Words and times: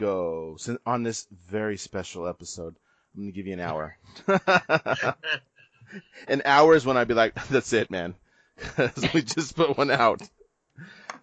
go. 0.00 0.56
On 0.86 1.02
this 1.02 1.26
very 1.48 1.76
special 1.76 2.26
episode, 2.26 2.74
I'm 3.14 3.22
gonna 3.22 3.32
give 3.32 3.46
you 3.46 3.52
an 3.54 3.60
hour. 3.60 3.96
an 6.28 6.42
hour 6.44 6.74
is 6.74 6.86
when 6.86 6.96
I'd 6.96 7.08
be 7.08 7.14
like, 7.14 7.34
"That's 7.48 7.72
it, 7.72 7.90
man," 7.90 8.14
we 9.14 9.22
just 9.22 9.56
put 9.56 9.76
one 9.76 9.90
out. 9.90 10.22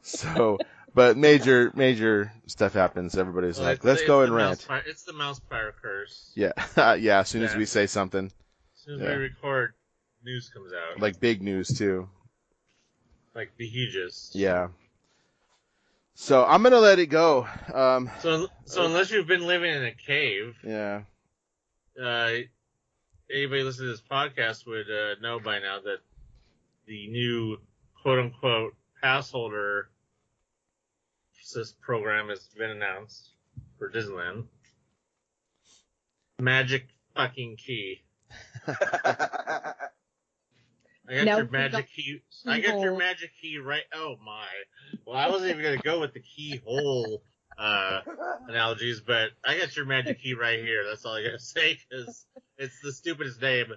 So, 0.01 0.57
but 0.93 1.17
major 1.17 1.71
major 1.75 2.31
stuff 2.45 2.73
happens. 2.73 3.17
Everybody's 3.17 3.57
Well, 3.59 3.67
like, 3.69 3.83
"Let's 3.83 4.03
go 4.03 4.21
and 4.21 4.33
rant." 4.33 4.59
fire- 4.61 4.83
it's 4.85 5.03
the 5.03 5.13
mouse 5.13 5.39
fire 5.49 5.73
curse. 5.81 6.31
Yeah, 6.35 6.53
yeah. 6.95 7.19
As 7.19 7.29
soon 7.29 7.43
as 7.43 7.55
we 7.55 7.65
say 7.65 7.87
something, 7.87 8.25
As 8.27 8.81
soon 8.83 8.95
as 8.95 9.01
Yeah. 9.01 9.15
we 9.17 9.23
record, 9.23 9.73
news 10.23 10.49
comes 10.53 10.71
out. 10.73 10.99
like 10.99 11.19
big 11.19 11.41
news 11.41 11.67
too. 11.77 12.09
like 13.35 13.51
the 13.57 13.67
hugest. 13.67 14.33
Yeah. 14.35 14.69
So 16.19 16.43
I'm 16.43 16.63
gonna 16.63 16.79
let 16.79 16.97
it 16.97 17.07
go. 17.07 17.47
Um, 17.71 18.09
So, 18.21 18.47
so 18.65 18.85
unless 18.85 19.11
you've 19.11 19.27
been 19.27 19.45
living 19.45 19.71
in 19.71 19.85
a 19.85 19.91
cave, 19.91 20.57
yeah. 20.63 21.03
uh, 22.01 22.31
anybody 23.31 23.61
listening 23.61 23.89
to 23.89 23.91
this 23.91 24.01
podcast 24.01 24.65
would 24.65 24.89
uh, 24.89 25.19
know 25.21 25.39
by 25.39 25.59
now 25.59 25.79
that 25.79 25.99
the 26.87 27.07
new 27.09 27.57
quote 28.01 28.17
unquote 28.17 28.73
pass 28.99 29.29
holder 29.29 29.89
sys- 31.45 31.79
program 31.81 32.29
has 32.29 32.47
been 32.57 32.71
announced 32.71 33.29
for 33.77 33.91
Disneyland. 33.91 34.45
Magic 36.39 36.87
fucking 37.15 37.57
key. 37.57 38.01
I 41.09 41.15
got 41.15 41.25
Now 41.25 41.37
your 41.37 41.49
magic 41.49 41.87
the 41.95 42.01
key. 42.01 42.21
I 42.45 42.59
got 42.59 42.79
your 42.81 42.97
magic 42.97 43.31
key 43.41 43.57
right. 43.59 43.83
Oh 43.93 44.15
my. 44.25 44.45
Well, 45.05 45.15
I 45.17 45.29
wasn't 45.29 45.51
even 45.51 45.63
gonna 45.63 45.77
go 45.77 45.99
with 45.99 46.13
the 46.13 46.19
keyhole 46.19 47.21
uh, 47.57 48.01
analogies, 48.47 48.99
but 48.99 49.29
I 49.45 49.57
got 49.57 49.75
your 49.75 49.85
magic 49.85 50.21
key 50.21 50.33
right 50.33 50.59
here. 50.59 50.83
That's 50.85 51.05
all 51.05 51.15
I 51.15 51.23
gotta 51.23 51.39
say 51.39 51.79
because 51.89 52.25
it's 52.57 52.81
the 52.81 52.91
stupidest 52.91 53.41
name 53.41 53.73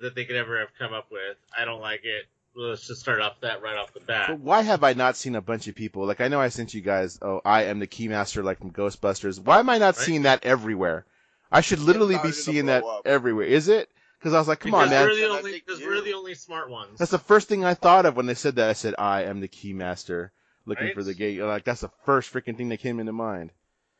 that 0.00 0.14
they 0.14 0.24
could 0.24 0.36
ever 0.36 0.58
have 0.58 0.70
come 0.78 0.92
up 0.92 1.06
with. 1.10 1.36
I 1.56 1.64
don't 1.64 1.80
like 1.80 2.04
it. 2.04 2.24
Let's 2.56 2.86
just 2.86 3.00
start 3.00 3.20
off 3.20 3.40
that 3.40 3.62
right 3.62 3.76
off 3.76 3.92
the 3.94 4.00
bat. 4.00 4.26
But 4.28 4.40
why 4.40 4.62
have 4.62 4.84
I 4.84 4.92
not 4.92 5.16
seen 5.16 5.34
a 5.34 5.40
bunch 5.40 5.66
of 5.68 5.74
people? 5.74 6.06
Like 6.06 6.20
I 6.20 6.28
know 6.28 6.40
I 6.40 6.48
sent 6.48 6.74
you 6.74 6.80
guys. 6.80 7.18
Oh, 7.22 7.40
I 7.44 7.64
am 7.64 7.78
the 7.78 7.86
keymaster, 7.86 8.42
like 8.44 8.58
from 8.58 8.70
Ghostbusters. 8.72 9.40
Why 9.40 9.58
am 9.60 9.68
I 9.70 9.78
not 9.78 9.96
Right. 9.96 10.04
seeing 10.06 10.22
that 10.22 10.44
everywhere? 10.44 11.04
I 11.50 11.60
should 11.60 11.78
literally 11.80 12.18
be 12.22 12.32
seeing 12.32 12.66
that 12.66 12.82
up. 12.84 13.02
everywhere. 13.04 13.46
Is 13.46 13.68
it? 13.68 13.90
Because 14.24 14.32
I 14.34 14.38
was 14.38 14.48
like, 14.48 14.60
come 14.60 14.70
because 14.70 14.84
on, 14.84 14.88
man. 14.90 15.06
we're 15.06 15.16
the 15.16 15.28
only 15.28 15.52
because 15.52 15.80
we're 15.82 16.00
the 16.00 16.14
only 16.14 16.34
smart 16.34 16.70
ones. 16.70 16.98
That's 16.98 17.10
the 17.10 17.18
first 17.18 17.46
thing 17.46 17.62
I 17.62 17.74
thought 17.74 18.06
of 18.06 18.16
when 18.16 18.24
they 18.24 18.32
said 18.32 18.56
that. 18.56 18.70
I 18.70 18.72
said, 18.72 18.94
I 18.96 19.24
am 19.24 19.40
the 19.40 19.48
keymaster, 19.48 20.30
looking 20.64 20.86
Right? 20.86 20.94
for 20.94 21.02
the 21.02 21.12
gate. 21.12 21.42
Like 21.42 21.64
that's 21.64 21.82
the 21.82 21.90
first 22.06 22.32
freaking 22.32 22.56
thing 22.56 22.70
that 22.70 22.78
came 22.78 23.00
into 23.00 23.12
mind. 23.12 23.52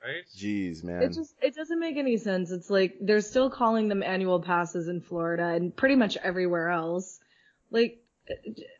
right? 0.02 0.24
Jeez, 0.34 0.82
man. 0.82 1.02
It 1.02 1.12
just 1.12 1.34
it 1.42 1.54
doesn't 1.54 1.78
make 1.78 1.98
any 1.98 2.16
sense. 2.16 2.50
It's 2.50 2.70
like 2.70 2.96
they're 3.02 3.20
still 3.20 3.50
calling 3.50 3.88
them 3.88 4.02
annual 4.02 4.40
passes 4.40 4.88
in 4.88 5.02
Florida 5.02 5.48
and 5.48 5.76
pretty 5.76 5.94
much 5.96 6.16
everywhere 6.16 6.70
else. 6.70 7.20
Like 7.70 7.98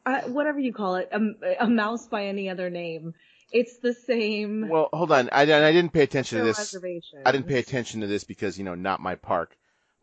I, 0.06 0.20
whatever 0.20 0.58
you 0.58 0.72
call 0.72 0.94
it, 0.96 1.10
a, 1.12 1.64
a 1.64 1.68
mouse 1.68 2.06
by 2.06 2.24
any 2.28 2.48
other 2.48 2.70
name, 2.70 3.12
it's 3.52 3.76
the 3.80 3.92
same. 3.92 4.66
well, 4.70 4.88
hold 4.94 5.12
on. 5.12 5.28
I, 5.30 5.42
I 5.42 5.72
didn't 5.72 5.92
pay 5.92 6.04
attention 6.04 6.38
to 6.38 6.44
their 6.44 6.52
this. 6.52 6.58
reservations. 6.58 7.22
I 7.26 7.32
didn't 7.32 7.48
pay 7.48 7.58
attention 7.58 8.00
to 8.00 8.06
this 8.06 8.24
because 8.24 8.56
you 8.56 8.64
know 8.64 8.74
not 8.74 9.00
my 9.00 9.16
park. 9.16 9.54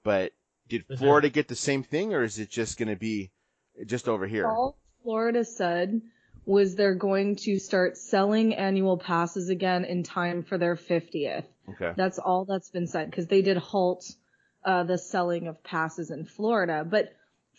But 0.03 0.33
did. 0.71 0.97
Florida 0.97 1.29
get 1.29 1.47
the 1.47 1.55
same 1.55 1.83
thing, 1.83 2.13
or 2.13 2.23
is 2.23 2.39
it 2.39 2.49
just 2.49 2.77
going 2.77 2.89
to 2.89 2.95
be 2.95 3.31
just 3.85 4.07
over 4.07 4.27
here? 4.27 4.47
All 4.47 4.77
Florida 5.03 5.43
said 5.43 6.01
was 6.45 6.75
they're 6.75 6.95
going 6.95 7.35
to 7.35 7.59
start 7.59 7.97
selling 7.97 8.55
annual 8.55 8.97
passes 8.97 9.49
again 9.49 9.85
in 9.85 10.03
time 10.03 10.43
for 10.43 10.57
their 10.57 10.75
50th. 10.75 11.45
Okay. 11.69 11.93
That's 11.95 12.17
all 12.19 12.45
that's 12.45 12.69
been 12.69 12.87
said 12.87 13.09
because 13.09 13.27
they 13.27 13.41
did 13.41 13.57
halt 13.57 14.03
uh, 14.65 14.83
the 14.83 14.97
selling 14.97 15.47
of 15.47 15.63
passes 15.63 16.11
in 16.11 16.25
Florida. 16.25 16.85
But 16.87 17.13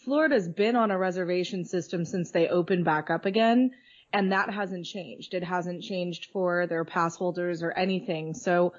Florida's 0.04 0.48
been 0.48 0.76
on 0.76 0.90
a 0.90 0.98
reservation 0.98 1.64
system 1.64 2.04
since 2.04 2.32
they 2.32 2.48
opened 2.48 2.84
back 2.84 3.08
up 3.10 3.24
again, 3.24 3.70
and 4.12 4.32
that 4.32 4.50
hasn't 4.50 4.84
changed. 4.84 5.34
It 5.34 5.44
hasn't 5.44 5.82
changed 5.82 6.26
for 6.32 6.66
their 6.66 6.84
pass 6.84 7.16
holders 7.16 7.62
or 7.62 7.70
anything. 7.72 8.34
So 8.34 8.72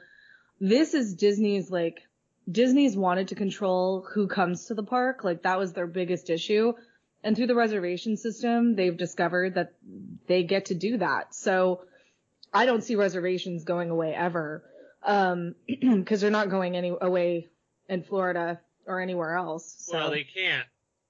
this 0.59 0.93
is 0.93 1.16
Disney's 1.16 1.72
like 1.72 2.01
Disney's 2.49 2.95
wanted 2.97 3.29
to 3.29 3.35
control 3.35 4.05
who 4.13 4.27
comes 4.27 4.65
to 4.65 4.73
the 4.73 4.83
park. 4.83 5.23
Like 5.23 5.43
that 5.43 5.59
was 5.59 5.73
their 5.73 5.87
biggest 5.87 6.29
issue. 6.29 6.73
And 7.23 7.35
through 7.35 7.47
the 7.47 7.55
reservation 7.55 8.17
system, 8.17 8.75
they've 8.75 8.97
discovered 8.97 9.55
that 9.55 9.73
they 10.27 10.43
get 10.43 10.65
to 10.65 10.75
do 10.75 10.97
that. 10.97 11.33
So 11.33 11.85
I 12.53 12.65
don't 12.65 12.83
see 12.83 12.95
reservations 12.95 13.63
going 13.63 13.89
away 13.89 14.13
ever. 14.13 14.63
Um, 15.03 15.55
cause 16.05 16.21
they're 16.21 16.31
not 16.31 16.49
going 16.49 16.75
any 16.75 16.93
away 16.99 17.49
in 17.87 18.03
Florida 18.03 18.59
or 18.85 18.99
anywhere 18.99 19.35
else. 19.35 19.75
So 19.77 19.97
Well, 19.97 20.11
they 20.11 20.23
can't, 20.23 20.67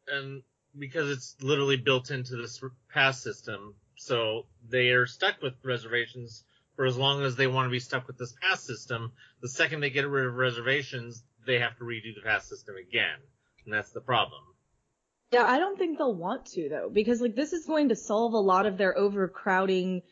and 0.07 0.44
because 0.77 1.09
it's 1.09 1.35
literally 1.41 1.77
built 1.77 2.11
into 2.11 2.35
this 2.35 2.63
pass 2.91 3.21
system, 3.21 3.75
so 3.95 4.45
they 4.67 4.89
are 4.89 5.05
stuck 5.05 5.41
with 5.41 5.53
reservations 5.63 6.44
for 6.75 6.85
as 6.85 6.97
long 6.97 7.23
as 7.23 7.35
they 7.35 7.47
want 7.47 7.67
to 7.67 7.72
be 7.72 7.79
stuck 7.79 8.07
with 8.07 8.17
this 8.17 8.34
pass 8.41 8.63
system. 8.66 9.11
The 9.41 9.50
second 9.50 9.81
they 9.81 9.89
get 9.89 10.07
rid 10.07 10.25
of 10.25 10.35
reservations, 10.35 11.23
they 11.45 11.59
have 11.59 11.78
to 11.78 11.84
redo 11.84 12.16
the 12.16 12.22
pass 12.23 12.47
system 12.47 12.75
again, 12.75 13.19
and 13.66 13.73
that's 13.73 13.91
the 13.91 14.01
problem. 14.01 14.41
Yeah, 15.31 15.45
I 15.45 15.57
don't 15.57 15.78
think 15.78 15.97
they'll 15.97 16.16
want 16.16 16.45
to 16.47 16.69
though, 16.69 16.89
because 16.91 17.22
like 17.22 17.35
this 17.35 17.53
is 17.53 17.66
going 17.66 17.89
to 17.89 17.95
solve 17.95 18.33
a 18.33 18.38
lot 18.38 18.66
of 18.66 18.78
their 18.78 18.95
overcrowding 18.97 20.03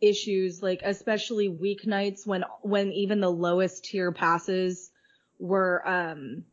issues, 0.00 0.62
like 0.62 0.80
especially 0.84 1.48
weeknights 1.48 2.26
when 2.26 2.44
when 2.62 2.92
even 2.92 3.20
the 3.20 3.30
lowest 3.30 3.84
tier 3.84 4.12
passes 4.12 4.90
were 5.38 5.86
um 5.86 6.44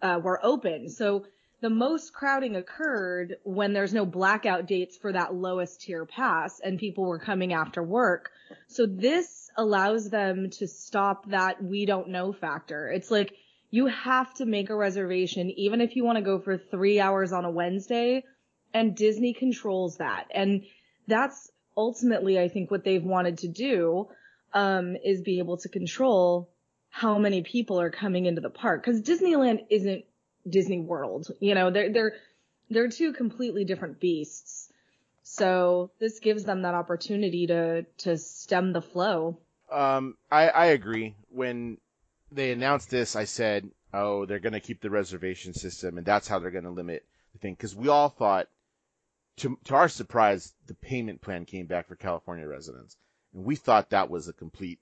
uh 0.00 0.20
were 0.22 0.38
open. 0.44 0.88
So 0.88 1.26
the 1.64 1.70
most 1.70 2.12
crowding 2.12 2.56
occurred 2.56 3.38
when 3.42 3.72
there's 3.72 3.94
no 3.94 4.04
blackout 4.04 4.66
dates 4.66 4.98
for 4.98 5.10
that 5.10 5.34
lowest 5.34 5.80
tier 5.80 6.04
pass 6.04 6.60
and 6.60 6.78
people 6.78 7.06
were 7.06 7.18
coming 7.18 7.54
after 7.54 7.82
work. 7.82 8.32
So 8.66 8.84
this 8.84 9.50
allows 9.56 10.10
them 10.10 10.50
to 10.58 10.68
stop 10.68 11.30
that 11.30 11.64
we 11.64 11.86
don't 11.86 12.10
know 12.10 12.34
factor. 12.34 12.88
It's 12.88 13.10
like 13.10 13.32
you 13.70 13.86
have 13.86 14.34
to 14.34 14.44
make 14.44 14.68
a 14.68 14.76
reservation 14.76 15.48
even 15.56 15.80
if 15.80 15.96
you 15.96 16.04
want 16.04 16.18
to 16.18 16.22
go 16.22 16.38
for 16.38 16.58
three 16.58 17.00
hours 17.00 17.32
on 17.32 17.46
a 17.46 17.50
Wednesday 17.50 18.24
and 18.74 18.94
Disney 18.94 19.32
controls 19.32 19.96
that. 19.96 20.26
And 20.34 20.64
that's 21.08 21.50
ultimately, 21.78 22.38
I 22.38 22.48
think 22.48 22.70
what 22.70 22.84
they've 22.84 23.02
wanted 23.02 23.38
to 23.38 23.48
do, 23.48 24.08
um, 24.52 24.96
is 25.02 25.22
be 25.22 25.38
able 25.38 25.56
to 25.56 25.70
control 25.70 26.50
how 26.90 27.18
many 27.18 27.42
people 27.42 27.80
are 27.80 27.88
coming 27.88 28.26
into 28.26 28.42
the 28.42 28.50
park. 28.50 28.84
Cause 28.84 29.00
Disneyland 29.00 29.64
isn't 29.70 30.04
Disney 30.48 30.80
World. 30.80 31.28
You 31.40 31.54
know, 31.54 31.70
they're, 31.70 31.92
they're, 31.92 32.12
they're 32.70 32.88
two 32.88 33.12
completely 33.12 33.64
different 33.64 34.00
beasts. 34.00 34.70
So 35.22 35.90
this 35.98 36.20
gives 36.20 36.44
them 36.44 36.62
that 36.62 36.74
opportunity 36.74 37.46
to, 37.46 37.84
to 37.98 38.18
stem 38.18 38.72
the 38.72 38.82
flow. 38.82 39.38
Um, 39.70 40.16
I, 40.30 40.48
I 40.48 40.66
agree. 40.66 41.14
When 41.30 41.78
they 42.30 42.52
announced 42.52 42.90
this, 42.90 43.16
I 43.16 43.24
said, 43.24 43.70
"Oh, 43.92 44.26
they're 44.26 44.38
going 44.38 44.52
to 44.52 44.60
keep 44.60 44.80
the 44.80 44.90
reservation 44.90 45.54
system, 45.54 45.96
and 45.98 46.06
that's 46.06 46.28
how 46.28 46.38
they're 46.38 46.50
going 46.50 46.64
to 46.64 46.70
limit 46.70 47.04
the 47.32 47.38
thing." 47.38 47.54
Because 47.54 47.74
we 47.74 47.88
all 47.88 48.08
thought, 48.08 48.48
to 49.38 49.58
to 49.64 49.74
our 49.74 49.88
surprise, 49.88 50.52
the 50.66 50.74
payment 50.74 51.22
plan 51.22 51.44
came 51.44 51.66
back 51.66 51.88
for 51.88 51.96
California 51.96 52.46
residents, 52.46 52.96
and 53.32 53.44
we 53.44 53.56
thought 53.56 53.90
that 53.90 54.10
was 54.10 54.28
a 54.28 54.32
complete. 54.32 54.78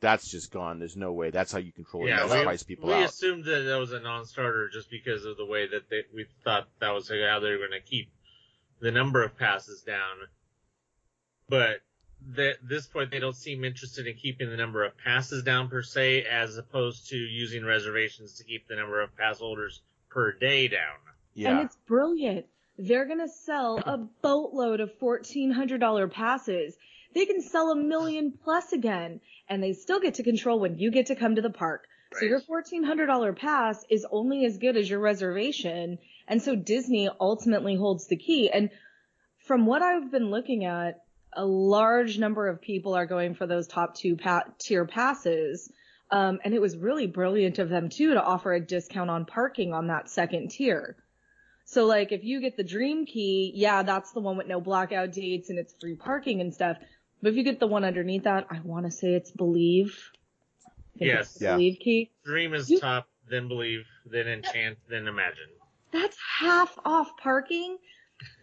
That's 0.00 0.30
just 0.30 0.50
gone. 0.50 0.78
There's 0.78 0.96
no 0.96 1.12
way. 1.12 1.30
That's 1.30 1.52
how 1.52 1.58
you 1.58 1.72
control 1.72 2.06
it. 2.06 2.10
Yeah, 2.10 2.26
That's 2.26 2.66
we, 2.66 2.74
people 2.74 2.88
we 2.88 2.94
out. 2.94 3.04
assumed 3.04 3.44
that 3.44 3.60
that 3.66 3.78
was 3.78 3.92
a 3.92 4.00
non-starter 4.00 4.70
just 4.70 4.90
because 4.90 5.24
of 5.26 5.36
the 5.36 5.44
way 5.44 5.66
that 5.68 5.90
they, 5.90 6.04
we 6.14 6.26
thought 6.42 6.68
that 6.80 6.90
was 6.94 7.08
how 7.08 7.40
they 7.40 7.50
were 7.50 7.58
going 7.58 7.70
to 7.72 7.80
keep 7.80 8.10
the 8.80 8.90
number 8.90 9.22
of 9.22 9.36
passes 9.36 9.82
down. 9.82 10.16
But 11.48 11.80
at 12.38 12.56
this 12.66 12.86
point, 12.86 13.10
they 13.10 13.18
don't 13.18 13.36
seem 13.36 13.64
interested 13.64 14.06
in 14.06 14.14
keeping 14.14 14.48
the 14.48 14.56
number 14.56 14.84
of 14.84 14.96
passes 14.98 15.42
down 15.42 15.68
per 15.68 15.82
se, 15.82 16.24
as 16.24 16.56
opposed 16.56 17.08
to 17.08 17.16
using 17.16 17.64
reservations 17.64 18.34
to 18.34 18.44
keep 18.44 18.68
the 18.68 18.76
number 18.76 19.00
of 19.02 19.14
pass 19.16 19.38
holders 19.38 19.82
per 20.08 20.32
day 20.32 20.68
down. 20.68 20.96
Yeah. 21.34 21.50
And 21.50 21.60
it's 21.60 21.76
brilliant. 21.86 22.46
They're 22.78 23.04
gonna 23.06 23.28
sell 23.28 23.78
a 23.84 23.98
boatload 23.98 24.80
of 24.80 24.94
fourteen 24.98 25.50
hundred 25.50 25.80
dollar 25.80 26.08
passes. 26.08 26.74
They 27.14 27.26
can 27.26 27.42
sell 27.42 27.70
a 27.72 27.76
million 27.76 28.32
plus 28.44 28.72
again, 28.72 29.20
and 29.50 29.62
they 29.62 29.74
still 29.74 30.00
get 30.00 30.14
to 30.14 30.22
control 30.22 30.60
when 30.60 30.78
you 30.78 30.90
get 30.90 31.06
to 31.06 31.16
come 31.16 31.34
to 31.34 31.42
the 31.42 31.50
park. 31.50 31.86
So 32.18 32.24
your 32.24 32.40
fourteen 32.40 32.84
hundred 32.84 33.06
dollar 33.06 33.32
pass 33.32 33.84
is 33.90 34.06
only 34.10 34.44
as 34.46 34.58
good 34.58 34.76
as 34.76 34.88
your 34.88 35.00
reservation, 35.00 35.98
and 36.26 36.40
so 36.42 36.56
Disney 36.56 37.10
ultimately 37.20 37.76
holds 37.76 38.06
the 38.06 38.16
key. 38.16 38.50
And 38.50 38.70
from 39.46 39.66
what 39.66 39.82
I've 39.82 40.10
been 40.10 40.30
looking 40.30 40.64
at, 40.64 41.02
a 41.32 41.44
large 41.44 42.18
number 42.18 42.48
of 42.48 42.60
people 42.60 42.94
are 42.94 43.06
going 43.06 43.34
for 43.34 43.46
those 43.46 43.66
top 43.66 43.94
two 43.94 44.16
pa- 44.16 44.44
tier 44.58 44.86
passes. 44.86 45.70
Um, 46.12 46.40
and 46.44 46.54
it 46.54 46.60
was 46.60 46.76
really 46.76 47.06
brilliant 47.06 47.60
of 47.60 47.68
them 47.68 47.88
too 47.88 48.14
to 48.14 48.22
offer 48.22 48.52
a 48.52 48.60
discount 48.60 49.10
on 49.10 49.26
parking 49.26 49.72
on 49.72 49.86
that 49.86 50.10
second 50.10 50.50
tier. 50.50 50.96
So 51.66 51.86
like 51.86 52.10
if 52.10 52.24
you 52.24 52.40
get 52.40 52.56
the 52.56 52.64
dream 52.64 53.06
key, 53.06 53.52
yeah, 53.54 53.84
that's 53.84 54.10
the 54.10 54.18
one 54.18 54.36
with 54.36 54.48
no 54.48 54.60
blackout 54.60 55.12
dates 55.12 55.50
and 55.50 55.58
it's 55.60 55.72
free 55.80 55.94
parking 55.94 56.40
and 56.40 56.52
stuff. 56.52 56.78
But 57.22 57.30
if 57.30 57.36
you 57.36 57.42
get 57.42 57.60
the 57.60 57.66
one 57.66 57.84
underneath 57.84 58.24
that, 58.24 58.46
I 58.50 58.60
want 58.60 58.86
to 58.86 58.90
say 58.90 59.14
it's 59.14 59.30
believe. 59.30 60.10
Yes. 60.94 61.32
it's 61.32 61.42
Yeah. 61.42 61.52
believe 61.52 61.78
key. 61.80 62.10
Dream 62.24 62.54
is 62.54 62.70
You- 62.70 62.80
top, 62.80 63.08
then 63.28 63.48
believe, 63.48 63.86
then 64.06 64.26
enchant, 64.26 64.78
then 64.88 65.06
imagine. 65.06 65.48
That's 65.92 66.16
half 66.38 66.78
off 66.84 67.16
parking, 67.16 67.78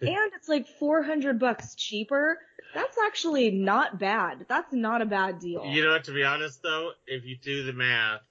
and 0.02 0.32
it's 0.34 0.50
like 0.50 0.68
400 0.68 1.40
bucks 1.40 1.76
cheaper. 1.76 2.40
That's 2.74 2.98
actually 2.98 3.52
not 3.52 4.00
bad. 4.00 4.46
That's 4.50 4.74
not 4.74 5.02
a 5.02 5.06
bad 5.06 5.40
deal. 5.40 5.66
You 5.66 5.84
know 5.84 5.92
what? 5.92 6.04
To 6.06 6.12
be 6.12 6.24
honest, 6.24 6.62
though, 6.62 6.92
if 7.06 7.26
you 7.26 7.38
do 7.38 7.64
the 7.64 7.74
math, 7.74 8.22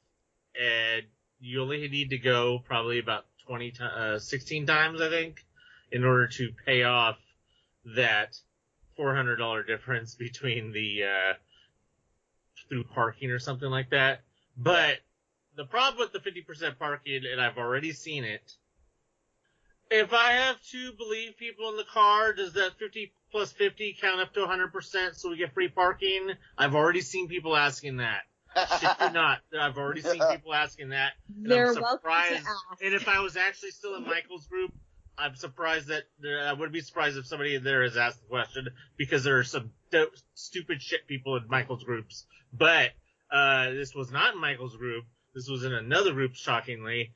and 0.60 1.02
you 1.40 1.62
only 1.62 1.88
need 1.88 2.10
to 2.10 2.18
go 2.18 2.58
probably 2.58 2.98
about 2.98 3.26
20 3.46 3.70
ti 3.70 3.82
uh, 3.84 4.18
16 4.18 4.66
times, 4.66 5.00
I 5.00 5.08
think, 5.08 5.44
in 5.92 6.04
order 6.04 6.26
to 6.28 6.52
pay 6.64 6.82
off 6.82 7.18
that 7.94 8.38
$400 8.98 9.66
difference 9.66 10.14
between 10.14 10.72
the 10.72 11.04
uh, 11.04 11.32
through 12.68 12.84
parking 12.84 13.30
or 13.30 13.38
something 13.38 13.68
like 13.68 13.90
that. 13.90 14.20
But 14.56 14.98
the 15.56 15.64
problem 15.64 15.98
with 15.98 16.12
the 16.12 16.30
50% 16.30 16.78
parking, 16.78 17.22
and 17.30 17.40
I've 17.40 17.58
already 17.58 17.92
seen 17.92 18.24
it. 18.24 18.52
If 19.90 20.12
I 20.12 20.32
have 20.32 20.60
to 20.72 20.92
believe 20.92 21.36
people 21.36 21.68
in 21.70 21.76
the 21.76 21.84
car, 21.84 22.32
does 22.32 22.54
that 22.54 22.72
50 22.78 23.12
plus 23.30 23.52
50 23.52 23.96
count 24.00 24.20
up 24.20 24.34
to 24.34 24.40
100% 24.40 25.14
so 25.14 25.30
we 25.30 25.36
get 25.36 25.54
free 25.54 25.68
parking? 25.68 26.32
I've 26.58 26.74
already 26.74 27.02
seen 27.02 27.28
people 27.28 27.56
asking 27.56 27.98
that. 27.98 28.22
Shit 28.80 28.90
you 29.00 29.10
not. 29.12 29.40
I've 29.58 29.78
already 29.78 30.00
seen 30.00 30.20
people 30.30 30.54
asking 30.54 30.88
that. 30.90 31.12
And 31.36 31.50
They're 31.50 31.68
I'm 31.68 31.80
welcome 31.80 32.10
to 32.10 32.36
ask. 32.36 32.48
And 32.82 32.94
if 32.94 33.06
I 33.06 33.20
was 33.20 33.36
actually 33.36 33.70
still 33.70 33.94
in 33.96 34.04
Michael's 34.04 34.46
group, 34.46 34.72
I'm 35.18 35.34
surprised 35.34 35.88
that 35.88 36.04
I 36.44 36.52
wouldn't 36.52 36.72
be 36.72 36.80
surprised 36.80 37.16
if 37.16 37.26
somebody 37.26 37.54
in 37.54 37.64
there 37.64 37.82
has 37.82 37.96
asked 37.96 38.20
the 38.20 38.28
question 38.28 38.68
because 38.96 39.24
there 39.24 39.38
are 39.38 39.44
some 39.44 39.72
do- 39.90 40.10
stupid 40.34 40.82
shit 40.82 41.06
people 41.06 41.36
in 41.36 41.48
Michael's 41.48 41.84
groups. 41.84 42.26
But 42.52 42.90
uh, 43.30 43.70
this 43.70 43.94
was 43.94 44.10
not 44.10 44.34
in 44.34 44.40
Michael's 44.40 44.76
group. 44.76 45.04
This 45.34 45.48
was 45.48 45.64
in 45.64 45.72
another 45.72 46.12
group, 46.12 46.34
shockingly, 46.34 47.12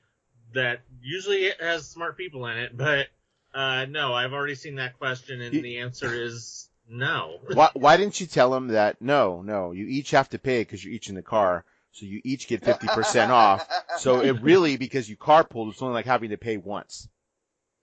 that 0.55 0.81
usually 1.02 1.47
it 1.47 1.61
has 1.61 1.88
smart 1.88 2.17
people 2.17 2.47
in 2.47 2.56
it. 2.58 2.76
But 2.76 3.08
uh, 3.55 3.87
no, 3.87 4.14
I've 4.14 4.32
already 4.32 4.55
seen 4.55 4.76
that 4.76 4.99
question, 4.99 5.41
and 5.41 5.55
You- 5.55 5.62
the 5.62 5.79
answer 5.79 6.12
is 6.14 6.69
no. 6.88 7.38
Why, 7.55 7.70
why 7.75 7.96
didn't 7.96 8.20
you 8.20 8.26
tell 8.26 8.50
them 8.50 8.69
that 8.69 9.00
no, 9.00 9.43
no, 9.43 9.73
you 9.73 9.87
each 9.87 10.11
have 10.12 10.29
to 10.31 10.38
pay 10.38 10.62
because 10.62 10.85
you're 10.85 10.94
each 10.94 11.08
in 11.08 11.14
the 11.14 11.23
car, 11.23 11.64
so 11.93 12.05
you 12.06 12.20
each 12.25 12.49
get 12.49 12.62
50% 12.62 13.29
off. 13.29 13.69
So 13.99 14.20
it 14.20 14.32
really, 14.43 14.76
because 14.76 15.08
you 15.08 15.17
carpooled, 15.17 15.70
it's 15.70 15.82
only 15.82 15.94
like 15.94 16.06
having 16.06 16.31
to 16.31 16.37
pay 16.37 16.56
once. 16.56 17.08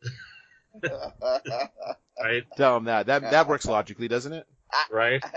Right? 2.19 2.43
Tell 2.57 2.73
them 2.75 2.85
that. 2.85 3.05
That 3.05 3.21
that 3.31 3.47
works 3.47 3.65
logically, 3.65 4.07
doesn't 4.07 4.33
it? 4.33 4.47
Right? 4.91 5.23
I 5.23 5.29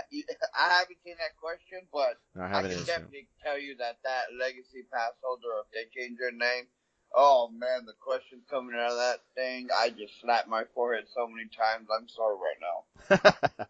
haven't 0.69 0.97
seen 1.05 1.15
that 1.19 1.37
question, 1.39 1.87
but 1.93 2.17
No, 2.35 2.41
I 2.41 2.45
I 2.45 2.49
haven't. 2.49 2.71
can 2.71 2.79
answered. 2.79 2.87
definitely 2.87 3.27
tell 3.43 3.59
you 3.59 3.75
that 3.77 3.97
that 4.03 4.23
legacy 4.39 4.83
pass 4.91 5.11
holder, 5.23 5.47
if 5.63 5.71
they 5.73 5.99
change 5.99 6.17
their 6.19 6.31
name, 6.31 6.65
oh 7.15 7.49
man, 7.53 7.85
the 7.85 7.93
question 8.01 8.41
coming 8.49 8.75
out 8.75 8.91
of 8.91 8.97
that 8.97 9.19
thing, 9.35 9.67
I 9.77 9.89
just 9.89 10.19
slapped 10.21 10.47
my 10.47 10.63
forehead 10.73 11.05
so 11.13 11.27
many 11.27 11.47
times. 11.49 11.87
I'm 11.95 12.07
sorry 12.09 12.35
right 12.35 13.29
now. 13.59 13.65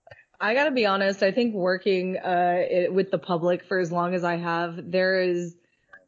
I 0.40 0.54
gotta 0.54 0.70
be 0.70 0.86
honest. 0.86 1.22
I 1.22 1.32
think 1.32 1.54
working 1.54 2.16
uh 2.18 2.56
it, 2.58 2.92
with 2.92 3.10
the 3.10 3.18
public 3.18 3.64
for 3.64 3.78
as 3.80 3.90
long 3.90 4.14
as 4.14 4.22
I 4.24 4.36
have, 4.36 4.90
there 4.90 5.20
is 5.22 5.56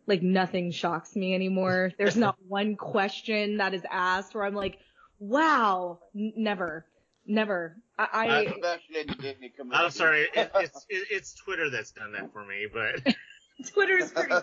like 0.07 0.23
nothing 0.23 0.71
shocks 0.71 1.17
me 1.17 1.35
anymore. 1.35 1.93
There's 1.99 2.17
not 2.17 2.37
one 2.47 2.77
question 2.77 3.59
that 3.59 3.75
is 3.75 3.83
asked 3.91 4.35
where 4.35 4.45
I'm 4.45 4.55
like, 4.55 4.79
wow, 5.19 5.99
N- 6.15 6.33
never, 6.37 6.87
never. 7.27 7.77
I, 7.99 8.09
I 8.13 8.27
Especially 8.43 9.01
in 9.01 9.07
the 9.09 9.15
Disney 9.15 9.49
community. 9.51 9.85
I'm 9.85 9.91
sorry. 9.91 10.23
It, 10.35 10.51
it's 10.57 10.87
it, 10.89 11.07
it's 11.11 11.35
Twitter 11.35 11.71
that's 11.71 11.91
done 11.93 12.13
that 12.13 12.33
for 12.33 12.45
me, 12.45 12.67
but 12.73 13.15
Twitter's 13.73 14.13
pretty 14.13 14.29
bad. 14.31 14.43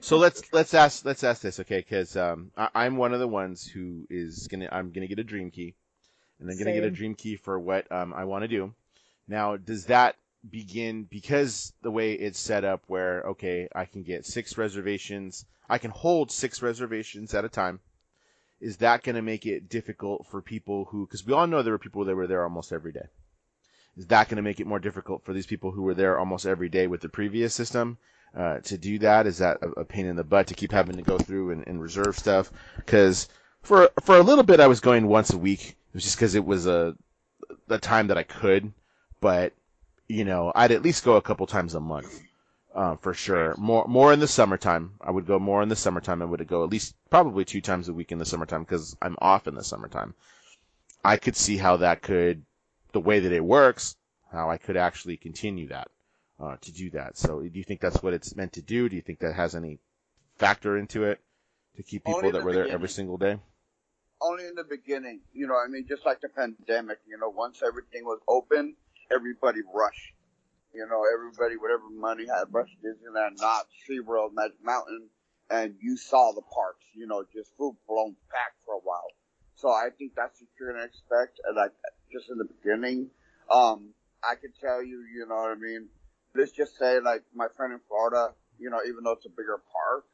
So 0.00 0.16
let's 0.16 0.42
let's 0.52 0.72
ask 0.74 1.04
let's 1.04 1.24
ask 1.24 1.42
this, 1.42 1.60
okay? 1.60 1.78
Because 1.78 2.16
um, 2.16 2.52
I, 2.56 2.68
I'm 2.74 2.96
one 2.96 3.12
of 3.12 3.20
the 3.20 3.28
ones 3.28 3.66
who 3.66 4.06
is 4.08 4.46
gonna 4.48 4.68
I'm 4.70 4.92
gonna 4.92 5.08
get 5.08 5.18
a 5.18 5.24
dream 5.24 5.50
key, 5.50 5.74
and 6.38 6.50
I'm 6.50 6.56
gonna 6.58 6.72
get 6.72 6.84
a 6.84 6.90
dream 6.90 7.14
key 7.14 7.36
for 7.36 7.58
what 7.58 7.90
um, 7.92 8.14
I 8.14 8.24
want 8.24 8.42
to 8.42 8.48
do. 8.48 8.72
Now, 9.28 9.56
does 9.56 9.86
that 9.86 10.16
begin 10.48 11.04
because 11.04 11.72
the 11.82 11.90
way 11.90 12.12
it's 12.12 12.38
set 12.38 12.64
up, 12.64 12.82
where 12.86 13.22
okay, 13.22 13.68
I 13.74 13.84
can 13.84 14.02
get 14.02 14.26
six 14.26 14.56
reservations, 14.56 15.44
I 15.68 15.78
can 15.78 15.90
hold 15.90 16.30
six 16.30 16.62
reservations 16.62 17.34
at 17.34 17.44
a 17.44 17.48
time. 17.48 17.80
Is 18.60 18.78
that 18.78 19.02
going 19.02 19.16
to 19.16 19.22
make 19.22 19.46
it 19.46 19.68
difficult 19.68 20.26
for 20.26 20.42
people 20.42 20.86
who? 20.86 21.06
Because 21.06 21.26
we 21.26 21.32
all 21.32 21.46
know 21.46 21.62
there 21.62 21.72
were 21.72 21.78
people 21.78 22.04
that 22.04 22.16
were 22.16 22.26
there 22.26 22.42
almost 22.42 22.72
every 22.72 22.92
day. 22.92 23.08
Is 23.96 24.06
that 24.06 24.28
going 24.28 24.36
to 24.36 24.42
make 24.42 24.60
it 24.60 24.66
more 24.66 24.78
difficult 24.78 25.24
for 25.24 25.32
these 25.32 25.46
people 25.46 25.72
who 25.72 25.82
were 25.82 25.94
there 25.94 26.18
almost 26.18 26.46
every 26.46 26.68
day 26.68 26.86
with 26.86 27.00
the 27.00 27.08
previous 27.08 27.54
system? 27.54 27.98
uh, 28.36 28.58
to 28.60 28.78
do 28.78 28.98
that? 29.00 29.26
Is 29.26 29.38
that 29.38 29.58
a, 29.62 29.80
a 29.80 29.84
pain 29.84 30.06
in 30.06 30.16
the 30.16 30.24
butt 30.24 30.46
to 30.48 30.54
keep 30.54 30.72
having 30.72 30.96
to 30.96 31.02
go 31.02 31.18
through 31.18 31.50
and, 31.50 31.66
and 31.66 31.80
reserve 31.80 32.18
stuff? 32.18 32.50
Because 32.76 33.28
for 33.62 33.90
for 34.02 34.16
a 34.16 34.22
little 34.22 34.44
bit, 34.44 34.60
I 34.60 34.66
was 34.66 34.80
going 34.80 35.06
once 35.06 35.32
a 35.32 35.38
week. 35.38 35.70
It 35.70 35.94
was 35.94 36.04
just 36.04 36.16
because 36.16 36.34
it 36.34 36.44
was 36.44 36.66
a 36.66 36.96
the 37.66 37.78
time 37.78 38.08
that 38.08 38.18
I 38.18 38.22
could, 38.22 38.72
but 39.20 39.52
you 40.10 40.24
know, 40.24 40.50
I'd 40.54 40.72
at 40.72 40.82
least 40.82 41.04
go 41.04 41.14
a 41.14 41.22
couple 41.22 41.46
times 41.46 41.74
a 41.74 41.80
month. 41.80 42.20
Uh, 42.74 42.94
for 42.96 43.14
sure. 43.14 43.54
More 43.58 43.86
more 43.88 44.12
in 44.12 44.20
the 44.20 44.28
summertime. 44.28 44.92
I 45.00 45.10
would 45.10 45.26
go 45.26 45.38
more 45.40 45.60
in 45.62 45.68
the 45.68 45.76
summertime. 45.76 46.22
I 46.22 46.24
would 46.24 46.46
go 46.46 46.62
at 46.62 46.70
least 46.70 46.94
probably 47.10 47.44
two 47.44 47.60
times 47.60 47.88
a 47.88 47.92
week 47.92 48.12
in 48.12 48.18
the 48.18 48.24
summertime 48.24 48.62
because 48.62 48.96
I'm 49.02 49.16
off 49.20 49.48
in 49.48 49.54
the 49.56 49.64
summertime. 49.64 50.14
I 51.04 51.16
could 51.16 51.36
see 51.36 51.56
how 51.56 51.78
that 51.78 52.02
could, 52.02 52.44
the 52.92 53.00
way 53.00 53.20
that 53.20 53.32
it 53.32 53.44
works, 53.44 53.96
how 54.30 54.50
I 54.50 54.58
could 54.58 54.76
actually 54.76 55.16
continue 55.16 55.68
that 55.68 55.88
uh, 56.38 56.56
to 56.60 56.72
do 56.72 56.90
that. 56.90 57.16
So 57.16 57.40
do 57.40 57.58
you 57.58 57.64
think 57.64 57.80
that's 57.80 58.02
what 58.02 58.14
it's 58.14 58.36
meant 58.36 58.52
to 58.52 58.62
do? 58.62 58.88
Do 58.88 58.94
you 58.94 59.02
think 59.02 59.18
that 59.20 59.34
has 59.34 59.56
any 59.56 59.78
factor 60.36 60.76
into 60.76 61.04
it 61.04 61.20
to 61.76 61.82
keep 61.82 62.04
people 62.04 62.30
that 62.30 62.38
the 62.38 62.44
were 62.44 62.52
there 62.52 62.68
every 62.68 62.88
single 62.88 63.16
day? 63.16 63.38
Only 64.20 64.46
in 64.46 64.54
the 64.54 64.64
beginning, 64.64 65.20
you 65.32 65.46
know, 65.48 65.56
I 65.56 65.66
mean, 65.68 65.86
just 65.88 66.04
like 66.06 66.20
the 66.20 66.28
pandemic, 66.28 66.98
you 67.08 67.18
know, 67.18 67.30
once 67.30 67.62
everything 67.66 68.04
was 68.04 68.20
open, 68.28 68.76
everybody 69.12 69.60
rushed. 69.74 70.14
You 70.72 70.86
know, 70.86 71.02
everybody, 71.12 71.56
whatever 71.56 71.90
money 71.90 72.26
had, 72.26 72.52
rushed 72.52 72.76
Disneyland, 72.82 73.40
not 73.40 73.66
SeaWorld, 73.88 74.34
Magic 74.34 74.62
Mountain, 74.62 75.08
and 75.50 75.74
you 75.80 75.96
saw 75.96 76.32
the 76.32 76.42
parks, 76.42 76.84
you 76.94 77.06
know, 77.06 77.24
just 77.34 77.50
full 77.56 77.76
blown 77.88 78.14
packed 78.30 78.62
for 78.64 78.74
a 78.74 78.80
while. 78.84 79.10
So 79.56 79.68
I 79.68 79.88
think 79.98 80.12
that's 80.14 80.40
what 80.40 80.48
you're 80.58 80.72
gonna 80.72 80.84
expect, 80.84 81.40
and 81.44 81.56
like 81.56 81.72
just 82.12 82.30
in 82.30 82.38
the 82.38 82.46
beginning, 82.46 83.10
um, 83.50 83.90
I 84.22 84.36
could 84.36 84.54
tell 84.60 84.82
you, 84.82 85.04
you 85.12 85.26
know 85.28 85.34
what 85.34 85.50
I 85.50 85.54
mean. 85.56 85.88
Let's 86.34 86.52
just 86.52 86.78
say, 86.78 87.00
like 87.00 87.24
my 87.34 87.48
friend 87.56 87.72
in 87.72 87.80
Florida, 87.88 88.32
you 88.58 88.70
know, 88.70 88.78
even 88.86 89.02
though 89.02 89.12
it's 89.12 89.26
a 89.26 89.30
bigger 89.30 89.60
park, 89.72 90.04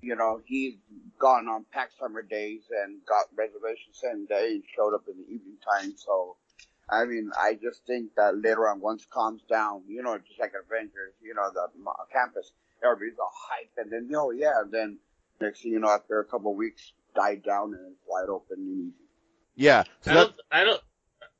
you 0.00 0.16
know, 0.16 0.40
he's 0.46 0.74
gone 1.18 1.48
on 1.48 1.64
packed 1.72 1.98
summer 1.98 2.22
days 2.22 2.62
and 2.82 3.04
got 3.06 3.26
reservations 3.36 4.00
same 4.00 4.26
day 4.26 4.52
and 4.52 4.62
showed 4.74 4.94
up 4.94 5.04
in 5.08 5.18
the 5.18 5.26
evening 5.26 5.58
time. 5.62 5.94
So, 5.96 6.36
I 6.90 7.04
mean, 7.04 7.30
I 7.38 7.54
just 7.54 7.86
think 7.86 8.14
that 8.16 8.36
later 8.36 8.68
on, 8.68 8.80
once 8.80 9.06
calms 9.10 9.42
down, 9.48 9.82
you 9.88 10.02
know, 10.02 10.16
just 10.18 10.40
like 10.40 10.52
Avengers, 10.54 11.14
you 11.22 11.34
know, 11.34 11.50
the 11.52 11.68
campus, 12.12 12.50
everybody's 12.82 13.18
all 13.18 13.32
hype, 13.34 13.70
and 13.76 13.92
then, 13.92 14.08
oh 14.16 14.30
yeah, 14.30 14.60
and 14.62 14.72
then 14.72 14.98
next 15.40 15.62
thing 15.62 15.72
you 15.72 15.80
know, 15.80 15.90
after 15.90 16.20
a 16.20 16.24
couple 16.24 16.50
of 16.52 16.56
weeks, 16.56 16.92
died 17.14 17.42
down 17.42 17.74
and 17.74 17.92
it's 17.92 18.00
wide 18.06 18.28
open 18.28 18.56
and 18.58 18.88
easy. 18.88 19.04
Yeah. 19.56 19.84
So 20.02 20.10
I 20.10 20.14
that, 20.14 20.20
don't. 20.20 20.34
I 20.50 20.64
don't. 20.64 20.82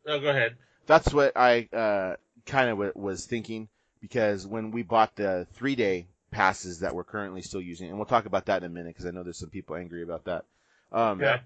Oh, 0.06 0.20
go 0.20 0.30
ahead. 0.30 0.56
that's 0.86 1.12
what 1.12 1.32
I 1.36 1.68
uh, 1.72 2.16
kind 2.46 2.70
of 2.70 2.76
w- 2.78 2.92
was 2.94 3.26
thinking 3.26 3.68
because 4.00 4.46
when 4.46 4.70
we 4.70 4.82
bought 4.82 5.16
the 5.16 5.46
three 5.54 5.76
day 5.76 6.08
passes 6.30 6.80
that 6.80 6.94
we're 6.94 7.04
currently 7.04 7.42
still 7.42 7.60
using, 7.60 7.88
and 7.88 7.96
we'll 7.96 8.06
talk 8.06 8.26
about 8.26 8.46
that 8.46 8.62
in 8.62 8.70
a 8.70 8.72
minute 8.72 8.88
because 8.94 9.06
I 9.06 9.10
know 9.10 9.22
there's 9.22 9.38
some 9.38 9.50
people 9.50 9.76
angry 9.76 10.02
about 10.02 10.24
that. 10.24 10.44
Um, 10.92 11.20
Yeah. 11.20 11.40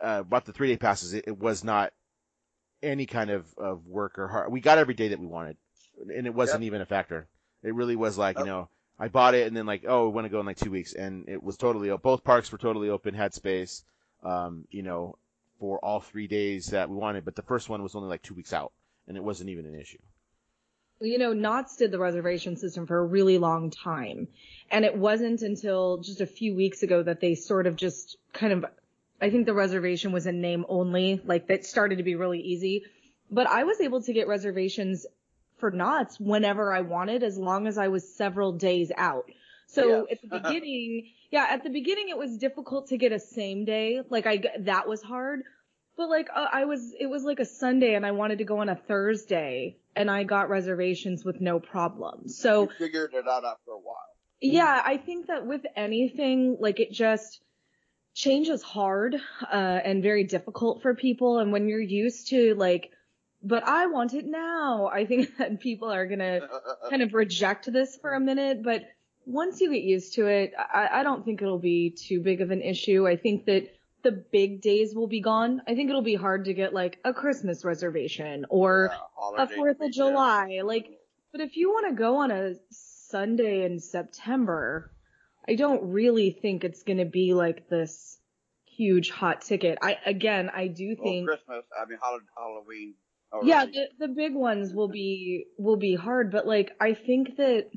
uh, 0.00 0.22
bought 0.22 0.44
the 0.44 0.52
three 0.52 0.68
day 0.68 0.76
passes, 0.76 1.14
it, 1.14 1.24
it 1.26 1.38
was 1.38 1.64
not 1.64 1.92
any 2.84 3.06
kind 3.06 3.30
of, 3.30 3.46
of 3.58 3.86
work 3.86 4.18
or 4.18 4.28
hard. 4.28 4.52
We 4.52 4.60
got 4.60 4.78
every 4.78 4.94
day 4.94 5.08
that 5.08 5.18
we 5.20 5.26
wanted, 5.26 5.56
and 6.00 6.26
it 6.26 6.34
wasn't 6.34 6.62
Yep. 6.62 6.66
even 6.66 6.80
a 6.82 6.86
factor. 6.86 7.26
It 7.62 7.74
really 7.74 7.96
was 7.96 8.18
like, 8.18 8.38
you 8.38 8.44
know, 8.44 8.68
I 8.98 9.08
bought 9.08 9.34
it 9.34 9.46
and 9.46 9.56
then 9.56 9.66
like, 9.66 9.84
oh, 9.88 10.08
we 10.08 10.14
want 10.14 10.26
to 10.26 10.28
go 10.28 10.40
in 10.40 10.46
like 10.46 10.58
two 10.58 10.70
weeks, 10.70 10.92
and 10.94 11.28
it 11.28 11.42
was 11.42 11.56
totally 11.56 11.90
both 11.96 12.22
parks 12.24 12.52
were 12.52 12.58
totally 12.58 12.90
open, 12.90 13.14
had 13.14 13.34
space, 13.34 13.84
um, 14.22 14.66
you 14.70 14.82
know, 14.82 15.16
for 15.58 15.78
all 15.78 16.00
three 16.00 16.26
days 16.28 16.66
that 16.68 16.90
we 16.90 16.96
wanted. 16.96 17.24
But 17.24 17.34
the 17.36 17.42
first 17.42 17.68
one 17.68 17.82
was 17.82 17.94
only 17.94 18.08
like 18.08 18.22
two 18.22 18.34
weeks 18.34 18.52
out, 18.52 18.72
and 19.08 19.16
it 19.16 19.24
wasn't 19.24 19.50
even 19.50 19.66
an 19.66 19.74
issue. 19.74 19.98
you 21.00 21.18
know, 21.18 21.32
Knott's 21.32 21.76
did 21.76 21.90
the 21.90 21.98
reservation 21.98 22.56
system 22.56 22.86
for 22.86 22.98
a 22.98 23.04
really 23.04 23.38
long 23.38 23.70
time. 23.70 24.28
And 24.70 24.84
it 24.84 24.96
wasn't 24.96 25.42
until 25.42 25.98
just 25.98 26.20
a 26.20 26.26
few 26.26 26.54
weeks 26.54 26.82
ago 26.82 27.02
that 27.02 27.20
they 27.20 27.34
sort 27.34 27.66
of 27.66 27.76
just 27.76 28.16
kind 28.32 28.52
of, 28.52 28.64
I 29.20 29.30
think 29.30 29.46
the 29.46 29.54
reservation 29.54 30.12
was 30.12 30.26
in 30.26 30.40
name 30.40 30.64
only, 30.68 31.20
like 31.24 31.48
that 31.48 31.64
started 31.64 31.98
to 31.98 32.04
be 32.04 32.14
really 32.14 32.40
easy. 32.40 32.84
But 33.30 33.46
I 33.46 33.64
was 33.64 33.80
able 33.80 34.02
to 34.02 34.12
get 34.12 34.28
reservations 34.28 35.06
for 35.56 35.70
Knott's 35.70 36.18
whenever 36.20 36.72
I 36.72 36.82
wanted 36.82 37.22
as 37.22 37.38
long 37.38 37.66
as 37.66 37.78
I 37.78 37.88
was 37.88 38.14
several 38.14 38.52
days 38.52 38.92
out. 38.96 39.30
So 39.66 40.06
Yes. 40.08 40.18
at 40.18 40.22
the 40.22 40.38
beginning, 40.40 41.10
yeah, 41.30 41.46
at 41.50 41.62
the 41.62 41.70
beginning 41.70 42.08
it 42.10 42.18
was 42.18 42.36
difficult 42.36 42.88
to 42.88 42.96
get 42.96 43.12
a 43.12 43.20
same 43.20 43.64
day. 43.64 44.02
Like 44.10 44.26
I, 44.26 44.42
that 44.60 44.88
was 44.88 45.02
hard. 45.02 45.42
But 45.96 46.08
like 46.10 46.28
uh, 46.34 46.48
I 46.52 46.64
was, 46.64 46.92
it 46.98 47.06
was 47.06 47.22
like 47.22 47.38
a 47.38 47.44
Sunday 47.44 47.94
and 47.94 48.04
I 48.04 48.10
wanted 48.10 48.38
to 48.38 48.44
go 48.44 48.58
on 48.58 48.68
a 48.68 48.74
Thursday 48.76 49.76
and 49.96 50.10
I 50.10 50.24
got 50.24 50.48
reservations 50.50 51.24
with 51.24 51.40
no 51.40 51.60
problem. 51.60 52.28
So 52.28 52.62
you 52.62 52.70
figured 52.78 53.14
it 53.14 53.26
out 53.28 53.44
after 53.44 53.70
a 53.70 53.78
while. 53.78 53.96
yeah, 54.40 54.82
I 54.84 54.96
think 54.96 55.28
that 55.28 55.46
with 55.46 55.62
anything, 55.76 56.56
like 56.60 56.80
it 56.80 56.90
just 56.92 57.40
change 58.14 58.48
is 58.48 58.62
hard 58.62 59.16
uh, 59.42 59.80
and 59.84 60.02
very 60.02 60.24
difficult 60.24 60.82
for 60.82 60.94
people. 60.94 61.38
And 61.38 61.52
when 61.52 61.68
you're 61.68 61.80
used 61.80 62.28
to 62.28 62.54
like, 62.54 62.92
but 63.42 63.66
I 63.66 63.86
want 63.86 64.14
it 64.14 64.24
now, 64.24 64.88
I 64.92 65.04
think 65.04 65.36
that 65.38 65.60
people 65.60 65.92
are 65.92 66.06
gonna 66.06 66.40
uh, 66.42 66.54
uh, 66.54 66.86
uh, 66.86 66.90
kind 66.90 67.02
of 67.02 67.12
reject 67.12 67.70
this 67.70 67.96
for 67.96 68.14
a 68.14 68.20
minute. 68.20 68.62
But 68.62 68.84
once 69.26 69.60
you 69.60 69.70
get 69.70 69.82
used 69.82 70.14
to 70.14 70.26
it, 70.26 70.52
I, 70.56 70.88
I 71.00 71.02
don't 71.02 71.24
think 71.24 71.42
it'll 71.42 71.58
be 71.58 71.90
too 71.90 72.20
big 72.20 72.40
of 72.40 72.50
an 72.50 72.62
issue. 72.62 73.06
I 73.06 73.16
think 73.16 73.46
that 73.46 73.74
the 74.02 74.12
big 74.12 74.60
days 74.60 74.94
will 74.94 75.06
be 75.06 75.20
gone. 75.20 75.62
I 75.66 75.74
think 75.74 75.88
it'll 75.88 76.02
be 76.02 76.14
hard 76.14 76.44
to 76.44 76.54
get 76.54 76.72
like 76.72 77.00
a 77.04 77.12
Christmas 77.12 77.64
reservation 77.64 78.46
or 78.48 78.90
Yeah, 78.92 79.42
a 79.42 79.46
Fourth 79.48 79.80
of. 79.80 79.90
July. 79.90 80.60
Like, 80.62 81.00
but 81.32 81.40
if 81.40 81.56
you 81.56 81.70
want 81.70 81.88
to 81.88 81.94
go 81.94 82.18
on 82.18 82.30
a 82.30 82.54
Sunday 82.70 83.64
in 83.64 83.80
September, 83.80 84.93
I 85.48 85.54
don't 85.54 85.90
really 85.92 86.30
think 86.30 86.64
it's 86.64 86.82
going 86.82 86.98
to 86.98 87.04
be 87.04 87.34
like 87.34 87.68
this 87.68 88.18
huge 88.76 89.10
hot 89.10 89.42
ticket. 89.42 89.78
I 89.82 89.98
again, 90.06 90.50
I 90.54 90.68
do 90.68 90.96
think 90.96 91.28
Well, 91.28 91.36
Christmas, 91.36 91.64
I 91.80 91.88
mean 91.88 91.98
Hall- 92.00 92.20
Halloween. 92.36 92.94
yeah, 93.42 93.66
the, 93.66 94.06
the 94.06 94.08
big 94.08 94.34
ones 94.34 94.72
will 94.72 94.88
be 94.88 95.46
will 95.58 95.76
be 95.76 95.94
hard, 95.94 96.30
but 96.32 96.46
like 96.46 96.72
I 96.80 96.94
think 96.94 97.36
that 97.36 97.70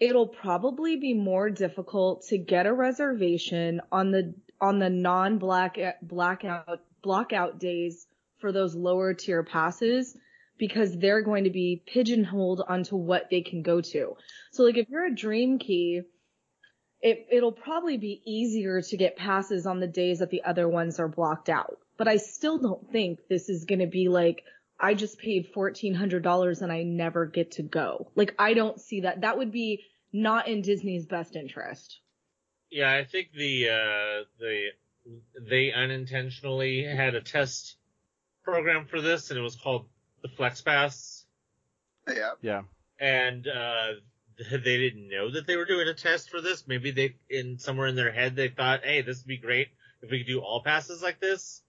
it'll 0.00 0.28
probably 0.28 0.96
be 0.96 1.14
more 1.14 1.50
difficult 1.50 2.26
to 2.28 2.38
get 2.38 2.66
a 2.66 2.72
reservation 2.72 3.80
on 3.92 4.10
the 4.10 4.34
on 4.60 4.78
the 4.78 4.90
non 4.90 5.38
black 5.38 5.76
blackout 6.02 6.80
blockout 7.02 7.58
days 7.58 8.06
for 8.38 8.50
those 8.52 8.74
lower 8.74 9.14
tier 9.14 9.42
passes 9.42 10.16
because 10.58 10.96
they're 10.98 11.22
going 11.22 11.44
to 11.44 11.50
be 11.50 11.82
pigeonholed 11.86 12.62
onto 12.66 12.96
what 12.96 13.28
they 13.30 13.40
can 13.42 13.62
go 13.62 13.80
to. 13.80 14.16
So 14.52 14.62
like 14.64 14.76
if 14.76 14.88
you're 14.88 15.06
a 15.06 15.14
dream 15.14 15.58
key, 15.58 16.02
it 17.04 17.26
it'll 17.30 17.52
probably 17.52 17.98
be 17.98 18.22
easier 18.24 18.80
to 18.80 18.96
get 18.96 19.14
passes 19.14 19.66
on 19.66 19.78
the 19.78 19.86
days 19.86 20.18
that 20.20 20.30
the 20.30 20.42
other 20.42 20.66
ones 20.66 20.98
are 20.98 21.06
blocked 21.06 21.50
out. 21.50 21.78
But 21.98 22.08
I 22.08 22.16
still 22.16 22.58
don't 22.58 22.90
think 22.90 23.20
this 23.28 23.48
is 23.48 23.66
going 23.66 23.80
to 23.80 23.86
be 23.86 24.08
like 24.08 24.42
I 24.80 24.94
just 24.94 25.18
paid 25.18 25.52
$1400 25.54 26.62
and 26.62 26.72
I 26.72 26.82
never 26.82 27.26
get 27.26 27.52
to 27.52 27.62
go. 27.62 28.10
Like 28.16 28.34
I 28.38 28.54
don't 28.54 28.80
see 28.80 29.02
that. 29.02 29.20
That 29.20 29.36
would 29.36 29.52
be 29.52 29.84
not 30.12 30.48
in 30.48 30.62
Disney's 30.62 31.04
best 31.04 31.36
interest. 31.36 32.00
Yeah, 32.70 32.92
I 32.92 33.04
think 33.04 33.32
the 33.32 33.68
uh, 33.68 34.24
the 34.40 34.68
they 35.48 35.72
unintentionally 35.72 36.84
had 36.84 37.14
a 37.14 37.20
test 37.20 37.76
program 38.42 38.86
for 38.86 39.00
this, 39.00 39.30
and 39.30 39.38
it 39.38 39.42
was 39.42 39.56
called 39.56 39.86
the 40.22 40.28
Flex 40.28 40.62
Pass, 40.62 41.26
yeah. 42.08 42.30
Yeah. 42.40 42.62
and 42.98 43.46
uh, 43.46 43.92
they 44.38 44.58
didn't 44.78 45.08
know 45.08 45.30
that 45.30 45.46
they 45.46 45.56
were 45.56 45.64
doing 45.64 45.88
a 45.88 45.94
test 45.94 46.30
for 46.30 46.40
this. 46.40 46.66
Maybe 46.66 46.90
they, 46.90 47.16
in 47.28 47.58
somewhere 47.58 47.86
in 47.86 47.96
their 47.96 48.12
head, 48.12 48.36
they 48.36 48.48
thought, 48.48 48.84
"Hey, 48.84 49.02
this 49.02 49.18
would 49.18 49.28
be 49.28 49.36
great 49.38 49.68
if 50.02 50.10
we 50.10 50.18
could 50.18 50.26
do 50.26 50.40
all 50.40 50.62
passes 50.62 51.02
like 51.02 51.20
this." 51.20 51.62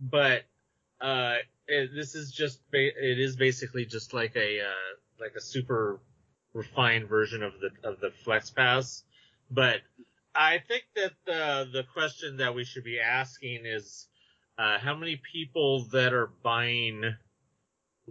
But 0.00 0.42
uh, 1.00 1.36
it, 1.66 1.90
this 1.94 2.14
is 2.14 2.32
just 2.32 2.60
ba- 2.70 3.10
it 3.10 3.18
is 3.18 3.36
basically 3.36 3.84
just 3.86 4.14
like 4.14 4.36
a 4.36 4.60
uh, 4.60 4.96
like 5.20 5.34
a 5.36 5.40
super 5.40 6.00
refined 6.54 7.08
version 7.08 7.42
of 7.42 7.54
the 7.60 7.88
of 7.88 8.00
the 8.00 8.10
Flex 8.24 8.50
Pass, 8.50 9.04
but 9.50 9.80
I 10.34 10.58
think 10.66 10.84
that 10.96 11.12
the 11.26 11.68
the 11.72 11.84
question 11.92 12.38
that 12.38 12.54
we 12.54 12.64
should 12.64 12.84
be 12.84 13.00
asking 13.00 13.66
is 13.66 14.08
uh, 14.58 14.78
how 14.78 14.94
many 14.94 15.20
people 15.32 15.84
that 15.92 16.12
are 16.12 16.30
buying, 16.42 17.02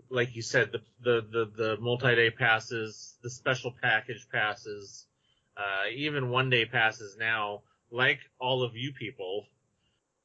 like 0.09 0.35
you 0.35 0.41
said, 0.41 0.71
the 0.71 0.81
the 1.01 1.21
the, 1.31 1.51
the 1.55 1.77
multi 1.79 2.15
day 2.15 2.29
passes, 2.29 3.15
the 3.23 3.29
special 3.29 3.73
package 3.81 4.27
passes, 4.31 5.05
uh, 5.57 5.89
even 5.93 6.29
one 6.29 6.49
day 6.49 6.65
passes 6.65 7.17
now, 7.17 7.61
like 7.91 8.19
all 8.39 8.63
of 8.63 8.75
you 8.75 8.93
people. 8.93 9.45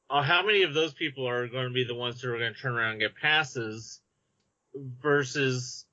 Uh, 0.09 0.21
how 0.21 0.45
many 0.45 0.63
of 0.63 0.73
those 0.73 0.93
people 0.93 1.27
are 1.27 1.47
going 1.47 1.67
to 1.67 1.73
be 1.73 1.83
the 1.83 1.95
ones 1.95 2.21
who 2.21 2.33
are 2.33 2.37
going 2.37 2.53
to 2.53 2.59
turn 2.59 2.73
around 2.73 2.91
and 2.91 3.01
get 3.01 3.15
passes 3.15 3.99
versus 5.01 5.85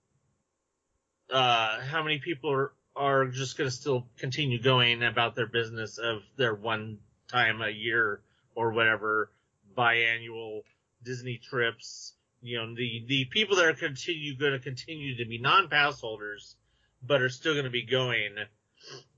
uh, 1.31 1.81
how 1.81 2.03
many 2.03 2.19
people 2.19 2.53
are, 2.53 2.73
are 2.95 3.27
just 3.27 3.59
going 3.59 3.69
to 3.69 3.75
still 3.75 4.07
continue 4.19 4.63
going 4.63 5.03
about 5.03 5.35
their 5.35 5.49
business 5.49 5.99
of 5.99 6.23
their 6.37 6.55
one 6.55 6.99
time 7.29 7.61
a 7.61 7.71
year 7.71 8.21
or 8.55 8.73
whatever 8.73 9.31
biannual 9.77 10.61
Disney 11.03 11.39
trips. 11.39 12.14
You 12.45 12.59
know, 12.59 12.75
the, 12.75 13.05
the 13.09 13.25
people 13.27 13.57
that 13.57 13.67
are 13.67 13.75
continue, 13.75 14.37
going 14.37 14.53
to 14.53 14.59
continue 14.59 15.17
to 15.17 15.25
be 15.25 15.39
non-pass 15.39 16.01
holders, 16.01 16.57
but 17.03 17.23
are 17.23 17.29
still 17.31 17.55
going 17.55 17.65
to 17.65 17.71
be 17.71 17.87
going 17.87 18.35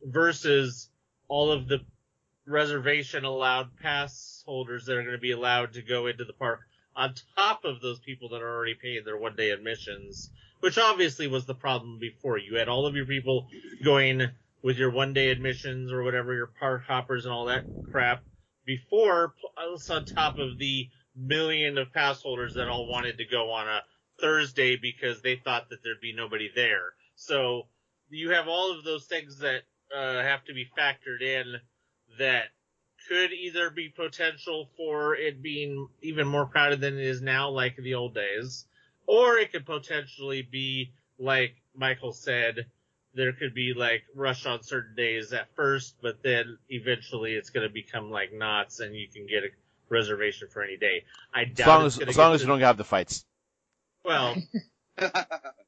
versus 0.04 0.88
all 1.28 1.50
of 1.50 1.68
the 1.68 1.80
reservation 2.46 3.24
allowed 3.24 3.76
pass 3.76 4.44
holders 4.46 4.86
that 4.86 4.96
are 4.96 5.02
going 5.02 5.16
to 5.16 5.20
be 5.20 5.32
allowed 5.32 5.72
to 5.72 5.82
go 5.82 6.06
into 6.06 6.24
the 6.24 6.32
park 6.32 6.60
on 6.94 7.14
top 7.36 7.64
of 7.64 7.80
those 7.80 7.98
people 7.98 8.28
that 8.28 8.40
are 8.40 8.56
already 8.56 8.74
paying 8.74 9.02
their 9.04 9.18
one 9.18 9.34
day 9.34 9.50
admissions 9.50 10.30
which 10.60 10.78
obviously 10.78 11.26
was 11.26 11.46
the 11.46 11.54
problem 11.54 11.98
before. 11.98 12.38
You 12.38 12.56
had 12.56 12.68
all 12.68 12.86
of 12.86 12.96
your 12.96 13.06
people 13.06 13.48
going 13.84 14.22
with 14.62 14.78
your 14.78 14.90
one 14.90 15.12
day 15.12 15.30
admissions 15.30 15.92
or 15.92 16.02
whatever, 16.02 16.34
your 16.34 16.50
park 16.58 16.84
hoppers 16.86 17.24
and 17.24 17.32
all 17.32 17.46
that 17.46 17.64
crap 17.90 18.24
before, 18.64 19.34
plus 19.54 19.90
on 19.90 20.04
top 20.04 20.38
of 20.38 20.58
the 20.58 20.88
million 21.16 21.78
of 21.78 21.92
pass 21.92 22.22
holders 22.22 22.54
that 22.54 22.68
all 22.68 22.86
wanted 22.86 23.18
to 23.18 23.24
go 23.24 23.50
on 23.50 23.68
a 23.68 23.82
Thursday 24.20 24.76
because 24.76 25.22
they 25.22 25.36
thought 25.36 25.68
that 25.70 25.82
there'd 25.82 26.00
be 26.00 26.14
nobody 26.14 26.50
there. 26.54 26.94
So 27.14 27.68
you 28.10 28.30
have 28.30 28.48
all 28.48 28.76
of 28.76 28.84
those 28.84 29.06
things 29.06 29.38
that 29.38 29.62
uh, 29.96 30.22
have 30.22 30.44
to 30.44 30.54
be 30.54 30.66
factored 30.78 31.22
in 31.22 31.54
that 32.18 32.44
could 33.08 33.32
either 33.32 33.70
be 33.70 33.88
potential 33.88 34.68
for 34.76 35.14
it 35.14 35.42
being 35.42 35.88
even 36.02 36.26
more 36.26 36.46
crowded 36.46 36.80
than 36.80 36.98
it 36.98 37.04
is 37.04 37.22
now, 37.22 37.50
like 37.50 37.76
the 37.76 37.94
old 37.94 38.14
days, 38.14 38.66
or 39.06 39.36
it 39.38 39.52
could 39.52 39.66
potentially 39.66 40.42
be 40.42 40.92
like 41.18 41.56
Michael 41.74 42.12
said, 42.12 42.66
there 43.14 43.32
could 43.32 43.54
be 43.54 43.72
like 43.74 44.02
rush 44.14 44.44
on 44.44 44.62
certain 44.62 44.94
days 44.94 45.32
at 45.32 45.54
first, 45.54 45.96
but 46.02 46.22
then 46.22 46.58
eventually 46.68 47.32
it's 47.32 47.50
going 47.50 47.66
to 47.66 47.72
become 47.72 48.10
like 48.10 48.32
Knott's 48.32 48.80
and 48.80 48.94
you 48.94 49.08
can 49.08 49.26
get 49.26 49.44
a 49.44 49.48
reservation 49.88 50.48
for 50.48 50.62
any 50.62 50.76
day. 50.76 51.04
I 51.32 51.44
doubt 51.44 51.60
As 51.60 51.66
long 51.66 51.86
as, 51.86 51.98
as 52.00 52.18
long 52.18 52.34
as 52.34 52.40
you 52.42 52.46
don't 52.46 52.60
have 52.60 52.76
the 52.76 52.84
fights. 52.84 53.24
Well, 54.04 54.36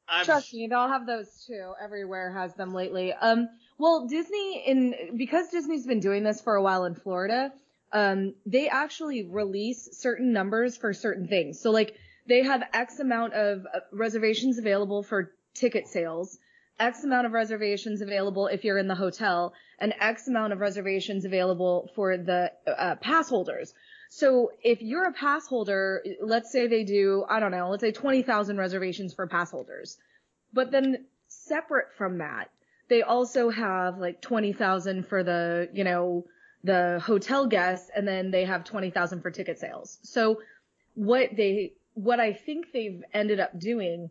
I'm 0.08 0.24
Trust 0.24 0.54
me, 0.54 0.68
they'll 0.68 0.88
have 0.88 1.06
those 1.06 1.44
too. 1.46 1.74
Everywhere 1.82 2.32
has 2.32 2.54
them 2.54 2.72
lately. 2.72 3.12
Um, 3.12 3.48
well, 3.78 4.06
Disney 4.06 4.62
in 4.66 5.16
because 5.16 5.48
Disney's 5.48 5.86
been 5.86 6.00
doing 6.00 6.22
this 6.22 6.40
for 6.40 6.54
a 6.54 6.62
while 6.62 6.84
in 6.84 6.94
Florida, 6.94 7.52
um, 7.92 8.34
they 8.46 8.68
actually 8.68 9.24
release 9.24 9.88
certain 9.92 10.32
numbers 10.32 10.76
for 10.76 10.92
certain 10.94 11.28
things. 11.28 11.60
So 11.60 11.70
like 11.70 11.94
they 12.26 12.42
have 12.42 12.62
X 12.72 13.00
amount 13.00 13.34
of 13.34 13.66
uh, 13.66 13.80
reservations 13.92 14.58
available 14.58 15.02
for 15.02 15.32
ticket 15.54 15.88
sales, 15.88 16.38
X 16.78 17.04
amount 17.04 17.26
of 17.26 17.32
reservations 17.32 18.00
available 18.00 18.46
if 18.46 18.64
you're 18.64 18.78
in 18.78 18.88
the 18.88 18.94
hotel, 18.94 19.52
and 19.78 19.94
X 19.98 20.28
amount 20.28 20.52
of 20.52 20.60
reservations 20.60 21.24
available 21.24 21.90
for 21.94 22.16
the 22.16 22.52
uh, 22.66 22.96
pass 22.96 23.28
holders. 23.28 23.74
So 24.10 24.52
if 24.62 24.80
you're 24.80 25.06
a 25.06 25.12
pass 25.12 25.46
holder, 25.46 26.02
let's 26.20 26.50
say 26.50 26.66
they 26.66 26.84
do, 26.84 27.24
I 27.28 27.40
don't 27.40 27.50
know, 27.50 27.68
let's 27.68 27.82
say 27.82 27.92
20,000 27.92 28.56
reservations 28.56 29.12
for 29.12 29.26
pass 29.26 29.50
holders. 29.50 29.98
But 30.52 30.70
then 30.70 31.04
separate 31.28 31.92
from 31.96 32.18
that, 32.18 32.50
they 32.88 33.02
also 33.02 33.50
have 33.50 33.98
like 33.98 34.22
20,000 34.22 35.06
for 35.06 35.22
the, 35.22 35.68
you 35.74 35.84
know, 35.84 36.24
the 36.64 37.00
hotel 37.04 37.46
guests 37.46 37.90
and 37.94 38.08
then 38.08 38.30
they 38.30 38.44
have 38.44 38.64
20,000 38.64 39.20
for 39.20 39.30
ticket 39.30 39.58
sales. 39.58 39.98
So 40.02 40.40
what 40.94 41.36
they, 41.36 41.74
what 41.94 42.18
I 42.18 42.32
think 42.32 42.72
they've 42.72 43.02
ended 43.12 43.40
up 43.40 43.58
doing 43.58 44.10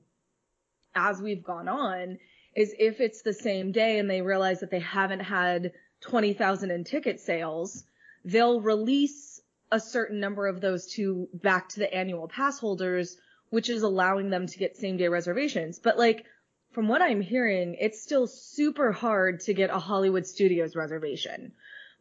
as 0.96 1.22
we've 1.22 1.44
gone 1.44 1.68
on 1.68 2.20
is 2.58 2.74
if 2.80 3.00
it's 3.00 3.22
the 3.22 3.34
same 3.34 3.72
day 3.72 4.00
and 4.00 4.10
they 4.10 4.22
realize 4.22 4.62
that 4.62 4.72
they 4.72 4.80
haven't 4.80 5.20
had 5.20 5.72
20,000 6.02 6.72
in 6.72 6.84
ticket 6.84 7.20
sales, 7.20 7.86
they'll 8.26 8.60
release 8.60 9.40
a 9.72 9.80
certain 9.80 10.20
number 10.20 10.48
of 10.48 10.60
those 10.60 10.88
to 10.94 11.30
back 11.36 11.70
to 11.70 11.80
the 11.80 11.94
annual 11.94 12.28
pass 12.28 12.58
holders, 12.58 13.16
which 13.52 13.70
is 13.70 13.84
allowing 13.84 14.32
them 14.32 14.48
to 14.48 14.58
get 14.58 14.76
same 14.76 14.98
day 14.98 15.08
reservations. 15.08 15.78
But 15.78 16.00
like, 16.00 16.26
from 16.72 16.88
what 16.88 17.02
I'm 17.02 17.22
hearing, 17.22 17.76
it's 17.80 18.02
still 18.02 18.26
super 18.26 18.92
hard 18.92 19.42
to 19.42 19.54
get 19.54 19.70
a 19.70 19.80
Hollywood 19.80 20.26
Studios 20.26 20.76
reservation, 20.76 21.52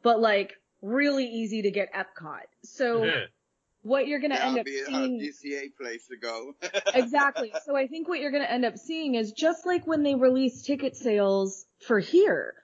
but 0.02 0.20
like 0.20 0.54
really 0.80 1.26
easy 1.26 1.62
to 1.62 1.70
get 1.70 1.92
Epcot. 1.92 2.46
So 2.62 3.04
what 3.86 4.06
you're 4.06 4.20
going 4.20 4.32
to 4.32 4.42
end 4.42 4.56
That'll 4.56 4.60
up 4.60 4.66
be 4.66 4.80
a 4.80 4.86
seeing 4.86 5.20
DCA 5.20 5.76
place 5.80 6.06
to 6.08 6.16
go. 6.16 6.54
exactly. 6.94 7.52
So 7.64 7.76
I 7.76 7.86
think 7.86 8.08
what 8.08 8.20
you're 8.20 8.30
going 8.30 8.42
to 8.42 8.50
end 8.50 8.64
up 8.64 8.76
seeing 8.76 9.14
is 9.14 9.32
just 9.32 9.64
like 9.64 9.86
when 9.86 10.02
they 10.02 10.14
released 10.14 10.66
ticket 10.66 10.96
sales 10.96 11.66
for 11.86 12.00
here, 12.00 12.54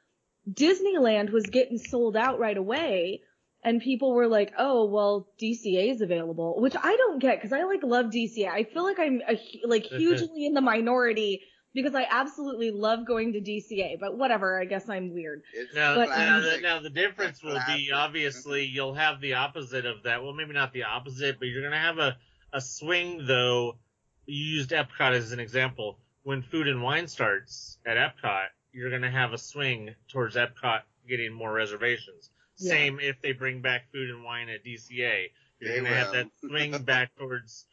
Disneyland 0.50 1.30
was 1.30 1.44
getting 1.46 1.78
sold 1.78 2.16
out 2.16 2.38
right 2.38 2.56
away. 2.56 3.20
and 3.64 3.80
people 3.80 4.12
were 4.12 4.26
like, 4.26 4.52
"Oh, 4.58 4.86
well, 4.86 5.28
DCA 5.40 5.92
is 5.92 6.00
available," 6.00 6.60
which 6.60 6.74
I 6.76 6.96
don't 6.96 7.20
get 7.20 7.36
because 7.36 7.52
I 7.52 7.62
like 7.62 7.84
love 7.84 8.06
DCA. 8.06 8.48
I 8.48 8.64
feel 8.64 8.82
like 8.82 8.98
I'm 8.98 9.20
a, 9.28 9.38
like 9.64 9.84
hugely 10.00 10.46
in 10.46 10.54
the 10.54 10.60
minority 10.60 11.42
because 11.74 11.94
I 11.94 12.06
absolutely 12.10 12.70
love 12.70 13.06
going 13.06 13.32
to 13.32 13.40
DCA. 13.40 13.98
But 13.98 14.16
whatever, 14.16 14.60
I 14.60 14.64
guess 14.64 14.88
I'm 14.88 15.12
weird. 15.14 15.42
Now, 15.74 15.94
But- 15.94 16.08
now, 16.10 16.40
the, 16.40 16.60
now 16.60 16.80
the 16.80 16.90
difference 16.90 17.42
will 17.42 17.58
be 17.66 17.90
obviously 17.92 18.64
you'll 18.64 18.94
have 18.94 19.20
the 19.20 19.34
opposite 19.34 19.86
of 19.86 20.02
that. 20.04 20.22
Well, 20.22 20.32
maybe 20.32 20.52
not 20.52 20.72
the 20.72 20.84
opposite, 20.84 21.38
but 21.38 21.48
you're 21.48 21.62
gonna 21.62 21.78
have 21.78 21.98
a 21.98 22.16
a 22.52 22.60
swing 22.60 23.26
though. 23.26 23.78
You 24.26 24.44
used 24.56 24.70
Epcot 24.70 25.12
as 25.12 25.32
an 25.32 25.40
example. 25.40 25.98
When 26.22 26.42
food 26.42 26.68
and 26.68 26.82
wine 26.82 27.08
starts 27.08 27.78
at 27.84 27.96
Epcot, 27.96 28.46
you're 28.72 28.90
gonna 28.90 29.10
have 29.10 29.32
a 29.32 29.38
swing 29.38 29.94
towards 30.08 30.36
Epcot 30.36 30.82
getting 31.08 31.32
more 31.32 31.52
reservations. 31.52 32.30
Yeah. 32.58 32.72
Same 32.72 33.00
if 33.00 33.20
they 33.20 33.32
bring 33.32 33.60
back 33.60 33.90
food 33.92 34.10
and 34.10 34.22
wine 34.22 34.48
at 34.48 34.64
DCA. 34.64 35.30
You're 35.58 35.76
gonna 35.76 35.94
have 35.94 36.12
that 36.12 36.28
swing 36.40 36.82
back 36.84 37.16
towards 37.16 37.66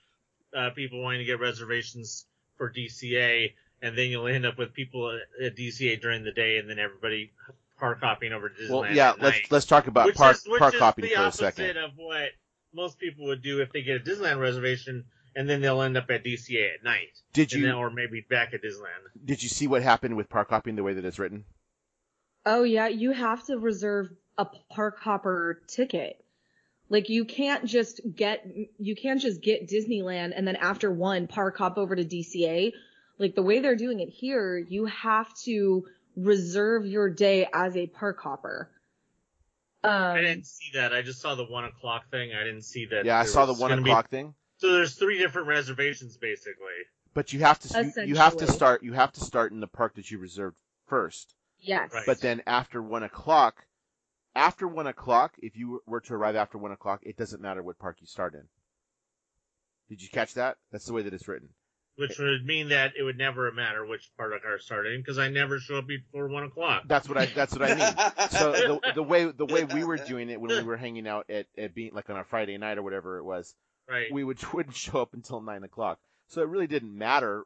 uh, 0.55 0.71
people 0.71 1.01
wanting 1.03 1.19
to 1.19 1.25
get 1.25 1.39
reservations 1.39 2.25
for 2.57 2.71
DCA, 2.71 3.53
and 3.81 3.97
then 3.97 4.09
you'll 4.09 4.27
end 4.27 4.45
up 4.45 4.57
with 4.57 4.73
people 4.73 5.11
at, 5.11 5.45
at 5.45 5.55
DCA 5.57 6.01
during 6.01 6.23
the 6.23 6.31
day, 6.31 6.57
and 6.57 6.69
then 6.69 6.79
everybody 6.79 7.31
park 7.79 7.99
hopping 8.01 8.33
over 8.33 8.49
to 8.49 8.55
Disneyland. 8.55 8.69
Well, 8.69 8.93
yeah, 8.93 9.09
at 9.11 9.21
let's 9.21 9.37
night. 9.37 9.47
let's 9.51 9.65
talk 9.65 9.87
about 9.87 10.07
which 10.07 10.15
park 10.15 10.35
is, 10.35 10.47
which 10.47 10.59
park 10.59 10.73
is 10.73 10.79
hopping 10.79 11.03
the 11.03 11.11
for 11.11 11.21
a 11.21 11.23
opposite 11.25 11.55
second. 11.55 11.77
of 11.77 11.91
what 11.95 12.29
most 12.73 12.99
people 12.99 13.25
would 13.25 13.41
do 13.41 13.61
if 13.61 13.71
they 13.71 13.81
get 13.81 13.97
a 13.97 13.99
Disneyland 13.99 14.39
reservation, 14.39 15.05
and 15.35 15.49
then 15.49 15.61
they'll 15.61 15.81
end 15.81 15.97
up 15.97 16.09
at 16.09 16.23
DCA 16.23 16.75
at 16.75 16.83
night, 16.83 17.09
Did 17.33 17.53
you 17.53 17.63
then, 17.63 17.75
or 17.75 17.89
maybe 17.89 18.25
back 18.29 18.53
at 18.53 18.61
Disneyland. 18.61 19.25
did 19.25 19.41
you 19.41 19.49
see 19.49 19.67
what 19.67 19.81
happened 19.81 20.17
with 20.17 20.29
park 20.29 20.49
hopping 20.49 20.75
the 20.75 20.83
way 20.83 20.93
that 20.93 21.05
it's 21.05 21.19
written? 21.19 21.45
Oh 22.45 22.63
yeah, 22.63 22.87
you 22.87 23.11
have 23.11 23.45
to 23.45 23.57
reserve 23.57 24.09
a 24.37 24.45
park 24.69 24.99
hopper 24.99 25.61
ticket. 25.67 26.23
Like 26.89 27.09
you 27.09 27.25
can't 27.25 27.65
just 27.65 28.01
get 28.15 28.45
you 28.79 28.95
can't 28.95 29.21
just 29.21 29.41
get 29.41 29.69
Disneyland 29.69 30.33
and 30.35 30.47
then 30.47 30.55
after 30.55 30.91
one 30.91 31.27
park 31.27 31.57
hop 31.57 31.77
over 31.77 31.95
to 31.95 32.03
DCA. 32.03 32.71
Like 33.19 33.35
the 33.35 33.43
way 33.43 33.59
they're 33.59 33.75
doing 33.75 33.99
it 33.99 34.09
here, 34.09 34.57
you 34.57 34.85
have 34.85 35.33
to 35.43 35.85
reserve 36.15 36.85
your 36.85 37.09
day 37.09 37.47
as 37.53 37.75
a 37.75 37.87
park 37.87 38.19
hopper. 38.21 38.71
Um, 39.83 39.91
I 39.91 40.21
didn't 40.21 40.45
see 40.45 40.71
that. 40.73 40.93
I 40.93 41.01
just 41.01 41.21
saw 41.21 41.35
the 41.35 41.45
one 41.45 41.65
o'clock 41.65 42.09
thing. 42.09 42.31
I 42.33 42.43
didn't 42.43 42.63
see 42.63 42.85
that. 42.87 43.05
Yeah, 43.05 43.19
I 43.19 43.25
saw 43.25 43.45
the 43.45 43.53
one 43.53 43.69
gonna 43.69 43.81
be- 43.81 43.91
o'clock 43.91 44.09
thing. 44.09 44.33
So 44.57 44.73
there's 44.73 44.95
three 44.95 45.17
different 45.17 45.47
reservations 45.47 46.17
basically. 46.17 46.65
But 47.13 47.31
you 47.33 47.39
have 47.39 47.59
to 47.59 47.93
you, 47.95 48.07
you 48.07 48.15
have 48.15 48.37
to 48.37 48.47
start 48.47 48.83
you 48.83 48.93
have 48.93 49.11
to 49.13 49.21
start 49.21 49.51
in 49.51 49.59
the 49.61 49.67
park 49.67 49.95
that 49.95 50.11
you 50.11 50.17
reserved 50.19 50.57
first. 50.87 51.35
yes. 51.59 51.91
Right. 51.93 52.05
But 52.05 52.19
then 52.21 52.41
after 52.45 52.81
one 52.81 53.03
o'clock, 53.03 53.65
after 54.35 54.67
one 54.67 54.87
o'clock, 54.87 55.35
if 55.41 55.55
you 55.55 55.81
were 55.85 56.01
to 56.01 56.13
arrive 56.13 56.35
after 56.35 56.57
one 56.57 56.71
o'clock, 56.71 57.01
it 57.03 57.15
doesn't 57.17 57.41
matter 57.41 57.63
what 57.63 57.79
park 57.79 57.97
you 58.01 58.07
start 58.07 58.33
in. 58.33 58.43
Did 59.87 60.01
you 60.01 60.09
catch 60.09 60.33
that? 60.35 60.57
That's 60.71 60.85
the 60.85 60.93
way 60.93 61.01
that 61.03 61.13
it's 61.13 61.27
written. 61.27 61.49
Which 61.99 62.17
would 62.17 62.45
mean 62.45 62.69
that 62.69 62.93
it 62.97 63.03
would 63.03 63.17
never 63.17 63.51
matter 63.51 63.85
which 63.85 64.09
part 64.17 64.33
of 64.33 64.41
car 64.41 64.57
started 64.59 64.93
in 64.93 65.01
because 65.01 65.17
I 65.17 65.27
never 65.27 65.59
show 65.59 65.79
up 65.79 65.87
before 65.87 66.29
one 66.29 66.45
o'clock. 66.45 66.83
That's 66.87 67.09
what 67.09 67.17
I 67.17 67.25
that's 67.25 67.53
what 67.53 67.69
I 67.69 67.75
mean. 67.75 68.29
So 68.29 68.51
the 68.83 68.93
the 68.95 69.03
way 69.03 69.25
the 69.25 69.45
way 69.45 69.65
we 69.65 69.83
were 69.83 69.97
doing 69.97 70.29
it 70.29 70.39
when 70.39 70.49
we 70.49 70.63
were 70.63 70.77
hanging 70.77 71.07
out 71.07 71.29
at, 71.29 71.47
at 71.57 71.75
being 71.75 71.91
like 71.93 72.09
on 72.09 72.17
a 72.17 72.23
Friday 72.23 72.57
night 72.57 72.77
or 72.77 72.83
whatever 72.83 73.17
it 73.17 73.23
was, 73.23 73.53
Right. 73.89 74.11
we 74.11 74.23
would 74.23 74.41
wouldn't 74.53 74.75
show 74.75 75.01
up 75.01 75.13
until 75.13 75.41
nine 75.41 75.63
o'clock. 75.63 75.99
So 76.27 76.41
it 76.41 76.47
really 76.47 76.67
didn't 76.67 76.95
matter 76.95 77.43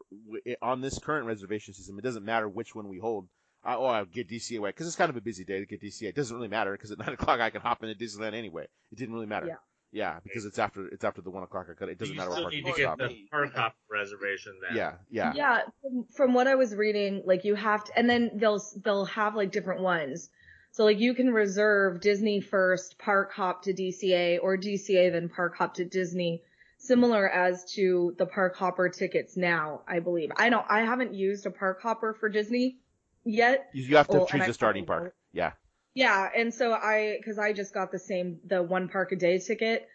on 0.62 0.82
this 0.82 1.00
current 1.00 1.26
reservation 1.26 1.74
system. 1.74 1.98
It 1.98 2.04
doesn't 2.04 2.26
matter 2.26 2.48
which 2.48 2.76
one 2.76 2.90
we 2.90 3.00
hold. 3.00 3.28
I, 3.64 3.76
oh, 3.76 3.86
I'll 3.86 4.06
get 4.06 4.28
DCA 4.28 4.58
away 4.58 4.70
because 4.70 4.88
it's 4.88 4.98
kind 4.98 5.10
of 5.10 5.16
a 5.16 5.22
busy 5.22 5.46
day 5.46 5.60
to 5.60 5.66
get 5.66 5.82
DCA. 5.82 6.10
It 6.10 6.16
doesn't 6.16 6.36
really 6.36 6.50
matter 6.50 6.74
because 6.74 6.92
at 6.92 7.00
nine 7.00 7.14
o'clock 7.14 7.40
I 7.40 7.50
can 7.50 7.62
hop 7.62 7.82
into 7.82 7.96
Disneyland 7.96 8.34
anyway. 8.34 8.68
It 8.92 8.98
didn't 8.98 9.16
really 9.16 9.26
matter. 9.26 9.48
Yeah. 9.48 9.56
Yeah, 9.94 10.20
because 10.24 10.44
it's 10.46 10.58
after 10.58 10.88
it's 10.88 11.04
after 11.04 11.22
the 11.22 11.30
one 11.30 11.44
o'clock. 11.44 11.68
I 11.70 11.74
could, 11.74 11.88
it 11.90 12.00
doesn't 12.00 12.16
you 12.16 12.18
matter 12.18 12.32
what 12.32 12.38
still 12.38 12.44
park 12.46 12.54
need 12.54 12.66
you 12.66 12.72
to 12.74 12.78
get 12.78 12.84
stop. 12.86 12.98
the 12.98 13.06
in. 13.10 13.28
park 13.30 13.54
hop 13.56 13.76
reservation 13.92 14.54
then. 14.68 14.76
Yeah, 14.76 14.94
yeah, 15.12 15.34
Yeah, 15.36 15.62
from, 15.82 16.06
from 16.16 16.34
what 16.34 16.48
I 16.48 16.56
was 16.56 16.74
reading, 16.76 17.22
like 17.26 17.46
you 17.46 17.54
have 17.54 17.84
to, 17.86 17.92
and 17.98 18.10
then 18.10 18.32
they'll 18.34 18.62
they'll 18.84 19.06
have 19.06 19.36
like 19.36 19.52
different 19.52 19.82
ones. 19.82 20.30
So 20.72 20.84
like 20.84 21.00
you 21.00 21.14
can 21.14 21.32
reserve 21.32 22.02
Disney 22.02 22.42
first, 22.42 22.98
park 22.98 23.34
hop 23.34 23.62
to 23.64 23.74
DCA, 23.74 24.40
or 24.42 24.58
DCA 24.58 25.12
then 25.12 25.30
park 25.30 25.56
hop 25.56 25.76
to 25.76 25.86
Disney, 25.86 26.42
similar 26.80 27.30
as 27.30 27.64
to 27.76 28.16
the 28.18 28.26
park 28.26 28.56
hopper 28.56 28.90
tickets 28.90 29.38
now. 29.38 29.82
I 29.88 30.00
believe 30.00 30.32
I 30.36 30.50
don't, 30.50 30.66
I 30.68 30.80
haven't 30.82 31.14
used 31.14 31.46
a 31.46 31.52
park 31.52 31.84
hopper 31.84 32.16
for 32.20 32.30
Disney 32.30 32.78
yet. 33.24 33.70
You, 33.74 33.84
you 33.84 33.98
have 33.98 34.08
to 34.08 34.14
Well, 34.18 34.26
choose 34.26 34.34
and 34.34 34.44
I 34.44 34.48
the 34.48 34.54
starting 34.56 34.88
park. 34.88 35.14
Yeah, 35.34 35.52
Yeah, 35.94 36.28
and 36.36 36.54
so 36.54 36.74
I, 36.74 37.20
cause 37.24 37.38
I 37.38 37.54
just 37.54 37.74
got 37.74 37.92
the 37.92 38.00
same, 38.00 38.40
the 38.46 38.64
one 38.64 38.90
park 38.90 39.12
a 39.12 39.16
day 39.16 39.38
ticket. 39.38 39.88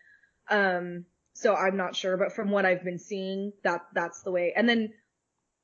Um, 0.49 1.05
so 1.33 1.55
I'm 1.55 1.77
not 1.77 1.97
sure, 1.97 2.17
but 2.17 2.33
from 2.33 2.51
what 2.51 2.65
I've 2.65 2.85
been 2.85 2.99
seeing, 2.99 3.53
that, 3.65 3.87
that's 3.95 4.23
the 4.23 4.31
way. 4.31 4.53
And 4.57 4.69
then 4.69 4.93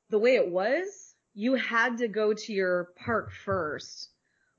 the 0.09 0.19
way 0.19 0.35
it 0.35 0.49
was, 0.49 1.13
you 1.33 1.55
had 1.55 1.97
to 1.97 2.07
go 2.07 2.33
to 2.33 2.53
your 2.53 2.89
park 3.05 3.31
first. 3.31 4.09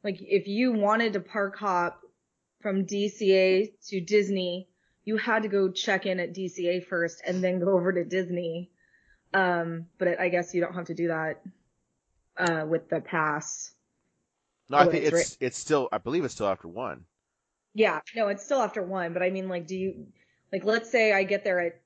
Like 0.02 0.18
if 0.20 0.46
you 0.46 0.72
wanted 0.72 1.14
to 1.14 1.20
park 1.20 1.56
hop 1.58 2.00
from 2.60 2.86
DCA 2.86 3.72
to 3.88 4.00
Disney, 4.00 4.68
you 5.04 5.16
had 5.16 5.42
to 5.42 5.48
go 5.48 5.70
check 5.70 6.04
in 6.06 6.20
at 6.20 6.34
DCA 6.34 6.84
first 6.84 7.22
and 7.26 7.42
then 7.42 7.60
go 7.60 7.76
over 7.76 7.92
to 7.92 8.04
Disney. 8.04 8.70
Um, 9.32 9.86
but 9.98 10.20
I 10.20 10.28
guess 10.28 10.54
you 10.54 10.60
don't 10.60 10.74
have 10.74 10.86
to 10.86 10.94
do 10.94 11.08
that, 11.08 11.42
uh, 12.38 12.66
with 12.66 12.88
the 12.88 13.00
pass. 13.00 13.72
No, 14.68 14.78
I 14.78 14.88
think 14.88 15.04
it's 15.04 15.16
it's 15.16 15.36
it's 15.40 15.58
still 15.58 15.88
I 15.92 15.98
believe 15.98 16.24
it's 16.24 16.34
still 16.34 16.48
after 16.48 16.68
one. 16.68 17.04
Yeah, 17.74 18.00
no, 18.14 18.28
it's 18.28 18.44
still 18.44 18.60
after 18.60 18.82
one, 18.82 19.12
but 19.12 19.22
I 19.22 19.28
mean, 19.28 19.50
like, 19.50 19.66
do 19.66 19.76
you, 19.76 20.06
like, 20.50 20.64
let's 20.64 20.90
say 20.90 21.12
I 21.12 21.24
get 21.24 21.44
there 21.44 21.60
at 21.60 21.80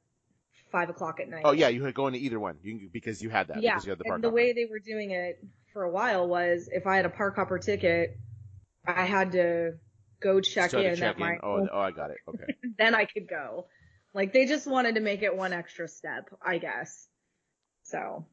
five 0.70 0.88
o'clock 0.88 1.20
at 1.20 1.28
night. 1.28 1.42
Oh 1.44 1.52
yeah, 1.52 1.68
you 1.68 1.80
could 1.80 1.94
go 1.94 2.06
into 2.06 2.18
either 2.18 2.38
one 2.38 2.56
you 2.62 2.78
can, 2.78 2.90
because 2.92 3.22
you 3.22 3.30
had 3.30 3.48
that. 3.48 3.62
yeah. 3.62 3.72
because 3.72 3.86
you 3.86 3.90
had 3.90 3.98
the 3.98 4.04
park 4.04 4.16
and 4.16 4.24
the 4.24 4.28
hopper. 4.28 4.36
way 4.36 4.52
they 4.52 4.66
were 4.70 4.78
doing 4.78 5.10
it 5.10 5.42
for 5.72 5.82
a 5.82 5.90
while 5.90 6.28
was 6.28 6.68
if 6.72 6.86
I 6.86 6.96
had 6.96 7.06
a 7.06 7.10
park 7.10 7.36
hopper 7.36 7.58
ticket, 7.58 8.18
I 8.86 9.04
had 9.04 9.32
to 9.32 9.72
go 10.20 10.40
check 10.40 10.72
in 10.74 10.86
at 10.86 10.98
checking. 10.98 11.20
my, 11.20 11.38
Oh, 11.42 11.66
oh, 11.72 11.80
I 11.80 11.90
got 11.90 12.10
it. 12.10 12.18
Okay. 12.28 12.54
then 12.78 12.94
I 12.94 13.04
could 13.04 13.28
go. 13.28 13.66
Like, 14.12 14.32
they 14.32 14.46
just 14.46 14.66
wanted 14.66 14.96
to 14.96 15.00
make 15.00 15.22
it 15.22 15.36
one 15.36 15.52
extra 15.52 15.86
step, 15.86 16.30
I 16.44 16.58
guess. 16.58 17.06
So, 17.84 18.26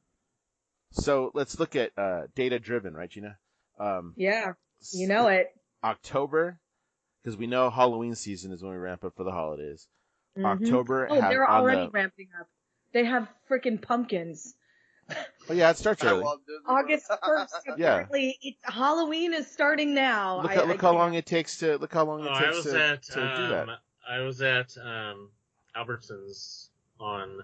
so 0.91 1.31
let's 1.33 1.59
look 1.59 1.75
at 1.75 1.91
uh, 1.97 2.23
data 2.35 2.59
driven, 2.59 2.95
right, 2.95 3.09
Gina? 3.09 3.37
Um, 3.79 4.13
yeah, 4.17 4.53
you 4.93 5.07
know 5.07 5.27
it. 5.27 5.47
October, 5.83 6.59
because 7.21 7.37
we 7.37 7.47
know 7.47 7.69
Halloween 7.69 8.15
season 8.15 8.51
is 8.51 8.61
when 8.63 8.71
we 8.71 8.77
ramp 8.77 9.03
up 9.03 9.15
for 9.15 9.23
the 9.23 9.31
holidays. 9.31 9.87
Mhm. 10.37 10.45
October. 10.45 11.07
Oh, 11.09 11.19
have 11.21 11.29
they're 11.29 11.49
already 11.49 11.85
the- 11.85 11.91
ramping 11.91 12.29
up. 12.39 12.47
They 12.93 13.05
have 13.05 13.27
freaking 13.49 13.81
pumpkins. 13.81 14.55
Oh 15.49 15.53
yeah, 15.53 15.69
it 15.69 15.77
starts 15.77 16.03
early. 16.03 16.25
August 16.67 17.09
1st. 17.09 17.47
Yeah. 17.77 17.93
Apparently, 17.93 18.37
it's 18.41 18.59
Halloween 18.63 19.33
is 19.33 19.49
starting 19.49 19.93
now. 19.93 20.41
Look, 20.41 20.51
I- 20.51 20.55
how, 20.55 20.63
I 20.71 20.77
how 20.77 20.93
long 20.93 21.13
it 21.13 21.25
takes 21.25 21.57
to 21.59 21.77
look 21.77 21.93
how 21.93 22.03
long 22.05 22.23
it 22.23 22.27
Oh, 22.27 22.33
I 22.33 22.45
takes 22.51 22.63
to, 22.63 22.83
at 22.83 23.03
to 23.03 23.13
do 23.13 23.47
that. 23.49 23.69
um, 23.69 23.77
I 24.09 24.19
was 24.19 24.41
at 24.41 24.75
um, 24.77 25.29
Albertsons 25.75 26.69
on 26.99 27.41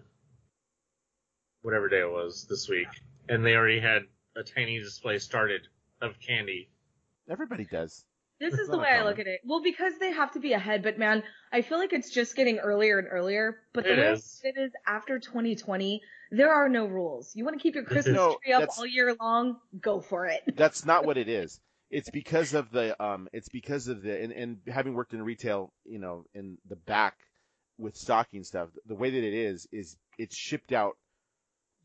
whatever 1.62 1.88
day 1.88 2.00
it 2.02 2.12
was 2.12 2.46
this 2.50 2.68
week, 2.68 2.88
and 3.30 3.46
they 3.46 3.56
already 3.56 3.80
had 3.80 4.04
a 4.36 4.44
tiny 4.44 4.80
display 4.80 5.20
started 5.20 5.68
of 6.04 6.20
candy. 6.20 6.70
Everybody 7.30 7.66
does. 7.66 8.06
This 8.40 8.58
is 8.58 8.70
the 8.70 8.78
way 8.78 8.90
I 8.90 9.04
look 9.04 9.20
at 9.20 9.28
it. 9.28 9.42
Well, 9.46 9.62
because 9.62 9.98
they 10.00 10.12
have 10.12 10.32
to 10.34 10.40
be 10.40 10.54
ahead, 10.54 10.84
but 10.84 10.98
man, 11.00 11.24
I 11.52 11.62
feel 11.62 11.78
like 11.78 11.94
it's 11.94 12.10
just 12.12 12.36
getting 12.36 12.60
earlier 12.60 13.00
and 13.00 13.08
earlier. 13.10 13.62
But 13.74 13.86
the 13.88 13.94
It 13.94 14.00
way 14.00 14.14
is. 14.14 14.42
it 14.44 14.58
is 14.58 14.72
after 14.86 15.20
2020, 15.20 16.02
there 16.32 16.54
are 16.54 16.68
no 16.70 16.86
rules. 16.86 17.36
You 17.36 17.46
want 17.46 17.58
to 17.58 17.64
keep 17.64 17.76
your 17.76 17.86
Christmas 17.86 18.18
No, 18.18 18.38
tree 18.44 18.54
up 18.54 18.66
all 18.78 18.86
year 18.86 19.16
long? 19.20 19.58
Go 19.80 20.02
for 20.02 20.26
it. 20.26 20.42
That's 20.58 20.86
not 20.86 21.06
what 21.06 21.18
it 21.18 21.30
is. 21.30 21.60
It's 21.90 22.10
because 22.10 22.54
of 22.54 22.72
the 22.72 23.02
um. 23.04 23.30
It's 23.34 23.50
because 23.50 23.88
of 23.88 24.02
the 24.02 24.20
and, 24.22 24.34
and 24.34 24.58
having 24.68 24.94
worked 24.96 25.14
in 25.14 25.22
retail, 25.22 25.72
you 25.86 26.00
know, 26.00 26.26
in 26.34 26.58
the 26.68 26.76
back 26.76 27.16
with 27.78 27.96
stocking 27.96 28.44
stuff. 28.44 28.70
The 28.88 28.96
way 28.96 29.12
that 29.12 29.24
it 29.24 29.34
is 29.34 29.68
is 29.72 29.98
it's 30.18 30.36
shipped 30.36 30.74
out 30.74 30.98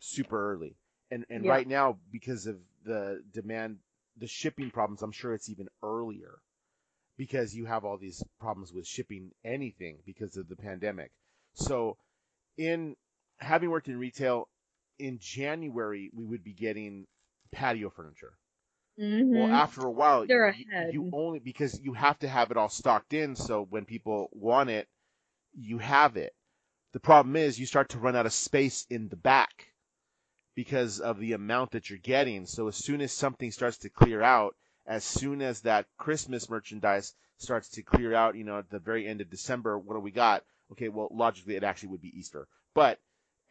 super 0.00 0.52
early, 0.52 0.76
and 1.10 1.26
and 1.30 1.44
Yeah. 1.44 1.50
right 1.50 1.66
now 1.68 1.98
because 2.10 2.46
of 2.46 2.56
the 2.84 3.22
demand, 3.32 3.78
the 4.18 4.26
shipping 4.28 4.70
problems, 4.70 5.02
I'm 5.02 5.12
sure 5.12 5.34
it's 5.34 5.48
even 5.50 5.68
earlier 5.82 6.40
because 7.16 7.54
you 7.54 7.66
have 7.66 7.84
all 7.84 7.98
these 7.98 8.22
problems 8.40 8.72
with 8.72 8.86
shipping 8.86 9.32
anything 9.44 9.98
because 10.06 10.36
of 10.36 10.48
the 10.48 10.56
pandemic. 10.56 11.12
So, 11.54 11.98
in 12.58 12.96
having 13.38 13.70
worked 13.70 13.88
in 13.88 13.98
retail, 13.98 14.48
in 14.98 15.18
January 15.20 16.10
we 16.14 16.24
would 16.26 16.44
be 16.44 16.54
getting 16.54 17.06
patio 17.52 17.90
furniture. 17.90 18.38
Mhm. 18.98 19.32
Well, 19.32 19.48
after 19.50 19.86
a 19.86 19.90
while, 19.90 20.24
you, 20.24 20.66
you 20.78 21.06
only 21.12 21.38
because 21.38 21.80
you 21.80 21.94
have 21.94 22.18
to 22.20 22.28
have 22.28 22.50
it 22.50 22.56
all 22.58 22.68
stocked 22.68 23.12
in, 23.14 23.36
so 23.36 23.62
when 23.64 23.84
people 23.86 24.28
want 24.32 24.70
it, 24.70 24.88
you 25.54 25.78
have 25.78 26.16
it. 26.16 26.34
The 26.92 27.00
problem 27.00 27.36
is 27.36 27.58
you 27.58 27.66
start 27.66 27.90
to 27.90 27.98
run 27.98 28.16
out 28.16 28.26
of 28.26 28.32
space 28.32 28.86
in 28.90 29.08
the 29.08 29.16
back 29.16 29.72
because 30.58 30.98
of 30.98 31.20
the 31.20 31.34
amount 31.34 31.70
that 31.70 31.88
you're 31.88 32.00
getting. 32.00 32.44
So 32.44 32.66
as 32.66 32.74
soon 32.74 33.00
as 33.00 33.12
something 33.12 33.52
starts 33.52 33.78
to 33.78 33.88
clear 33.88 34.22
out 34.22 34.56
as 34.88 35.04
soon 35.04 35.40
as 35.40 35.60
that 35.60 35.86
Christmas 35.96 36.50
merchandise 36.50 37.14
starts 37.36 37.68
to 37.68 37.82
clear 37.84 38.12
out, 38.12 38.34
you 38.34 38.42
know, 38.42 38.58
at 38.58 38.68
the 38.68 38.80
very 38.80 39.06
end 39.06 39.20
of 39.20 39.30
December, 39.30 39.78
what 39.78 39.94
do 39.94 40.00
we 40.00 40.10
got? 40.10 40.42
Okay, 40.72 40.88
well, 40.88 41.10
logically, 41.12 41.54
it 41.54 41.62
actually 41.62 41.90
would 41.90 42.02
be 42.02 42.18
Easter. 42.18 42.48
But, 42.74 42.98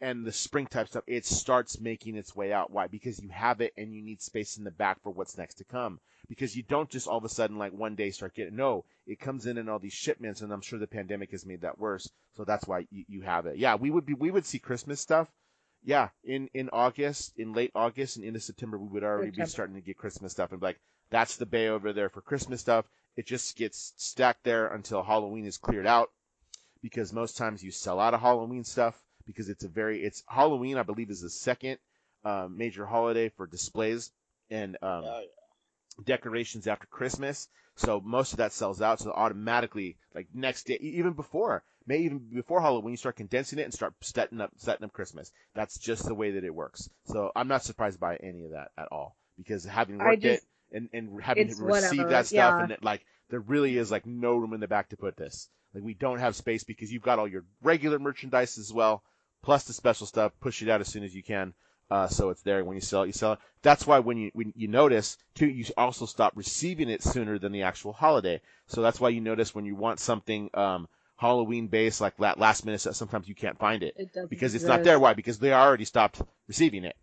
and 0.02 0.26
the 0.26 0.32
spring 0.32 0.66
type 0.66 0.88
stuff, 0.88 1.04
it 1.06 1.24
starts 1.24 1.80
making 1.80 2.14
its 2.14 2.36
way 2.36 2.52
out. 2.52 2.70
Why? 2.70 2.88
Because 2.88 3.18
you 3.18 3.30
have 3.30 3.62
it 3.62 3.72
and 3.78 3.94
you 3.94 4.02
need 4.02 4.20
space 4.20 4.58
in 4.58 4.64
the 4.64 4.70
back 4.70 5.02
for 5.02 5.10
what's 5.10 5.38
next 5.38 5.54
to 5.54 5.64
come. 5.64 6.00
Because 6.28 6.54
you 6.54 6.62
don't 6.62 6.90
just 6.90 7.08
all 7.08 7.16
of 7.16 7.24
a 7.24 7.30
sudden, 7.30 7.56
like 7.56 7.72
one 7.72 7.94
day, 7.94 8.10
start 8.10 8.34
getting, 8.34 8.56
no, 8.56 8.84
it 9.06 9.18
comes 9.18 9.46
in 9.46 9.56
in 9.56 9.70
all 9.70 9.78
these 9.78 9.94
shipments, 9.94 10.42
and 10.42 10.52
I'm 10.52 10.60
sure 10.60 10.78
the 10.78 10.86
pandemic 10.86 11.30
has 11.30 11.46
made 11.46 11.62
that 11.62 11.78
worse. 11.78 12.10
So 12.36 12.44
that's 12.44 12.68
why 12.68 12.86
you, 12.90 13.04
you 13.08 13.22
have 13.22 13.46
it. 13.46 13.56
Yeah, 13.56 13.76
we 13.76 13.90
would 13.90 14.04
be, 14.04 14.12
we 14.12 14.30
would 14.30 14.44
see 14.44 14.58
Christmas 14.58 15.00
stuff. 15.00 15.32
Yeah, 15.84 16.08
in, 16.24 16.48
in 16.54 16.68
August, 16.72 17.32
in 17.36 17.52
late 17.52 17.70
August 17.74 18.16
and 18.16 18.24
into 18.24 18.40
September, 18.40 18.78
we 18.78 18.88
would 18.88 19.04
already 19.04 19.28
September. 19.28 19.46
be 19.46 19.50
starting 19.50 19.74
to 19.76 19.80
get 19.80 19.96
Christmas 19.96 20.32
stuff 20.32 20.50
and 20.52 20.60
be 20.60 20.66
like, 20.66 20.80
that's 21.10 21.36
the 21.36 21.46
bay 21.46 21.68
over 21.68 21.92
there 21.92 22.08
for 22.08 22.20
Christmas 22.20 22.60
stuff. 22.60 22.84
It 23.16 23.26
just 23.26 23.56
gets 23.56 23.94
stacked 23.96 24.44
there 24.44 24.68
until 24.68 25.02
Halloween 25.02 25.46
is 25.46 25.56
cleared 25.58 25.86
out 25.86 26.10
because 26.82 27.12
most 27.12 27.36
times 27.36 27.62
you 27.62 27.70
sell 27.70 27.98
out 28.00 28.14
of 28.14 28.20
Halloween 28.20 28.64
stuff 28.64 29.00
because 29.26 29.48
it's 29.48 29.64
a 29.64 29.68
very, 29.68 30.02
it's 30.02 30.22
Halloween, 30.28 30.76
I 30.76 30.82
believe 30.82 31.10
is 31.10 31.20
the 31.22 31.30
second, 31.30 31.78
um, 32.24 32.56
major 32.56 32.84
holiday 32.86 33.28
for 33.30 33.46
displays 33.46 34.10
and, 34.50 34.76
um, 34.82 35.04
Yeah, 35.04 35.20
decorations 36.04 36.66
after 36.66 36.86
Christmas. 36.86 37.48
So 37.76 38.00
most 38.04 38.32
of 38.32 38.38
that 38.38 38.52
sells 38.52 38.82
out. 38.82 38.98
So 39.00 39.12
automatically, 39.12 39.96
like 40.14 40.26
next 40.34 40.66
day, 40.66 40.78
even 40.80 41.12
before, 41.12 41.62
may 41.86 41.98
even 41.98 42.18
before 42.18 42.60
Halloween, 42.60 42.92
you 42.92 42.96
start 42.96 43.16
condensing 43.16 43.58
it 43.58 43.62
and 43.62 43.72
start 43.72 43.94
setting 44.00 44.40
up, 44.40 44.50
setting 44.56 44.84
up 44.84 44.92
Christmas. 44.92 45.32
That's 45.54 45.78
just 45.78 46.04
the 46.04 46.14
way 46.14 46.32
that 46.32 46.44
it 46.44 46.54
works. 46.54 46.90
So 47.06 47.30
I'm 47.36 47.48
not 47.48 47.62
surprised 47.64 48.00
by 48.00 48.16
any 48.16 48.44
of 48.44 48.52
that 48.52 48.70
at 48.76 48.88
all 48.90 49.16
because 49.36 49.64
having 49.64 49.98
worked 49.98 50.22
just- 50.22 50.42
it 50.42 50.76
and, 50.76 50.88
and 50.92 51.22
having 51.22 51.46
received 51.46 51.62
whatever, 51.62 52.10
that 52.10 52.26
stuff 52.26 52.54
yeah. 52.56 52.62
and 52.62 52.72
it, 52.72 52.82
like, 52.82 53.04
there 53.30 53.40
really 53.40 53.76
is 53.76 53.90
like 53.90 54.06
no 54.06 54.36
room 54.36 54.52
in 54.54 54.60
the 54.60 54.68
back 54.68 54.88
to 54.88 54.96
put 54.96 55.16
this. 55.16 55.48
Like 55.74 55.84
we 55.84 55.94
don't 55.94 56.18
have 56.18 56.34
space 56.34 56.64
because 56.64 56.92
you've 56.92 57.02
got 57.02 57.18
all 57.18 57.28
your 57.28 57.44
regular 57.62 57.98
merchandise 57.98 58.58
as 58.58 58.72
well, 58.72 59.02
plus 59.42 59.64
the 59.64 59.72
special 59.72 60.06
stuff. 60.06 60.32
Push 60.40 60.62
it 60.62 60.68
out 60.68 60.80
as 60.80 60.88
soon 60.88 61.04
as 61.04 61.14
you 61.14 61.22
can. 61.22 61.54
Uh, 61.90 62.06
so 62.06 62.28
it's 62.30 62.42
there 62.42 62.62
when 62.64 62.74
you 62.76 62.80
sell 62.82 63.02
it, 63.02 63.06
you 63.06 63.12
sell 63.12 63.32
it. 63.32 63.38
That's 63.62 63.86
why 63.86 63.98
when 64.00 64.18
you 64.18 64.30
when 64.34 64.52
you 64.56 64.68
notice 64.68 65.16
too, 65.34 65.46
you 65.48 65.64
also 65.76 66.04
stop 66.06 66.32
receiving 66.36 66.88
it 66.90 67.02
sooner 67.02 67.38
than 67.38 67.52
the 67.52 67.62
actual 67.62 67.92
holiday. 67.94 68.40
So 68.66 68.82
that's 68.82 69.00
why 69.00 69.08
you 69.08 69.20
notice 69.22 69.54
when 69.54 69.64
you 69.64 69.74
want 69.74 69.98
something 69.98 70.50
um, 70.54 70.88
Halloween 71.16 71.68
based, 71.68 72.00
like 72.00 72.18
la- 72.18 72.34
last 72.36 72.64
minute, 72.66 72.80
stuff, 72.82 72.94
sometimes 72.96 73.26
you 73.28 73.34
can't 73.34 73.58
find 73.58 73.82
it 73.82 73.94
It 73.96 74.12
doesn't 74.12 74.28
because 74.28 74.54
it's 74.54 74.66
not 74.66 74.84
there. 74.84 74.98
Why? 75.00 75.14
Because 75.14 75.38
they 75.38 75.52
already 75.52 75.86
stopped 75.86 76.20
receiving 76.46 76.84
it. 76.84 76.96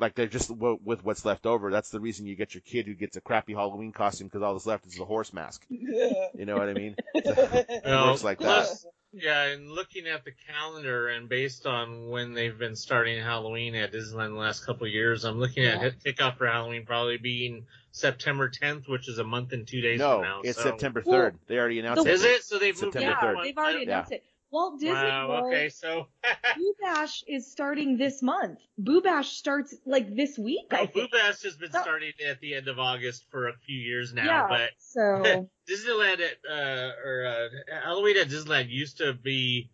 Like 0.00 0.16
they're 0.16 0.26
just 0.26 0.48
w- 0.48 0.80
with 0.84 1.04
what's 1.04 1.24
left 1.24 1.46
over. 1.46 1.70
That's 1.70 1.90
the 1.90 2.00
reason 2.00 2.26
you 2.26 2.34
get 2.34 2.54
your 2.54 2.62
kid 2.62 2.86
who 2.86 2.94
gets 2.94 3.16
a 3.16 3.20
crappy 3.20 3.52
Halloween 3.54 3.92
costume 3.92 4.26
because 4.26 4.42
all 4.42 4.52
that's 4.54 4.66
left 4.66 4.86
is 4.86 4.96
the 4.96 5.04
horse 5.04 5.32
mask. 5.32 5.64
You 5.70 6.46
know 6.46 6.56
what 6.56 6.68
I 6.68 6.74
mean? 6.74 6.96
It 7.14 7.82
Well, 7.86 8.08
works 8.08 8.24
like 8.24 8.40
that. 8.40 8.66
plus, 8.66 8.86
Yeah, 9.16 9.44
and 9.44 9.70
looking 9.70 10.06
at 10.06 10.24
the 10.24 10.32
calendar 10.48 11.08
and 11.08 11.28
based 11.28 11.66
on 11.66 12.08
when 12.08 12.34
they've 12.34 12.56
been 12.58 12.74
starting 12.74 13.22
Halloween 13.22 13.74
at 13.76 13.92
Disneyland 13.92 14.30
the 14.30 14.34
last 14.40 14.66
couple 14.66 14.86
of 14.86 14.92
years, 14.92 15.24
I'm 15.24 15.38
looking 15.38 15.64
at 15.64 15.74
Yeah. 15.80 15.90
hit 15.90 16.16
kickoff 16.16 16.36
for 16.38 16.46
Halloween 16.46 16.84
probably 16.84 17.16
being 17.18 17.66
September 17.92 18.48
10th, 18.50 18.88
which 18.88 19.08
is 19.08 19.18
a 19.18 19.24
month 19.24 19.52
and 19.52 19.66
two 19.68 19.80
days 19.80 20.00
No, 20.00 20.14
from 20.16 20.22
now. 20.22 20.40
it's 20.42 20.56
so- 20.58 20.64
September 20.64 21.02
Well, 21.06 21.20
3rd. 21.30 21.38
They 21.46 21.58
already 21.58 21.78
announced 21.78 22.02
the- 22.04 22.10
it. 22.10 22.14
Is 22.14 22.24
it? 22.24 22.42
So 22.42 22.58
they've 22.58 22.74
moved 22.74 22.94
September 22.94 23.08
it 23.10 23.10
yeah, 23.22 23.34
3rd. 23.34 23.44
they've 23.44 23.58
already 23.58 23.78
month? 23.78 23.88
announced 23.88 24.12
it. 24.12 24.24
Walt 24.54 24.78
Disney 24.78 24.94
Wow. 24.94 25.28
World, 25.28 25.44
Okay, 25.52 25.68
so 25.68 26.06
Boo 26.56 26.74
Bash 26.80 27.24
is 27.26 27.50
starting 27.50 27.96
this 27.98 28.22
month. 28.22 28.60
Boo 28.78 29.00
Bash 29.02 29.30
starts 29.30 29.74
like 29.84 30.14
this 30.14 30.38
week, 30.38 30.66
I 30.70 30.86
think. 30.86 30.92
Boo 30.94 31.08
Bash 31.18 31.42
has 31.42 31.56
been 31.56 31.72
So- 31.72 31.82
starting 31.82 32.12
at 32.28 32.40
the 32.40 32.54
end 32.54 32.68
of 32.68 32.78
August 32.78 33.26
for 33.30 33.48
a 33.48 33.52
few 33.66 33.78
years 33.78 34.14
now, 34.14 34.24
yeah. 34.24 34.46
but 34.48 34.70
so 34.78 35.48
Disneyland 35.68 36.20
at 36.20 36.36
uh, 36.48 36.92
or 37.04 37.26
uh, 37.26 37.80
Halloween 37.82 38.16
at 38.16 38.28
Disneyland 38.28 38.70
used 38.70 38.98
to 38.98 39.12
be 39.12 39.70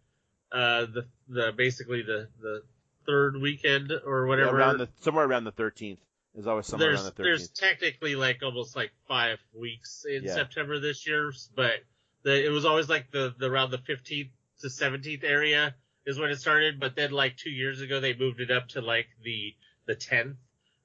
uh, 0.50 0.86
the 0.86 1.06
the 1.28 1.52
basically 1.56 2.00
the 2.02 2.28
the 2.40 2.62
third 3.06 3.36
weekend 3.40 3.92
or 4.06 4.26
whatever. 4.26 4.56
around 4.56 4.78
the 4.78 4.88
somewhere 5.00 5.26
around 5.26 5.44
the 5.44 5.52
13th. 5.52 5.98
There's 6.34 6.46
always 6.46 6.66
somewhere 6.66 6.88
there's 6.90 7.00
around 7.02 7.12
the 7.16 7.22
13th. 7.22 7.24
there's 7.26 7.48
technically 7.50 8.14
like 8.16 8.42
almost 8.42 8.76
like 8.76 8.92
five 9.08 9.38
weeks 9.52 10.04
in 10.08 10.24
Yeah. 10.24 10.34
September 10.34 10.78
this 10.78 11.06
year, 11.06 11.32
but 11.56 11.80
the, 12.22 12.44
it 12.46 12.50
was 12.50 12.64
always 12.64 12.88
like 12.88 13.10
the, 13.10 13.34
the 13.38 13.46
around 13.50 13.70
the 13.72 13.78
15th 13.78 14.28
to 14.60 14.68
17th 14.68 15.24
area 15.24 15.74
is 16.06 16.18
when 16.18 16.30
it 16.30 16.40
started. 16.40 16.80
But 16.80 16.96
then 16.96 17.10
like 17.10 17.36
two 17.36 17.50
years 17.50 17.80
ago 17.80 18.00
they 18.00 18.14
moved 18.14 18.40
it 18.40 18.50
up 18.50 18.68
to 18.68 18.80
like 18.80 19.08
the 19.22 19.54
the 19.86 19.96
10th, 19.96 20.36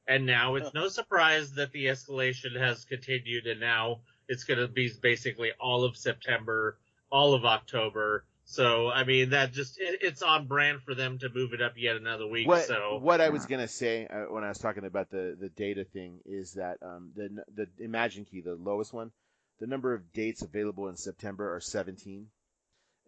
and 0.07 0.25
now 0.25 0.55
it's 0.55 0.73
no 0.73 0.87
surprise 0.87 1.51
that 1.53 1.71
the 1.71 1.85
escalation 1.87 2.59
has 2.59 2.85
continued, 2.85 3.45
and 3.45 3.59
now 3.59 4.01
it's 4.27 4.43
going 4.43 4.59
to 4.59 4.67
be 4.67 4.91
basically 5.01 5.51
all 5.59 5.83
of 5.83 5.95
September, 5.95 6.79
all 7.11 7.33
of 7.33 7.45
October. 7.45 8.25
So 8.45 8.89
I 8.89 9.03
mean 9.03 9.31
that 9.31 9.53
just 9.53 9.79
it, 9.79 9.99
it's 10.01 10.21
on 10.21 10.47
brand 10.47 10.83
for 10.83 10.93
them 10.93 11.17
to 11.19 11.29
move 11.33 11.53
it 11.53 11.61
up 11.61 11.73
yet 11.77 11.95
another 11.95 12.27
week. 12.27 12.47
What 12.47 12.65
so 12.65 12.99
what 13.01 13.19
I 13.19 13.29
was 13.29 13.47
gonna 13.47 13.67
say 13.67 14.05
uh, 14.05 14.31
when 14.31 14.43
I 14.43 14.49
was 14.49 14.59
talking 14.59 14.85
about 14.85 15.09
the 15.09 15.35
the 15.39 15.49
data 15.49 15.83
thing 15.83 16.19
is 16.25 16.53
that 16.53 16.77
um, 16.83 17.11
the 17.15 17.43
the 17.55 17.83
Imagine 17.83 18.23
Key, 18.23 18.41
the 18.41 18.53
lowest 18.53 18.93
one, 18.93 19.11
the 19.59 19.65
number 19.65 19.95
of 19.95 20.13
dates 20.13 20.43
available 20.43 20.89
in 20.89 20.95
September 20.95 21.55
are 21.55 21.59
17, 21.59 22.27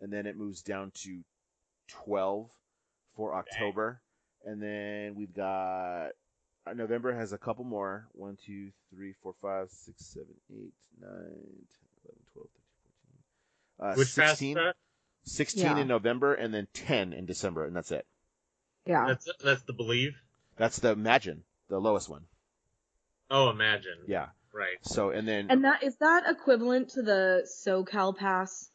and 0.01 0.11
then 0.11 0.25
it 0.25 0.37
moves 0.37 0.61
down 0.61 0.91
to 1.03 1.19
12 2.05 2.49
for 3.15 3.35
October, 3.35 4.01
and 4.45 4.61
then 4.61 5.15
we've 5.15 5.33
got 5.33 6.09
uh, 6.67 6.73
November 6.73 7.13
has 7.13 7.33
a 7.33 7.37
couple 7.37 7.63
more. 7.63 8.07
One, 8.13 8.37
two, 8.45 8.71
three, 8.93 9.13
four, 9.23 9.33
five, 9.41 9.69
six, 9.71 10.05
seven, 10.05 10.33
eight, 10.51 10.73
nine, 10.99 11.09
10, 11.09 11.13
11, 12.05 12.21
12, 12.33 12.47
13, 13.79 13.89
14. 13.89 13.91
Uh, 13.91 13.95
which 13.95 14.07
16, 14.09 14.55
past, 14.55 14.67
uh, 14.67 14.73
16 15.23 15.63
Yeah. 15.63 15.77
in 15.79 15.87
November, 15.87 16.33
and 16.33 16.53
then 16.53 16.67
10 16.73 17.13
in 17.13 17.25
December, 17.25 17.65
and 17.65 17.75
that's 17.75 17.91
it. 17.91 18.05
yeah. 18.85 19.05
that's 19.07 19.27
that's 19.43 19.61
the 19.63 19.73
believe. 19.73 20.15
That's 20.57 20.79
the 20.79 20.91
Imagine, 20.91 21.43
the 21.69 21.79
lowest 21.79 22.09
one. 22.09 22.25
Oh, 23.29 23.49
imagine. 23.49 23.97
Yeah. 24.07 24.27
Right. 24.53 24.77
So 24.81 25.11
and 25.11 25.27
then 25.27 25.47
And 25.51 25.65
that 25.65 25.83
is 25.83 25.95
that 25.97 26.23
equivalent 26.27 26.89
to 26.91 27.03
the 27.03 27.45
SoCal 27.45 28.15
Pass 28.17 28.71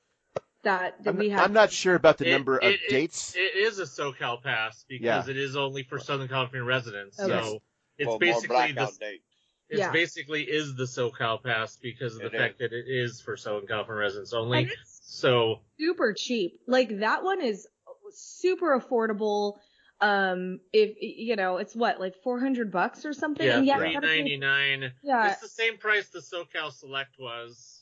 that, 0.62 1.02
that 1.04 1.10
I'm, 1.10 1.16
we 1.16 1.30
have? 1.30 1.40
I'm 1.44 1.52
not 1.52 1.72
sure 1.72 1.94
about 1.94 2.18
the 2.18 2.28
It- 2.28 2.32
number 2.32 2.56
of 2.58 2.64
it- 2.64 2.80
it- 2.86 2.90
dates. 2.90 3.34
It 3.36 3.56
is 3.56 3.78
a 3.78 3.84
SoCal 3.84 4.42
pass 4.42 4.84
because 4.88 5.26
Yeah. 5.26 5.30
it 5.30 5.36
is 5.36 5.56
only 5.56 5.82
for 5.82 5.98
Southern 5.98 6.28
California 6.28 6.64
residents. 6.64 7.18
Okay. 7.18 7.30
So 7.30 7.62
it's 7.98 8.06
Well, 8.08 8.18
basically 8.18 8.72
the 8.72 8.92
dates. 9.00 9.24
it's 9.68 9.78
Yeah. 9.78 9.90
basically 9.92 10.42
is 10.44 10.74
the 10.76 10.84
SoCal 10.84 11.42
pass 11.42 11.76
because 11.76 12.14
of 12.16 12.20
the 12.20 12.26
It 12.28 12.32
fact 12.32 12.58
that 12.58 12.72
it 12.72 12.86
is 12.88 13.20
for 13.20 13.36
Southern 13.36 13.66
California 13.66 14.00
residents 14.00 14.32
only. 14.32 14.70
So 14.84 15.60
super 15.78 16.12
cheap. 16.14 16.60
Like 16.66 16.98
that 17.00 17.22
one 17.24 17.40
is 17.42 17.66
super 18.10 18.78
affordable. 18.78 19.58
Um, 20.00 20.58
if 20.72 20.96
you 21.00 21.36
know, 21.36 21.58
it's 21.58 21.76
what 21.76 22.00
like 22.00 22.16
400 22.24 22.72
bucks 22.72 23.04
or 23.06 23.12
something. 23.12 23.46
yeah, 23.46 23.58
and 23.58 23.66
yeah, 23.66 23.84
you 23.84 24.00
pay- 24.00 24.90
Yeah, 25.02 25.30
It's 25.30 25.40
the 25.40 25.48
same 25.48 25.78
price 25.78 26.08
the 26.08 26.18
SoCal 26.18 26.72
Select 26.72 27.18
was. 27.18 27.81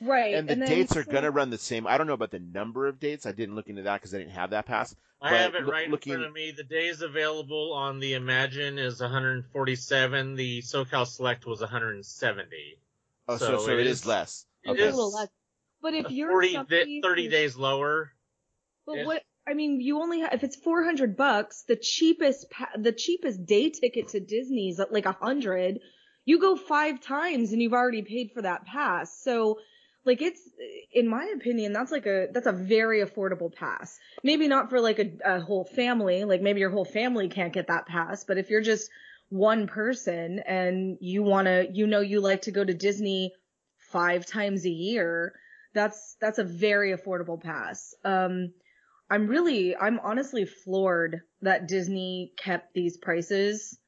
Right. 0.00 0.34
and 0.34 0.48
the 0.48 0.56
then 0.56 0.68
dates 0.68 0.96
are 0.96 1.04
gonna 1.04 1.30
run 1.30 1.50
the 1.50 1.58
same. 1.58 1.86
I 1.86 1.98
don't 1.98 2.06
know 2.06 2.12
about 2.14 2.30
the 2.30 2.38
number 2.40 2.86
of 2.86 2.98
dates. 3.00 3.26
I 3.26 3.32
didn't 3.32 3.54
look 3.54 3.68
into 3.68 3.82
that 3.82 4.00
because 4.00 4.14
I 4.14 4.18
didn't 4.18 4.32
have 4.32 4.50
that 4.50 4.66
pass. 4.66 4.94
I 5.20 5.30
But 5.30 5.38
have 5.40 5.54
it 5.54 5.66
right 5.66 5.90
looking- 5.90 6.12
in 6.12 6.18
front 6.20 6.28
of 6.28 6.34
me. 6.34 6.50
The 6.50 6.64
days 6.64 7.00
available 7.02 7.72
on 7.72 8.00
the 8.00 8.14
Imagine 8.14 8.78
is 8.78 9.00
147. 9.00 10.34
The 10.34 10.60
SoCal 10.62 11.06
Select 11.06 11.46
was 11.46 11.60
170. 11.60 12.78
Oh, 13.28 13.36
so 13.36 13.46
so, 13.46 13.58
So 13.66 13.72
it 13.72 13.80
it 13.80 13.86
is- 13.86 14.00
is 14.00 14.06
less. 14.06 14.46
it 14.64 14.70
It's 14.70 14.80
Okay. 14.80 14.88
a 14.88 14.90
little 14.90 15.12
less. 15.12 15.28
But 15.80 15.94
if 15.94 16.10
you're 16.10 16.30
40, 16.30 16.52
somebody 16.52 17.00
30 17.02 17.28
days 17.28 17.56
lower. 17.56 18.12
But 18.86 19.04
what 19.04 19.22
I 19.48 19.54
mean, 19.54 19.80
you 19.80 20.00
only 20.00 20.20
have, 20.20 20.32
if 20.34 20.42
it's 20.42 20.56
400 20.56 21.16
bucks, 21.16 21.62
the 21.62 21.76
cheapest 21.76 22.50
pa- 22.50 22.70
the 22.76 22.92
cheapest 22.92 23.46
day 23.46 23.70
ticket 23.70 24.08
to 24.08 24.20
Disney's 24.20 24.80
at 24.80 24.92
like 24.92 25.06
a 25.06 25.12
hundred. 25.12 25.80
You 26.24 26.40
go 26.40 26.56
five 26.56 27.00
times 27.00 27.52
and 27.52 27.62
you've 27.62 27.72
already 27.72 28.02
paid 28.02 28.32
for 28.32 28.42
that 28.42 28.64
pass. 28.66 29.16
So, 29.22 29.60
like 30.06 30.22
it's 30.22 30.40
in 30.92 31.08
my 31.08 31.30
opinion, 31.34 31.72
that's 31.72 31.92
like 31.92 32.06
a 32.06 32.28
that's 32.32 32.46
a 32.46 32.52
very 32.52 33.04
affordable 33.04 33.54
pass. 33.54 33.98
Maybe 34.22 34.48
not 34.48 34.70
for 34.70 34.80
like 34.80 34.98
a, 34.98 35.10
a 35.24 35.40
whole 35.40 35.64
family. 35.64 36.24
Like 36.24 36.40
maybe 36.40 36.60
your 36.60 36.70
whole 36.70 36.84
family 36.84 37.28
can't 37.28 37.52
get 37.52 37.66
that 37.66 37.86
pass, 37.86 38.24
but 38.24 38.38
if 38.38 38.48
you're 38.48 38.62
just 38.62 38.88
one 39.28 39.66
person 39.66 40.40
and 40.46 40.98
you 41.00 41.22
want 41.22 41.46
to, 41.46 41.66
you 41.72 41.86
know, 41.86 42.00
you 42.00 42.20
like 42.20 42.42
to 42.42 42.52
go 42.52 42.64
to 42.64 42.72
Disney 42.72 43.32
five 43.90 44.24
times 44.24 44.64
a 44.64 44.70
year, 44.70 45.34
that's 45.74 46.16
that's 46.20 46.38
a 46.38 46.44
very 46.44 46.96
affordable 46.96 47.42
pass. 47.42 47.94
Um, 48.04 48.52
I'm 49.10 49.26
really, 49.26 49.76
I'm 49.76 50.00
honestly 50.00 50.46
floored 50.46 51.20
that 51.42 51.68
Disney 51.68 52.32
kept 52.36 52.74
these 52.74 52.96
prices, 52.96 53.78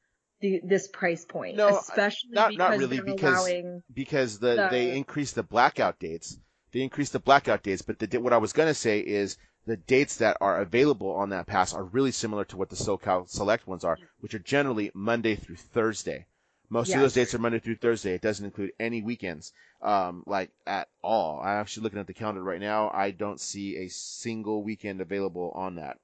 the, 0.41 0.61
this 0.63 0.87
price 0.87 1.25
point, 1.25 1.57
No, 1.57 1.79
especially 1.79 2.29
not- 2.31 2.53
not 2.55 2.71
really, 2.77 2.99
because- 3.01 3.45
because 3.93 4.39
the, 4.39 4.55
The- 4.55 4.67
they 4.71 4.95
increased 4.97 5.35
the 5.35 5.43
blackout 5.43 5.99
dates. 5.99 6.37
They 6.71 6.81
increased 6.81 7.13
the 7.13 7.19
blackout 7.19 7.63
dates, 7.63 7.81
but 7.81 7.99
the, 7.99 8.17
what 8.19 8.31
I 8.33 8.37
was 8.37 8.53
gonna 8.53 8.73
say 8.73 8.99
is 8.99 9.37
the 9.65 9.77
dates 9.77 10.17
that 10.17 10.37
are 10.39 10.61
available 10.61 11.11
on 11.11 11.29
that 11.29 11.47
pass 11.47 11.73
are 11.73 11.83
really 11.83 12.11
similar 12.11 12.45
to 12.45 12.57
what 12.57 12.69
the 12.69 12.75
SoCal 12.75 13.27
Select 13.29 13.67
ones 13.67 13.83
are, 13.83 13.97
which 14.19 14.33
are 14.33 14.39
generally 14.39 14.91
Monday 14.93 15.35
through 15.35 15.55
Thursday. 15.57 16.25
Most 16.69 16.89
of 16.97 17.01
those 17.01 17.13
dates 17.15 17.33
are 17.33 17.39
Monday 17.39 17.57
through 17.59 17.77
Thursday. 17.77 18.13
It 18.13 18.21
doesn't 18.21 18.45
include 18.45 18.71
any 18.79 19.01
weekends, 19.01 19.51
um, 19.81 20.23
like 20.27 20.51
at 20.67 20.87
all. 21.01 21.39
I'm 21.41 21.59
actually 21.59 21.83
looking 21.83 21.99
at 21.99 22.05
the 22.07 22.13
calendar 22.13 22.43
right 22.43 22.59
now. 22.61 22.91
I 22.93 23.09
don't 23.09 23.39
see 23.41 23.77
a 23.77 23.89
single 23.89 24.63
weekend 24.63 25.01
available 25.01 25.51
on 25.55 25.75
that. 25.75 25.97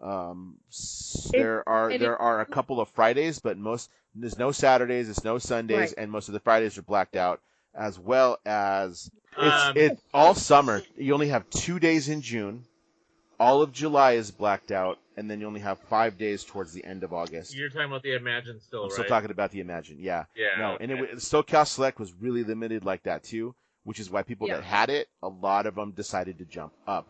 Um, 0.00 0.58
It- 0.70 1.32
there 1.32 1.68
are 1.68 1.90
it- 1.90 1.98
there 1.98 2.16
are 2.20 2.40
a 2.40 2.46
couple 2.46 2.80
of 2.80 2.88
Fridays, 2.90 3.38
but 3.40 3.58
most 3.58 3.90
there's 4.14 4.38
no 4.38 4.52
Saturdays, 4.52 5.06
there's 5.06 5.24
no 5.24 5.38
Sundays, 5.38 5.78
Right. 5.90 5.94
and 5.98 6.10
most 6.10 6.28
of 6.28 6.34
the 6.34 6.40
Fridays 6.40 6.78
are 6.78 6.82
blacked 6.82 7.16
out, 7.16 7.40
as 7.74 7.98
well 7.98 8.38
as 8.46 9.10
it's 9.36 9.64
Um, 9.66 9.76
it's 9.76 10.02
all 10.14 10.34
summer. 10.34 10.82
You 10.96 11.14
only 11.14 11.28
have 11.28 11.48
two 11.50 11.78
days 11.78 12.08
in 12.08 12.20
June. 12.22 12.64
All 13.40 13.62
of 13.62 13.72
July 13.72 14.12
is 14.12 14.32
blacked 14.32 14.72
out, 14.72 14.98
and 15.16 15.30
then 15.30 15.40
you 15.40 15.46
only 15.46 15.60
have 15.60 15.78
five 15.78 16.18
days 16.18 16.42
towards 16.42 16.72
the 16.72 16.84
end 16.84 17.04
of 17.04 17.12
August. 17.12 17.54
You're 17.54 17.68
talking 17.68 17.86
about 17.86 18.02
the 18.02 18.14
Imagine 18.16 18.60
still, 18.60 18.80
I'm 18.80 18.84
right? 18.86 18.92
still 18.92 19.04
talking 19.04 19.30
about 19.30 19.52
the 19.52 19.60
Imagine, 19.60 19.98
yeah. 20.00 20.24
Yeah. 20.34 20.56
No, 20.58 20.76
and 20.80 20.90
it, 20.90 20.94
okay. 21.00 21.12
wa- 21.12 21.18
SoCal 21.18 21.66
Select 21.66 22.00
was 22.00 22.12
really 22.14 22.42
limited 22.42 22.84
like 22.84 23.04
that 23.04 23.22
too, 23.22 23.54
which 23.84 24.00
is 24.00 24.10
why 24.10 24.22
people 24.24 24.48
Yeah. 24.48 24.56
that 24.56 24.64
had 24.64 24.90
it, 24.90 25.08
a 25.22 25.28
lot 25.28 25.66
of 25.66 25.76
them 25.76 25.92
decided 25.92 26.38
to 26.38 26.44
jump 26.44 26.72
up 26.86 27.06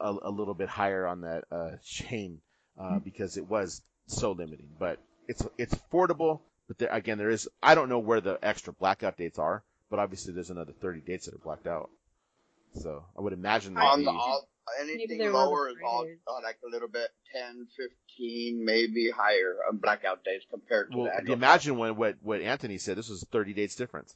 a, 0.00 0.14
a 0.22 0.30
little 0.30 0.54
bit 0.54 0.68
higher 0.68 1.06
on 1.06 1.22
that 1.22 1.44
uh, 1.50 1.70
chain 1.84 2.40
uh, 2.78 2.98
because 2.98 3.36
it 3.36 3.48
was 3.48 3.82
so 4.06 4.32
limiting. 4.32 4.68
But 4.78 4.98
it's 5.26 5.46
it's 5.58 5.74
affordable. 5.74 6.40
But 6.66 6.78
there, 6.78 6.88
again, 6.90 7.18
there 7.18 7.30
is 7.30 7.48
I 7.62 7.74
don't 7.74 7.88
know 7.88 7.98
where 7.98 8.20
the 8.20 8.38
extra 8.42 8.72
blackout 8.72 9.16
dates 9.16 9.38
are, 9.38 9.62
but 9.90 9.98
obviously 9.98 10.34
there's 10.34 10.50
another 10.50 10.72
30 10.72 11.00
dates 11.00 11.26
that 11.26 11.34
are 11.34 11.38
blacked 11.38 11.66
out. 11.66 11.90
So 12.74 13.04
I 13.16 13.20
would 13.22 13.32
imagine 13.32 13.74
that 13.74 13.82
on 13.84 14.04
the 14.04 14.10
all, 14.10 14.48
anything 14.80 15.18
there 15.18 15.32
were 15.32 15.38
other 15.38 15.50
lower 15.50 15.68
is 15.70 15.76
all 15.84 16.00
Fridays. 16.02 16.18
uh, 16.28 16.40
like 16.42 16.58
a 16.66 16.70
little 16.70 16.88
bit 16.88 17.08
10, 17.32 17.66
15, 17.76 18.64
maybe 18.64 19.10
higher 19.10 19.56
on 19.68 19.78
blackout 19.78 20.22
dates 20.24 20.44
compared 20.50 20.92
to 20.92 20.98
well, 20.98 21.10
the 21.16 21.24
the. 21.24 21.32
Imagine 21.32 21.76
one. 21.76 21.96
What 21.96 22.16
what 22.22 22.40
Anthony 22.42 22.78
said. 22.78 22.96
This 22.98 23.08
was 23.08 23.24
30 23.30 23.54
dates 23.54 23.74
difference. 23.74 24.14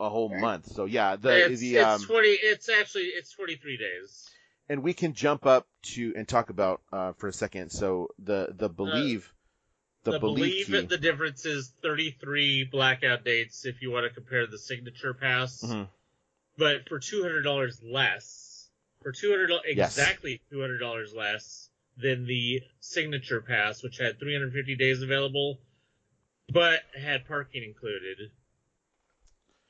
A 0.00 0.08
whole 0.08 0.30
Okay. 0.30 0.40
month. 0.40 0.72
So 0.72 0.86
yeah, 0.86 1.16
the 1.16 1.52
it's, 1.52 1.60
the 1.60 1.76
it's 1.76 1.86
um, 1.86 2.02
twenty. 2.08 2.30
It's 2.30 2.68
actually 2.70 3.04
it's 3.04 3.30
twenty 3.32 3.56
three 3.56 3.76
days. 3.76 4.28
And 4.70 4.84
we 4.84 4.94
can 4.94 5.12
jump 5.12 5.46
up 5.46 5.66
to 5.82 6.14
and 6.16 6.28
talk 6.28 6.48
about 6.48 6.80
uh, 6.92 7.12
for 7.14 7.26
a 7.28 7.32
second. 7.32 7.70
So 7.70 8.08
the 8.20 8.54
the 8.56 8.68
believe, 8.68 9.34
the, 10.04 10.12
The, 10.12 10.20
believe, 10.20 10.68
believe 10.68 10.88
the 10.88 10.96
difference 10.96 11.44
is 11.44 11.72
thirty 11.82 12.12
three 12.12 12.64
blackout 12.64 13.24
dates 13.24 13.66
if 13.66 13.82
you 13.82 13.90
want 13.90 14.06
to 14.06 14.14
compare 14.14 14.46
the 14.46 14.58
signature 14.58 15.12
pass, 15.12 15.62
Mhm. 15.64 15.88
but 16.56 16.88
for 16.88 17.00
two 17.00 17.22
hundred 17.22 17.42
dollars 17.42 17.82
less, 17.82 18.70
for 19.02 19.10
two 19.12 19.30
hundred 19.30 19.50
Yes. 19.74 19.98
exactly 19.98 20.40
two 20.50 20.60
hundred 20.60 20.78
dollars 20.78 21.12
less 21.12 21.68
than 21.96 22.24
the 22.26 22.62
signature 22.78 23.40
pass, 23.40 23.82
which 23.82 23.98
had 23.98 24.20
three 24.20 24.32
hundred 24.32 24.52
fifty 24.52 24.76
days 24.76 25.02
available, 25.02 25.60
but 26.48 26.80
had 26.96 27.26
parking 27.26 27.64
included. 27.64 28.30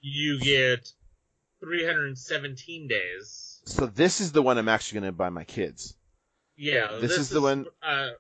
You 0.03 0.39
get 0.39 0.93
three 1.59 1.87
hundred 1.87 2.19
seventeen 2.19 2.87
days. 2.87 3.50
So 3.65 3.87
this 3.87 4.21
is 4.21 4.33
the 4.33 4.43
one 4.43 4.59
I'm 4.59 4.69
actually 4.69 5.01
going 5.01 5.13
to 5.13 5.17
buy 5.17 5.29
my 5.31 5.45
kids. 5.45 5.97
Yeah, 6.57 6.99
This 7.01 7.19
is 7.19 7.29
the 7.31 7.41
one- 7.41 7.67
Uh, 7.83 8.11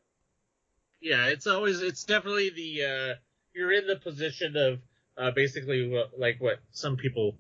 yeah, 1.00 1.26
it's 1.26 1.46
always 1.46 1.81
it's 1.83 2.05
definitely 2.05 2.50
the 2.50 2.85
uh, 2.85 3.14
you're 3.55 3.72
in 3.72 3.87
the 3.87 3.96
position 3.96 4.57
of 4.57 4.81
uh, 5.16 5.31
basically 5.31 5.92
like 6.16 6.40
what 6.40 6.61
some 6.70 6.96
people 6.96 7.37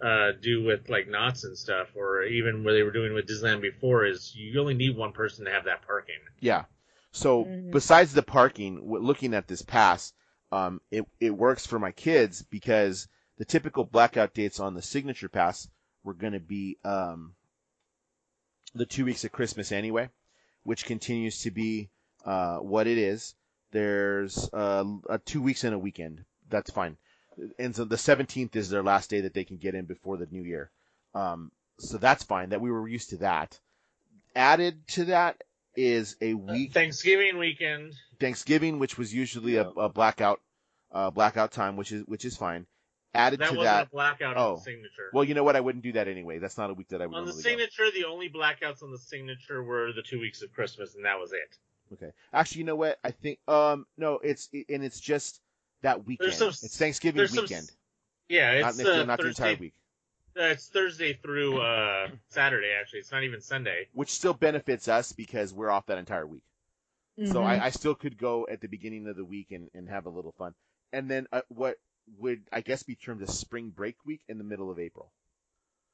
uh, 0.00 0.32
do 0.40 0.62
with 0.62 0.88
like 0.88 1.08
Knott's 1.08 1.44
and 1.44 1.56
stuff, 1.56 1.88
or 1.96 2.24
even 2.24 2.64
what 2.64 2.72
they 2.72 2.82
were 2.82 2.90
doing 2.90 3.14
with 3.14 3.26
Disneyland 3.26 3.62
before 3.62 4.04
is 4.04 4.34
you 4.34 4.60
only 4.60 4.74
need 4.74 4.96
one 4.96 5.12
person 5.12 5.44
to 5.44 5.50
have 5.50 5.64
that 5.64 5.82
parking. 5.86 6.20
Yeah. 6.40 6.64
So 7.12 7.44
Mhm. 7.44 7.72
besides 7.72 8.12
the 8.12 8.22
parking, 8.22 8.80
looking 8.84 9.34
at 9.34 9.48
this 9.48 9.62
pass, 9.62 10.12
um, 10.52 10.80
it 10.90 11.04
it 11.20 11.30
works 11.30 11.66
for 11.66 11.78
my 11.78 11.92
kids 11.92 12.42
because 12.42 13.08
the 13.38 13.44
typical 13.44 13.84
blackout 13.84 14.34
dates 14.34 14.60
on 14.60 14.74
the 14.74 14.82
signature 14.82 15.28
pass 15.28 15.68
were 16.06 16.14
going 16.14 16.32
to 16.32 16.40
be 16.40 16.78
um, 16.84 17.34
the 18.74 18.86
two 18.86 19.04
weeks 19.04 19.24
of 19.24 19.32
Christmas 19.32 19.72
anyway, 19.72 20.08
which 20.62 20.86
continues 20.86 21.42
to 21.42 21.50
be 21.50 21.90
uh, 22.24 22.58
what 22.58 22.86
it 22.86 22.96
is. 22.96 23.34
There's 23.72 24.48
uh, 24.52 24.84
uh, 25.10 25.18
two 25.24 25.42
weeks 25.42 25.64
and 25.64 25.74
a 25.74 25.78
weekend. 25.78 26.24
That's 26.48 26.70
fine. 26.70 26.96
And 27.58 27.74
so 27.74 27.84
the 27.84 27.96
17th 27.96 28.56
is 28.56 28.70
their 28.70 28.82
last 28.82 29.10
day 29.10 29.22
that 29.22 29.34
they 29.34 29.44
can 29.44 29.58
get 29.58 29.74
in 29.74 29.84
before 29.84 30.16
the 30.16 30.28
new 30.30 30.42
year. 30.42 30.70
Um, 31.14 31.50
so 31.78 31.98
that's 31.98 32.22
fine. 32.22 32.50
That 32.50 32.60
we 32.60 32.70
were 32.70 32.88
used 32.88 33.10
to 33.10 33.18
that. 33.18 33.58
Added 34.34 34.86
to 34.88 35.06
that 35.06 35.42
is 35.74 36.16
a 36.22 36.32
week 36.34 36.72
Thanksgiving 36.72 37.38
weekend. 37.38 37.92
Thanksgiving, 38.18 38.78
which 38.78 38.96
was 38.96 39.12
usually 39.12 39.56
a, 39.56 39.68
a 39.68 39.88
blackout, 39.90 40.40
uh, 40.92 41.10
blackout 41.10 41.52
time, 41.52 41.76
which 41.76 41.92
is 41.92 42.04
which 42.06 42.24
is 42.24 42.36
fine. 42.36 42.66
Added 43.16 43.40
That 43.40 43.50
to 43.50 43.56
wasn't 43.56 43.64
that, 43.74 43.86
a 43.86 43.90
blackout 43.90 44.36
on 44.36 44.42
oh. 44.52 44.54
the 44.56 44.62
signature. 44.62 45.10
well, 45.12 45.24
you 45.24 45.34
know 45.34 45.44
what? 45.44 45.56
I 45.56 45.60
wouldn't 45.60 45.82
do 45.84 45.92
that 45.92 46.08
anyway. 46.08 46.38
That's 46.38 46.56
not 46.58 46.70
a 46.70 46.74
week 46.74 46.88
that 46.88 47.00
I 47.02 47.06
would 47.06 47.16
on 47.16 47.24
the 47.24 47.30
normally 47.32 47.42
go. 47.42 47.48
signature, 47.48 47.90
the 47.92 48.04
only 48.04 48.28
blackouts 48.28 48.82
on 48.82 48.90
the 48.90 48.98
signature 48.98 49.62
were 49.62 49.92
the 49.92 50.02
two 50.02 50.20
weeks 50.20 50.42
of 50.42 50.52
Christmas, 50.52 50.94
and 50.94 51.04
that 51.04 51.18
was 51.18 51.32
it. 51.32 51.58
Okay. 51.92 52.12
Actually, 52.32 52.58
you 52.60 52.64
know 52.64 52.76
what? 52.76 52.98
I 53.04 53.12
think 53.12 53.38
um 53.48 53.86
no, 53.96 54.14
it's 54.14 54.48
and 54.52 54.82
it's 54.84 54.98
just 55.00 55.40
that 55.82 56.04
weekend. 56.04 56.32
some- 56.34 56.48
it's 56.48 56.76
Thanksgiving 56.76 57.18
there's 57.18 57.32
some- 57.34 57.44
weekend, 57.44 57.70
Yeah, 58.28 58.52
it's 58.52 58.64
necessarily- 58.78 59.02
uh, 59.02 59.04
not 59.04 59.18
the 59.18 59.24
Thursday. 59.24 59.50
entire 59.50 59.60
week, 59.60 59.74
Uh, 60.38 60.42
it's 60.46 60.68
Thursday 60.68 61.12
through 61.14 61.60
uh, 61.60 62.08
Saturday. 62.28 62.72
Actually, 62.78 62.98
it's 63.00 63.12
not 63.12 63.22
even 63.22 63.40
Sunday. 63.40 63.86
which 63.92 64.10
still 64.10 64.34
benefits 64.34 64.88
us 64.88 65.12
because 65.12 65.54
we're 65.54 65.70
off 65.70 65.86
that 65.86 65.98
entire 65.98 66.26
week. 66.26 66.42
So 67.24 67.36
Mhm. 67.40 67.44
I, 67.46 67.66
I 67.66 67.70
still 67.70 67.94
could 67.94 68.18
go 68.18 68.46
at 68.50 68.60
the 68.60 68.68
beginning 68.68 69.06
of 69.06 69.16
the 69.16 69.24
week 69.24 69.50
and, 69.52 69.70
and 69.72 69.88
have 69.88 70.04
a 70.06 70.10
little 70.10 70.32
fun. 70.32 70.54
And 70.92 71.08
then 71.10 71.26
uh, 71.32 71.40
what 71.48 71.78
would 72.18 72.42
I 72.52 72.60
guess 72.60 72.82
be 72.82 72.94
termed 72.94 73.22
a 73.22 73.30
spring 73.30 73.70
break 73.70 73.96
week 74.04 74.20
in 74.28 74.38
the 74.38 74.44
middle 74.44 74.70
of 74.70 74.78
April. 74.78 75.10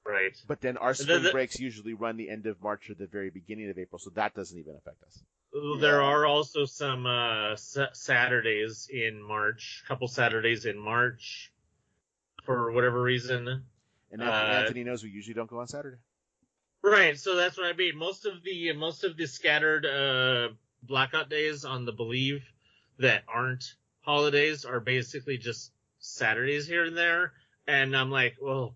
Right. 0.04 0.36
But 0.48 0.60
then 0.60 0.76
our 0.76 0.94
spring 0.94 1.22
the- 1.22 1.30
breaks 1.30 1.60
usually 1.60 1.94
run 1.94 2.16
the 2.16 2.28
end 2.28 2.46
of 2.46 2.60
March 2.62 2.90
or 2.90 2.94
the 2.94 3.06
very 3.06 3.30
beginning 3.30 3.70
of 3.70 3.78
April, 3.78 3.98
so 3.98 4.10
that 4.10 4.34
doesn't 4.34 4.58
even 4.58 4.74
affect 4.76 5.02
us. 5.04 5.22
There 5.52 6.00
Yeah. 6.00 6.06
are 6.06 6.26
also 6.26 6.64
some 6.64 7.06
uh, 7.06 7.56
sa- 7.56 7.92
Saturdays 7.92 8.88
in 8.92 9.22
March, 9.22 9.84
couple 9.86 10.08
Saturdays 10.08 10.64
in 10.64 10.78
March, 10.78 11.52
for 12.44 12.72
whatever 12.72 13.00
reason. 13.02 13.46
And 14.10 14.22
Uh, 14.22 14.24
Anthony, 14.24 14.56
Anthony 14.56 14.84
knows 14.84 15.02
we 15.04 15.10
usually 15.10 15.34
don't 15.34 15.48
go 15.48 15.58
on 15.60 15.68
Saturday. 15.68 15.98
Right. 16.82 17.16
So 17.18 17.36
that's 17.36 17.56
what 17.56 17.66
I 17.66 17.72
mean. 17.74 17.96
Most 17.96 18.26
of 18.26 18.42
the 18.42 18.72
most 18.72 19.04
of 19.04 19.16
the 19.16 19.26
scattered 19.26 19.86
uh, 19.86 20.48
blackout 20.82 21.28
days 21.30 21.64
on 21.64 21.84
the 21.84 21.92
Believe 21.92 22.42
that 22.98 23.22
aren't 23.28 23.76
holidays 24.00 24.64
are 24.64 24.80
basically 24.80 25.38
just 25.38 25.70
Saturdays 26.02 26.66
here 26.66 26.84
and 26.84 26.96
there. 26.96 27.32
And 27.66 27.96
I'm 27.96 28.10
like, 28.10 28.34
well, 28.40 28.74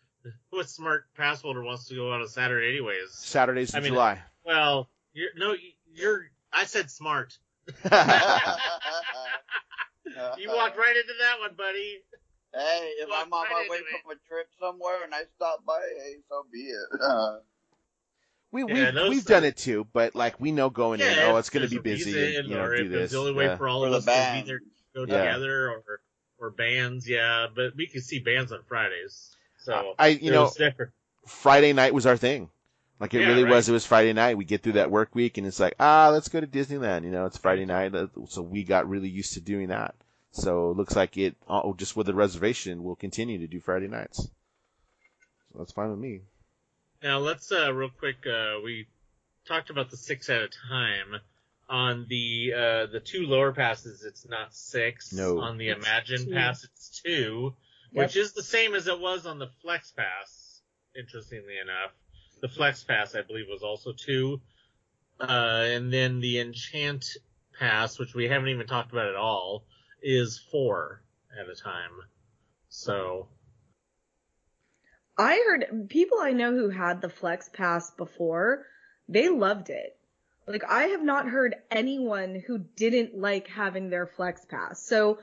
what 0.50 0.68
smart 0.68 1.04
pass 1.16 1.40
holder 1.42 1.62
wants 1.62 1.86
to 1.88 1.94
go 1.94 2.08
out 2.10 2.16
on 2.16 2.22
a 2.22 2.28
Saturday 2.28 2.68
anyways? 2.70 3.12
Saturdays 3.12 3.70
in 3.74 3.78
I 3.78 3.80
mean- 3.82 3.92
July. 3.92 4.18
Well, 4.44 4.88
you're, 5.12 5.28
no, 5.36 5.54
you're. 5.94 6.24
I 6.52 6.64
said 6.64 6.90
smart. 6.90 7.38
You 10.38 10.48
walked 10.48 10.76
right 10.76 10.96
into 10.96 11.12
that 11.20 11.38
one, 11.40 11.54
buddy. 11.56 12.00
Hey, 12.52 12.90
if 12.98 13.08
Walk 13.08 13.26
I'm 13.26 13.32
on 13.32 13.44
right 13.44 13.50
my 13.50 13.66
way 13.70 13.76
it. 13.78 13.84
from 14.02 14.10
a 14.10 14.14
trip 14.28 14.46
somewhere 14.60 15.04
and 15.04 15.14
I 15.14 15.22
stop 15.36 15.64
by, 15.64 15.80
hey, 16.04 16.16
so 16.28 16.44
be 16.52 16.58
it. 16.58 17.00
Uh, 17.00 17.38
we 18.52 18.60
Yeah, 18.64 18.90
we 18.90 18.90
those- 18.90 19.10
we've 19.10 19.24
done 19.24 19.44
it 19.44 19.56
too, 19.56 19.86
but 19.92 20.14
like 20.14 20.38
we 20.40 20.52
know 20.52 20.68
going 20.68 21.00
in, 21.00 21.18
oh, 21.20 21.36
it's 21.38 21.48
going 21.50 21.66
to 21.66 21.70
be 21.70 21.78
busy, 21.78 22.12
reason, 22.12 22.40
and, 22.40 22.48
you 22.48 22.56
know, 22.56 22.62
or 22.64 22.76
do 22.76 22.84
if 22.84 22.90
this. 22.90 23.02
it's 23.04 23.12
the 23.12 23.18
only 23.20 23.32
way 23.32 23.46
yeah. 23.46 23.56
for 23.56 23.68
all 23.68 23.82
for 23.82 23.86
of 23.86 24.04
the 24.04 24.12
us 24.12 24.34
to 24.36 24.40
be 24.42 24.46
there 24.46 24.60
go 24.94 25.00
Yeah. 25.10 25.18
together, 25.24 25.70
or 25.70 26.00
or 26.42 26.50
bands, 26.50 27.08
yeah. 27.08 27.46
But 27.54 27.76
we 27.76 27.86
could 27.86 28.04
see 28.04 28.18
bands 28.18 28.52
on 28.52 28.62
Fridays, 28.64 29.36
so 29.58 29.94
I 29.98 30.08
you 30.08 30.30
know. 30.30 30.52
Friday 31.26 31.72
night 31.72 31.94
was 31.94 32.04
our 32.04 32.16
thing. 32.16 32.50
Like 32.98 33.14
it 33.14 33.20
Yeah, 33.20 33.28
really 33.28 33.44
right. 33.44 33.50
was. 33.50 33.68
It 33.68 33.72
was 33.72 33.86
Friday 33.86 34.12
night. 34.12 34.36
We 34.36 34.44
get 34.44 34.62
through 34.62 34.74
that 34.74 34.90
work 34.90 35.14
week, 35.14 35.38
and 35.38 35.46
it's 35.46 35.60
like, 35.60 35.74
ah, 35.80 36.10
let's 36.12 36.28
go 36.28 36.40
to 36.40 36.46
Disneyland. 36.46 37.04
You 37.04 37.10
know, 37.10 37.26
it's 37.26 37.38
Friday 37.38 37.64
night, 37.64 37.94
uh, 37.94 38.08
so 38.28 38.42
we 38.42 38.64
got 38.64 38.88
really 38.88 39.08
used 39.08 39.34
to 39.34 39.40
doing 39.40 39.68
that. 39.68 39.94
So 40.32 40.70
it 40.70 40.76
looks 40.76 40.96
like 40.96 41.16
it, 41.18 41.36
uh, 41.48 41.70
just 41.76 41.96
with 41.96 42.06
the 42.06 42.14
reservation, 42.14 42.82
we'll 42.82 42.96
continue 42.96 43.38
to 43.38 43.46
do 43.46 43.60
Friday 43.60 43.88
nights. 43.88 44.28
So 45.52 45.58
that's 45.58 45.72
fine 45.72 45.90
with 45.90 45.98
me. 45.98 46.22
Now 47.02 47.18
let's 47.18 47.50
uh, 47.52 47.72
real 47.72 47.90
quick. 47.90 48.26
Uh, 48.26 48.60
we 48.64 48.86
talked 49.46 49.70
about 49.70 49.90
the 49.90 49.96
six 49.96 50.30
at 50.30 50.40
a 50.42 50.48
time. 50.48 51.20
On 51.68 52.06
the 52.08 52.52
uh, 52.54 52.86
the 52.92 53.00
two 53.00 53.26
lower 53.26 53.52
passes, 53.52 54.04
it's 54.04 54.28
not 54.28 54.54
six. 54.54 55.12
No. 55.12 55.40
On 55.40 55.56
the 55.56 55.70
Imagine 55.70 56.26
two. 56.26 56.32
pass, 56.34 56.64
it's 56.64 57.00
two, 57.02 57.54
Yep. 57.92 58.04
which 58.04 58.16
is 58.16 58.32
the 58.32 58.42
same 58.42 58.74
as 58.74 58.86
it 58.88 58.98
was 59.00 59.24
on 59.26 59.38
the 59.38 59.48
Flex 59.62 59.90
Pass. 59.92 60.60
Interestingly 60.94 61.54
enough, 61.62 61.92
the 62.42 62.48
Flex 62.48 62.84
Pass, 62.84 63.14
I 63.14 63.22
believe, 63.22 63.46
was 63.48 63.62
also 63.62 63.92
two. 63.92 64.40
Uh, 65.20 65.24
and 65.68 65.92
then 65.92 66.20
the 66.20 66.40
Enchant 66.40 67.06
Pass, 67.58 67.98
which 67.98 68.14
we 68.14 68.28
haven't 68.28 68.48
even 68.48 68.66
talked 68.66 68.92
about 68.92 69.06
at 69.08 69.14
all, 69.16 69.64
is 70.02 70.38
four 70.50 71.02
at 71.40 71.48
a 71.48 71.54
time. 71.54 71.90
So 72.68 73.28
I 75.16 75.36
heard 75.46 75.88
people 75.88 76.18
I 76.20 76.32
know 76.32 76.52
who 76.52 76.70
had 76.70 77.00
the 77.00 77.08
Flex 77.08 77.48
Pass 77.50 77.90
before, 77.92 78.66
they 79.08 79.28
loved 79.28 79.70
it. 79.70 79.96
Like 80.46 80.64
I 80.68 80.84
have 80.84 81.02
not 81.02 81.28
heard 81.28 81.54
anyone 81.70 82.42
who 82.46 82.58
didn't 82.58 83.16
like 83.16 83.48
having 83.48 83.90
their 83.90 84.06
Flex 84.06 84.44
Pass. 84.44 84.82
So 84.84 85.18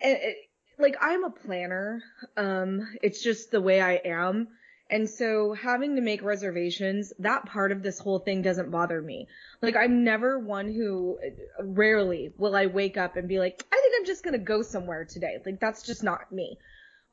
it, 0.00 0.20
it, 0.22 0.36
like 0.78 0.96
I'm 1.00 1.24
a 1.24 1.30
planner. 1.30 2.02
Um, 2.36 2.86
it's 3.02 3.22
just 3.22 3.50
the 3.50 3.60
way 3.60 3.80
I 3.80 3.94
am. 4.04 4.48
And 4.88 5.10
so 5.10 5.52
having 5.52 5.96
to 5.96 6.02
make 6.02 6.22
reservations, 6.22 7.12
that 7.18 7.46
part 7.46 7.72
of 7.72 7.82
this 7.82 7.98
whole 7.98 8.20
thing 8.20 8.42
doesn't 8.42 8.70
bother 8.70 9.02
me. 9.02 9.26
Like 9.60 9.74
I'm 9.74 10.04
never 10.04 10.38
one 10.38 10.72
who, 10.72 11.18
eh, 11.24 11.30
rarely 11.60 12.32
will 12.38 12.54
I 12.54 12.66
wake 12.66 12.96
up 12.96 13.16
and 13.16 13.28
be 13.28 13.40
like, 13.40 13.64
I 13.72 13.76
think 13.76 13.94
I'm 13.98 14.06
just 14.06 14.22
gonna 14.22 14.38
go 14.38 14.62
somewhere 14.62 15.04
today. 15.04 15.38
Like 15.44 15.58
that's 15.58 15.82
just 15.82 16.04
not 16.04 16.30
me. 16.30 16.58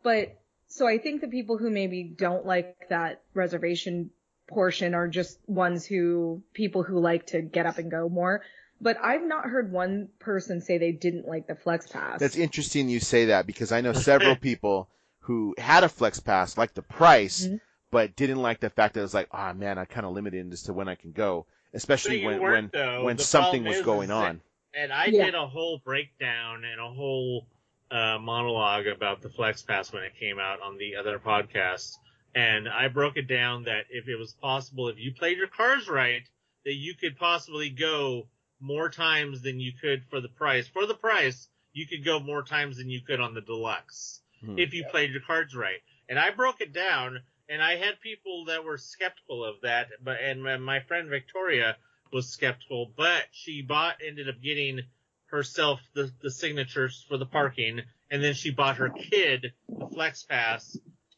But, 0.03 0.37
so 0.67 0.87
I 0.87 0.97
think 0.99 1.21
the 1.21 1.27
people 1.27 1.57
who 1.57 1.71
maybe 1.71 2.03
don't 2.03 2.45
like 2.45 2.89
that 2.89 3.21
reservation 3.33 4.11
portion 4.47 4.93
are 4.93 5.07
just 5.07 5.39
ones 5.47 5.85
who, 5.85 6.41
people 6.53 6.83
who 6.83 6.99
like 6.99 7.27
to 7.27 7.41
get 7.41 7.65
up 7.65 7.77
and 7.77 7.89
go 7.91 8.09
more. 8.09 8.41
But 8.81 8.97
I've 9.01 9.23
not 9.23 9.45
heard 9.45 9.71
one 9.71 10.09
person 10.19 10.59
say 10.61 10.77
they 10.77 10.91
didn't 10.91 11.27
like 11.27 11.47
the 11.47 11.55
flex 11.55 11.87
pass. 11.87 12.19
That's 12.19 12.35
interesting 12.35 12.89
you 12.89 12.99
say 12.99 13.25
that 13.25 13.47
because 13.47 13.71
I 13.71 13.81
know 13.81 13.93
several 13.93 14.35
people 14.49 14.89
who 15.19 15.55
had 15.57 15.83
a 15.85 15.89
flex 15.89 16.19
pass, 16.19 16.57
like 16.57 16.73
the 16.73 16.81
price, 16.81 17.47
Mhm. 17.47 17.61
but 17.91 18.15
didn't 18.15 18.41
like 18.41 18.59
the 18.59 18.69
fact 18.69 18.95
that 18.95 18.99
it 18.99 19.03
was 19.03 19.13
like, 19.13 19.29
oh 19.31 19.53
man, 19.53 19.77
I 19.77 19.85
kind 19.85 20.05
of 20.05 20.11
limited 20.13 20.51
as 20.51 20.63
to 20.63 20.73
when 20.73 20.89
I 20.89 20.95
can 20.95 21.13
go, 21.13 21.45
especially 21.73 22.25
when 22.25 22.41
when 22.41 22.69
though. 22.73 23.05
when 23.05 23.15
The 23.15 23.23
something 23.23 23.63
was 23.63 23.81
going 23.81 24.11
on. 24.11 24.41
And 24.73 24.91
I 24.91 25.05
Yeah. 25.05 25.25
did 25.25 25.35
a 25.35 25.47
whole 25.47 25.77
breakdown 25.77 26.65
and 26.65 26.81
a 26.81 26.89
whole 26.89 27.47
uh, 27.91 28.17
monologue 28.19 28.87
about 28.87 29.21
the 29.21 29.29
Flex 29.29 29.61
Pass 29.61 29.93
when 29.93 30.01
it 30.03 30.15
came 30.19 30.39
out 30.39 30.59
on 30.61 30.77
the 30.77 30.95
other 30.95 31.19
podcast. 31.19 31.95
And 32.35 32.67
I 32.67 32.87
broke 32.87 33.17
it 33.17 33.27
down 33.27 33.63
that 33.65 33.85
if 33.89 34.07
it 34.07 34.15
was 34.15 34.33
possible, 34.33 34.87
if 34.89 34.97
you 34.99 35.13
played 35.13 35.37
your 35.37 35.47
cards 35.47 35.87
right, 35.87 36.23
that 36.65 36.73
you 36.73 36.95
could 36.95 37.17
possibly 37.17 37.69
go 37.69 38.27
more 38.59 38.89
times 38.89 39.41
than 39.41 39.59
you 39.59 39.71
could 39.79 40.03
for 40.09 40.21
the 40.21 40.29
price. 40.29 40.67
For 40.67 40.85
the 40.85 40.95
price, 40.95 41.47
you 41.73 41.85
could 41.85 42.03
go 42.05 42.19
more 42.19 42.43
times 42.43 42.77
than 42.77 42.89
you 42.89 43.01
could 43.01 43.19
on 43.19 43.33
the 43.33 43.41
deluxe 43.41 44.21
Hmm. 44.41 44.57
if 44.59 44.73
you 44.73 44.83
played 44.85 45.11
your 45.11 45.21
cards 45.21 45.55
right. 45.55 45.79
And 46.09 46.19
I 46.19 46.31
broke 46.31 46.59
it 46.59 46.73
down, 46.73 47.21
and 47.47 47.61
I 47.61 47.75
had 47.77 47.99
people 48.01 48.45
that 48.45 48.63
were 48.63 48.77
skeptical 48.77 49.43
of 49.45 49.61
that, 49.61 49.89
but 50.03 50.19
and 50.21 50.43
my- 50.43 50.57
my 50.57 50.79
friend 50.81 51.09
Victoria 51.09 51.77
was 52.11 52.29
skeptical, 52.29 52.93
but 52.95 53.25
she 53.31 53.61
bought 53.61 54.01
ended 54.05 54.27
up 54.29 54.41
getting 54.41 54.81
herself 55.27 55.79
the, 55.93 56.11
the 56.21 56.29
signatures 56.31 57.05
for 57.07 57.17
the 57.17 57.25
parking, 57.25 57.81
and 58.11 58.23
then 58.23 58.33
she 58.33 58.51
bought 58.51 58.77
her 58.77 58.89
kid 58.89 59.53
the 59.69 59.87
Flex 59.87 60.23
Pass, 60.23 60.77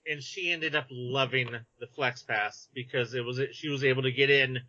and 0.10 0.22
she 0.22 0.52
ended 0.52 0.76
up 0.76 0.88
loving 0.89 1.50
the 1.80 1.88
Flex 1.88 2.24
Pass 2.24 2.68
because 2.74 3.13
it 3.13 3.24
was 3.24 3.39
she 3.54 3.70
was 3.70 3.84
able 3.84 4.04
to 4.04 4.12
get 4.12 4.30
in 4.30 4.60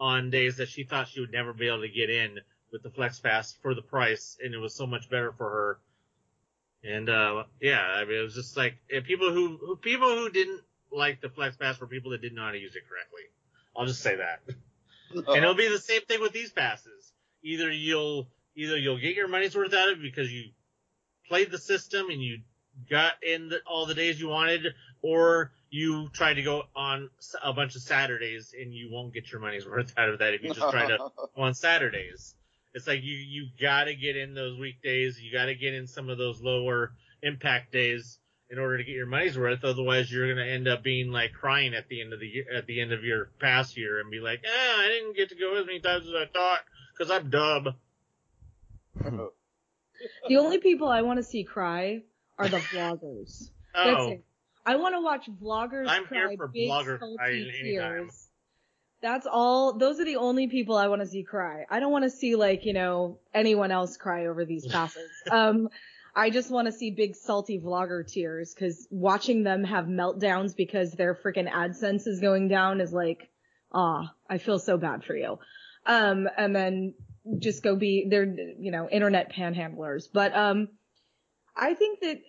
on 0.00 0.30
days 0.30 0.56
that 0.56 0.68
she 0.68 0.84
thought 0.84 1.08
she 1.08 1.20
would 1.20 1.32
never 1.32 1.52
be 1.52 1.68
able 1.68 1.82
to 1.82 1.88
get 1.88 2.10
in 2.10 2.38
with 2.72 2.82
the 2.82 2.90
Flex 2.90 3.20
Pass 3.20 3.56
for 3.62 3.74
the 3.74 3.82
price, 3.82 4.36
and 4.42 4.54
it 4.54 4.58
was 4.58 4.74
so 4.74 4.86
much 4.86 5.08
better 5.08 5.32
for 5.32 5.50
her. 5.50 5.78
And 6.84 7.08
uh, 7.08 7.44
yeah, 7.60 7.80
I 7.80 8.04
mean, 8.04 8.18
it 8.18 8.22
was 8.22 8.34
just 8.34 8.56
like 8.56 8.74
people 9.06 9.32
who, 9.32 9.58
who 9.58 9.76
people 9.76 10.08
who 10.08 10.30
didn't 10.30 10.60
like 10.92 11.20
the 11.20 11.28
Flex 11.28 11.56
Pass 11.56 11.80
were 11.80 11.86
people 11.86 12.10
that 12.10 12.20
didn't 12.20 12.36
know 12.36 12.44
how 12.44 12.50
to 12.50 12.58
use 12.58 12.76
it 12.76 12.82
correctly. 12.88 13.22
I'll 13.76 13.86
just 13.86 14.02
say 14.02 14.16
that. 14.16 14.40
And 15.14 15.36
it'll 15.36 15.54
be 15.54 15.68
the 15.68 15.78
same 15.78 16.00
thing 16.08 16.20
with 16.20 16.32
these 16.32 16.50
passes. 16.50 17.12
Either 17.44 17.70
you'll 17.70 18.26
either 18.56 18.76
you'll 18.76 18.98
get 18.98 19.14
your 19.14 19.28
money's 19.28 19.54
worth 19.54 19.72
out 19.72 19.92
of 19.92 19.98
it 19.98 20.02
because 20.02 20.32
you 20.32 20.50
played 21.28 21.52
the 21.52 21.58
system 21.58 22.10
and 22.10 22.20
you 22.20 22.38
got 22.88 23.14
in 23.22 23.48
the, 23.48 23.60
all 23.66 23.86
the 23.86 23.94
days 23.94 24.20
you 24.20 24.28
wanted, 24.28 24.74
or 25.02 25.52
you 25.70 26.08
try 26.10 26.34
to 26.34 26.42
go 26.42 26.64
on 26.76 27.10
a 27.42 27.52
bunch 27.52 27.74
of 27.74 27.82
Saturdays 27.82 28.54
and 28.58 28.72
you 28.72 28.90
won't 28.90 29.12
get 29.12 29.32
your 29.32 29.40
money's 29.40 29.66
worth 29.68 29.92
out 29.96 30.08
of 30.08 30.18
that 30.20 30.34
if 30.34 30.42
you 30.42 30.52
just 30.52 30.70
try 30.70 30.86
to 30.86 30.98
go 30.98 31.12
on 31.36 31.54
Saturdays. 31.54 32.34
It's 32.74 32.86
like 32.86 33.02
you 33.02 33.14
you 33.14 33.48
got 33.60 33.84
to 33.84 33.94
get 33.94 34.16
in 34.16 34.34
those 34.34 34.58
weekdays. 34.58 35.20
You 35.20 35.32
got 35.32 35.46
to 35.46 35.54
get 35.54 35.74
in 35.74 35.86
some 35.86 36.08
of 36.08 36.18
those 36.18 36.40
lower 36.40 36.92
impact 37.22 37.72
days 37.72 38.18
in 38.50 38.58
order 38.58 38.78
to 38.78 38.84
get 38.84 38.94
your 38.94 39.06
money's 39.06 39.38
worth. 39.38 39.64
Otherwise, 39.64 40.10
you're 40.12 40.28
gonna 40.28 40.46
end 40.46 40.68
up 40.68 40.82
being 40.82 41.10
like 41.10 41.32
crying 41.32 41.74
at 41.74 41.88
the 41.88 42.00
end 42.00 42.12
of 42.12 42.20
the 42.20 42.26
year, 42.26 42.44
at 42.54 42.66
the 42.66 42.80
end 42.80 42.92
of 42.92 43.04
your 43.04 43.30
past 43.40 43.76
year 43.76 44.00
and 44.00 44.10
be 44.10 44.20
like, 44.20 44.44
"Ah, 44.46 44.80
I 44.80 44.88
didn't 44.88 45.16
get 45.16 45.30
to 45.30 45.34
go 45.34 45.54
as 45.56 45.66
many 45.66 45.80
times 45.80 46.06
as 46.06 46.14
I 46.14 46.26
thought 46.26 46.60
because 46.92 47.10
I'm 47.10 47.30
dumb." 47.30 47.74
The 50.28 50.36
only 50.36 50.58
people 50.58 50.88
I 50.88 51.02
want 51.02 51.18
to 51.18 51.22
see 51.22 51.44
cry 51.44 52.02
are 52.38 52.48
the 52.48 52.58
vloggers. 52.58 53.50
Oh. 53.76 54.18
I 54.64 54.76
want 54.76 54.94
to 54.94 55.00
watch 55.00 55.28
vloggers 55.42 55.88
I'm 55.88 56.04
cry 56.04 56.28
here 56.28 56.36
for 56.36 56.46
big 56.46 56.70
anytime. 56.70 57.64
tears. 57.64 58.28
That's 59.02 59.26
all. 59.26 59.76
Those 59.76 59.98
are 59.98 60.04
the 60.04 60.16
only 60.16 60.46
people 60.46 60.76
I 60.76 60.86
want 60.86 61.02
to 61.02 61.08
see 61.08 61.24
cry. 61.24 61.64
I 61.68 61.80
don't 61.80 61.90
want 61.90 62.04
to 62.04 62.10
see 62.10 62.36
like 62.36 62.64
you 62.64 62.72
know 62.72 63.18
anyone 63.34 63.70
else 63.72 63.96
cry 63.96 64.26
over 64.26 64.44
these 64.44 64.64
passes. 64.66 65.10
um, 65.30 65.68
I 66.16 66.30
just 66.30 66.50
want 66.50 66.66
to 66.66 66.72
see 66.72 66.92
big 66.92 67.16
salty 67.16 67.60
vlogger 67.60 68.06
tears 68.06 68.54
because 68.54 68.86
watching 68.90 69.42
them 69.42 69.64
have 69.64 69.86
meltdowns 69.86 70.54
because 70.56 70.92
their 70.92 71.14
freaking 71.14 71.50
AdSense 71.50 72.06
is 72.06 72.20
going 72.20 72.48
down 72.48 72.80
is 72.80 72.92
like, 72.92 73.28
ah, 73.72 74.14
I 74.30 74.38
feel 74.38 74.58
so 74.58 74.78
bad 74.78 75.04
for 75.04 75.16
you. 75.16 75.38
Um, 75.84 76.28
and 76.38 76.54
then 76.54 76.94
just 77.38 77.62
go 77.62 77.74
be 77.76 78.06
they're 78.08 78.24
you 78.24 78.70
know 78.70 78.88
internet 78.88 79.32
panhandlers. 79.32 80.04
But 80.12 80.34
um, 80.34 80.68
I 81.56 81.74
think 81.74 82.00
that 82.00 82.20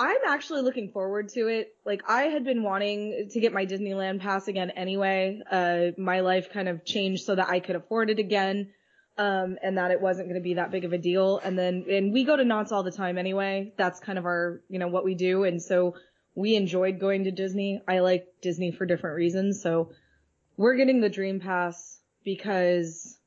I'm 0.00 0.20
actually 0.26 0.62
looking 0.62 0.90
forward 0.90 1.28
to 1.30 1.48
it. 1.48 1.74
Like 1.84 2.02
I 2.08 2.24
had 2.24 2.44
been 2.44 2.62
wanting 2.62 3.28
to 3.32 3.40
get 3.40 3.52
my 3.52 3.66
Disneyland 3.66 4.20
pass 4.20 4.46
again 4.46 4.70
anyway. 4.70 5.40
Uh, 5.50 6.00
my 6.00 6.20
life 6.20 6.52
kind 6.52 6.68
of 6.68 6.84
changed 6.84 7.24
so 7.24 7.34
that 7.34 7.48
I 7.48 7.60
could 7.60 7.76
afford 7.76 8.10
it 8.10 8.18
again. 8.18 8.70
Um, 9.16 9.58
and 9.64 9.78
that 9.78 9.90
it 9.90 10.00
wasn't 10.00 10.28
going 10.28 10.40
to 10.40 10.44
be 10.44 10.54
that 10.54 10.70
big 10.70 10.84
of 10.84 10.92
a 10.92 10.98
deal. 10.98 11.40
And 11.42 11.58
then, 11.58 11.86
and 11.90 12.12
we 12.12 12.22
go 12.22 12.36
to 12.36 12.44
Knott's 12.44 12.70
all 12.70 12.84
the 12.84 12.92
time 12.92 13.18
anyway. 13.18 13.72
That's 13.76 13.98
kind 13.98 14.16
of 14.16 14.24
our, 14.24 14.60
you 14.68 14.78
know, 14.78 14.86
what 14.86 15.04
we 15.04 15.16
do. 15.16 15.42
And 15.42 15.60
so 15.60 15.96
we 16.36 16.54
enjoyed 16.54 17.00
going 17.00 17.24
to 17.24 17.32
Disney. 17.32 17.82
I 17.88 17.98
like 17.98 18.28
Disney 18.42 18.70
for 18.70 18.86
different 18.86 19.16
reasons. 19.16 19.60
So 19.60 19.90
we're 20.56 20.76
getting 20.76 21.00
the 21.00 21.08
Dream 21.08 21.40
Pass 21.40 21.98
because, 22.22 23.18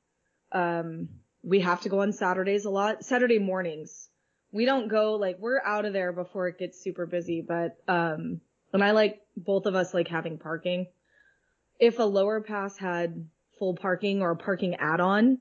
um, 0.53 1.10
we 1.43 1.60
have 1.60 1.81
to 1.81 1.89
go 1.89 2.03
on 2.03 2.13
Saturdays 2.13 2.63
a 2.63 2.69
lot. 2.69 3.03
Saturday 3.03 3.39
mornings 3.39 4.07
we 4.51 4.65
don't 4.65 4.87
go 4.87 5.15
like 5.15 5.37
we're 5.39 5.61
out 5.61 5.85
of 5.85 5.93
there 5.93 6.11
before 6.11 6.47
it 6.47 6.59
gets 6.59 6.81
super 6.81 7.05
busy 7.05 7.41
but 7.41 7.77
um 7.87 8.41
and 8.73 8.83
i 8.83 8.91
like 8.91 9.21
both 9.37 9.65
of 9.65 9.75
us 9.75 9.93
like 9.93 10.07
having 10.07 10.37
parking. 10.37 10.87
If 11.79 11.97
a 11.97 12.03
lower 12.03 12.41
pass 12.41 12.77
had 12.77 13.27
full 13.57 13.75
parking 13.75 14.21
or 14.21 14.31
a 14.31 14.35
parking 14.35 14.75
add-on 14.75 15.39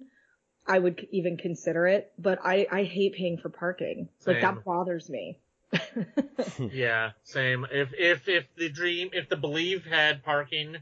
i 0.67 0.79
would 0.79 1.07
even 1.11 1.37
consider 1.37 1.87
it 1.87 2.13
but 2.19 2.39
i 2.45 2.67
i 2.71 2.85
hate 2.85 3.15
paying 3.15 3.39
for 3.39 3.49
parking. 3.49 4.09
Like 4.27 4.41
that 4.41 4.65
bothers 4.65 5.09
me. 5.11 5.39
Yeah, 6.73 7.13
same. 7.25 7.67
If 7.71 7.93
if 7.97 8.29
if 8.29 8.45
the 8.57 8.69
dream, 8.69 9.11
if 9.13 9.29
the 9.29 9.37
believe 9.37 9.85
had 9.85 10.23
parking, 10.25 10.79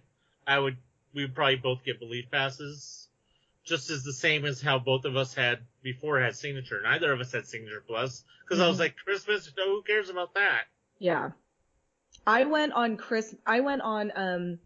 I 0.47 0.59
would 0.59 0.77
we 1.15 1.25
would 1.25 1.35
probably 1.35 1.57
both 1.57 1.85
get 1.85 1.99
believe 1.99 2.31
passes, 2.31 3.08
just 3.69 3.91
as 3.91 4.03
the 4.03 4.13
same 4.13 4.45
as 4.45 4.61
how 4.61 4.79
both 4.79 5.05
of 5.05 5.17
us 5.17 5.35
had 5.35 5.61
before 5.83 6.21
had 6.21 6.35
signature. 6.35 6.81
Neither 6.83 7.13
of 7.13 7.21
us 7.21 7.33
had 7.33 7.47
signature 7.47 7.83
plus 7.87 8.25
because 8.43 8.61
I 8.61 8.67
was 8.69 8.77
Mhm. 8.77 8.81
like 8.81 8.97
Christmas. 8.97 9.53
No, 9.57 9.67
who 9.67 9.83
cares 9.83 10.09
about 10.09 10.35
that? 10.35 10.65
Yeah. 10.99 11.33
I 12.27 12.45
went 12.45 12.73
on 12.73 12.97
Chris 12.97 13.35
I 13.47 13.61
went 13.61 13.83
on 13.83 14.13
um 14.17 14.59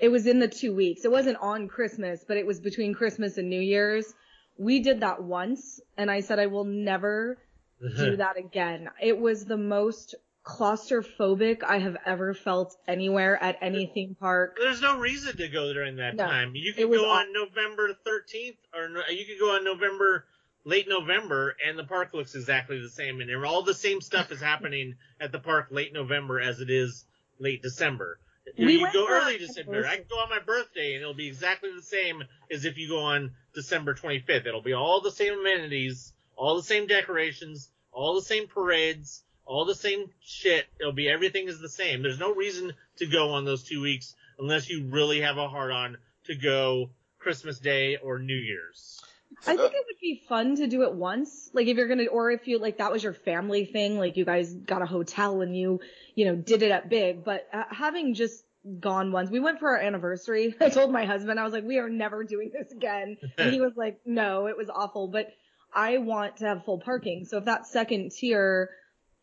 it 0.00 0.08
was 0.08 0.26
in 0.26 0.38
the 0.38 0.48
2 0.48 0.74
weeks. 0.74 1.04
It 1.04 1.10
wasn't 1.10 1.36
on 1.38 1.68
Christmas, 1.68 2.24
but 2.26 2.36
it 2.36 2.46
was 2.46 2.60
between 2.60 2.94
Christmas 2.94 3.36
and 3.38 3.48
New 3.50 3.60
Year's. 3.60 4.14
We 4.58 4.80
did 4.80 5.00
that 5.00 5.22
once 5.22 5.80
and 5.96 6.10
I 6.10 6.20
said 6.20 6.38
I 6.38 6.46
will 6.46 6.64
never 6.64 7.38
do 7.96 8.16
that 8.16 8.36
again. 8.38 8.90
It 9.00 9.18
was 9.18 9.44
the 9.44 9.56
most 9.56 10.14
claustrophobic 10.44 11.62
I 11.62 11.78
have 11.78 11.96
ever 12.04 12.34
felt 12.34 12.76
anywhere 12.88 13.42
at 13.42 13.58
any 13.60 13.86
theme 13.86 14.16
park. 14.18 14.58
There's 14.60 14.80
no 14.80 14.98
reason 14.98 15.36
to 15.36 15.48
go 15.48 15.72
during 15.72 15.96
that 15.96 16.16
No, 16.16 16.26
time. 16.26 16.54
You 16.54 16.72
could 16.72 16.90
go 16.90 17.08
on 17.08 17.32
November 17.32 17.96
13th, 18.04 18.56
or 18.74 18.88
no- 18.88 19.06
you 19.08 19.24
could 19.24 19.38
go 19.38 19.54
on 19.54 19.64
November, 19.64 20.26
late 20.64 20.88
November, 20.88 21.56
and 21.64 21.78
the 21.78 21.84
park 21.84 22.12
looks 22.12 22.34
exactly 22.34 22.80
the 22.80 22.88
same, 22.88 23.20
and 23.20 23.44
all 23.44 23.62
the 23.62 23.74
same 23.74 24.00
stuff 24.00 24.32
is 24.32 24.40
happening 24.40 24.96
at 25.20 25.32
the 25.32 25.38
park 25.38 25.68
late 25.70 25.92
November 25.92 26.40
as 26.40 26.60
it 26.60 26.70
is 26.70 27.04
late 27.38 27.62
December. 27.62 28.18
You, 28.56 28.66
We 28.66 28.78
you 28.78 28.92
go 28.92 29.08
early 29.08 29.38
December. 29.38 29.86
I 29.86 29.96
can 29.96 30.06
go 30.10 30.16
on 30.18 30.28
my 30.28 30.40
birthday, 30.40 30.94
and 30.94 31.02
it'll 31.02 31.14
be 31.14 31.28
exactly 31.28 31.70
the 31.72 31.82
same 31.82 32.24
as 32.50 32.64
if 32.64 32.76
you 32.76 32.88
go 32.88 33.00
on 33.00 33.30
December 33.54 33.94
25th. 33.94 34.46
It'll 34.46 34.60
be 34.62 34.72
all 34.72 35.00
the 35.00 35.12
same 35.12 35.38
amenities, 35.38 36.12
all 36.36 36.56
the 36.56 36.62
same 36.62 36.86
decorations, 36.88 37.70
all 37.92 38.14
the 38.14 38.22
same 38.22 38.48
parades, 38.48 39.22
all 39.44 39.64
the 39.64 39.74
same 39.74 40.10
shit. 40.20 40.66
It'll 40.80 40.92
be 40.92 41.08
everything 41.08 41.48
is 41.48 41.60
the 41.60 41.68
same. 41.68 42.02
There's 42.02 42.18
no 42.18 42.34
reason 42.34 42.72
to 42.96 43.06
go 43.06 43.30
on 43.30 43.44
those 43.44 43.62
two 43.62 43.80
weeks 43.80 44.14
unless 44.38 44.68
you 44.68 44.84
really 44.86 45.20
have 45.20 45.38
a 45.38 45.48
hard 45.48 45.72
on 45.72 45.96
to 46.24 46.34
go 46.34 46.90
Christmas 47.18 47.58
Day 47.58 47.96
or 47.96 48.18
New 48.18 48.36
Year's. 48.36 49.02
I 49.46 49.56
think 49.56 49.72
it 49.72 49.84
would 49.86 50.00
be 50.00 50.22
fun 50.28 50.56
to 50.56 50.66
do 50.66 50.82
it 50.82 50.92
once. 50.94 51.50
Like 51.52 51.66
if 51.66 51.76
you're 51.76 51.88
gonna, 51.88 52.06
or 52.06 52.30
if 52.30 52.46
you 52.46 52.58
like 52.58 52.78
that 52.78 52.92
was 52.92 53.02
your 53.02 53.14
family 53.14 53.64
thing, 53.64 53.98
like 53.98 54.16
you 54.16 54.24
guys 54.24 54.52
got 54.52 54.82
a 54.82 54.86
hotel 54.86 55.40
and 55.40 55.56
you, 55.56 55.80
you 56.14 56.26
know, 56.26 56.36
did 56.36 56.62
it 56.62 56.70
up 56.70 56.88
big. 56.88 57.24
But 57.24 57.48
uh, 57.52 57.64
having 57.70 58.14
just 58.14 58.44
gone 58.78 59.10
once, 59.10 59.30
we 59.30 59.40
went 59.40 59.58
for 59.58 59.70
our 59.70 59.78
anniversary. 59.78 60.54
I 60.60 60.68
told 60.68 60.92
my 60.92 61.06
husband, 61.06 61.40
I 61.40 61.44
was 61.44 61.52
like, 61.52 61.64
we 61.64 61.78
are 61.78 61.88
never 61.88 62.24
doing 62.24 62.50
this 62.52 62.72
again, 62.72 63.16
and 63.38 63.52
he 63.52 63.60
was 63.60 63.72
like, 63.76 64.00
no, 64.04 64.46
it 64.46 64.56
was 64.56 64.68
awful. 64.68 65.08
But 65.08 65.32
I 65.74 65.98
want 65.98 66.36
to 66.38 66.46
have 66.46 66.64
full 66.64 66.78
parking. 66.78 67.24
So 67.24 67.38
if 67.38 67.46
that 67.46 67.66
second 67.66 68.12
tier 68.12 68.70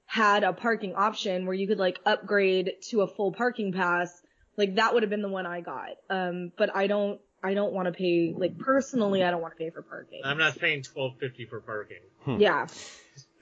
had 0.09 0.43
a 0.43 0.53
parking 0.53 0.95
option 0.95 1.45
where 1.45 1.53
you 1.53 1.67
could 1.67 1.77
like 1.77 1.99
upgrade 2.03 2.71
to 2.81 3.01
a 3.01 3.07
full 3.07 3.31
parking 3.31 3.71
pass, 3.71 4.23
like 4.57 4.73
that 4.75 4.95
would 4.95 5.03
have 5.03 5.11
been 5.11 5.21
the 5.21 5.29
one 5.29 5.45
I 5.45 5.61
got. 5.61 5.89
Um, 6.09 6.51
but 6.57 6.75
I 6.75 6.87
don't, 6.87 7.21
I 7.43 7.53
don't 7.53 7.73
want 7.73 7.85
to 7.85 7.91
pay, 7.91 8.33
like 8.35 8.57
personally, 8.57 9.23
I 9.23 9.29
don't 9.29 9.39
want 9.39 9.53
to 9.53 9.57
pay 9.63 9.69
for 9.69 9.83
parking. 9.83 10.21
I'm 10.25 10.39
not 10.39 10.57
paying 10.57 10.81
twelve 10.81 11.17
fifty 11.19 11.45
for 11.45 11.61
parking. 11.61 11.99
yeah. 12.39 12.65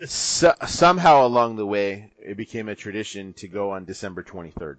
So, 0.05 0.53
somehow 0.67 1.25
along 1.25 1.55
the 1.55 1.65
way, 1.65 2.11
it 2.19 2.35
became 2.35 2.67
a 2.67 2.75
tradition 2.75 3.31
to 3.35 3.47
go 3.47 3.71
on 3.71 3.85
December 3.85 4.21
23rd. 4.21 4.75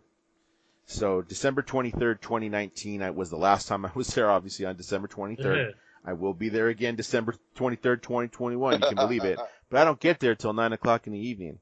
So 0.84 1.22
December 1.22 1.62
23rd, 1.62 2.20
2019, 2.20 3.02
I 3.02 3.10
was 3.10 3.30
the 3.30 3.36
last 3.38 3.66
time 3.66 3.86
I 3.86 3.90
was 3.94 4.08
there, 4.08 4.30
obviously 4.30 4.66
on 4.66 4.76
December 4.76 5.08
23rd. 5.08 5.72
I 6.04 6.12
will 6.12 6.34
be 6.34 6.50
there 6.50 6.68
again 6.68 6.96
December 6.96 7.34
23rd, 7.56 8.02
2021. 8.02 8.74
You 8.74 8.86
can 8.86 8.94
believe 8.94 9.24
it. 9.24 9.38
But 9.70 9.80
I 9.80 9.84
don't 9.84 9.98
get 9.98 10.20
there 10.20 10.34
till 10.34 10.52
nine 10.52 10.72
o'clock 10.72 11.06
in 11.06 11.12
the 11.14 11.18
evening. 11.18 11.58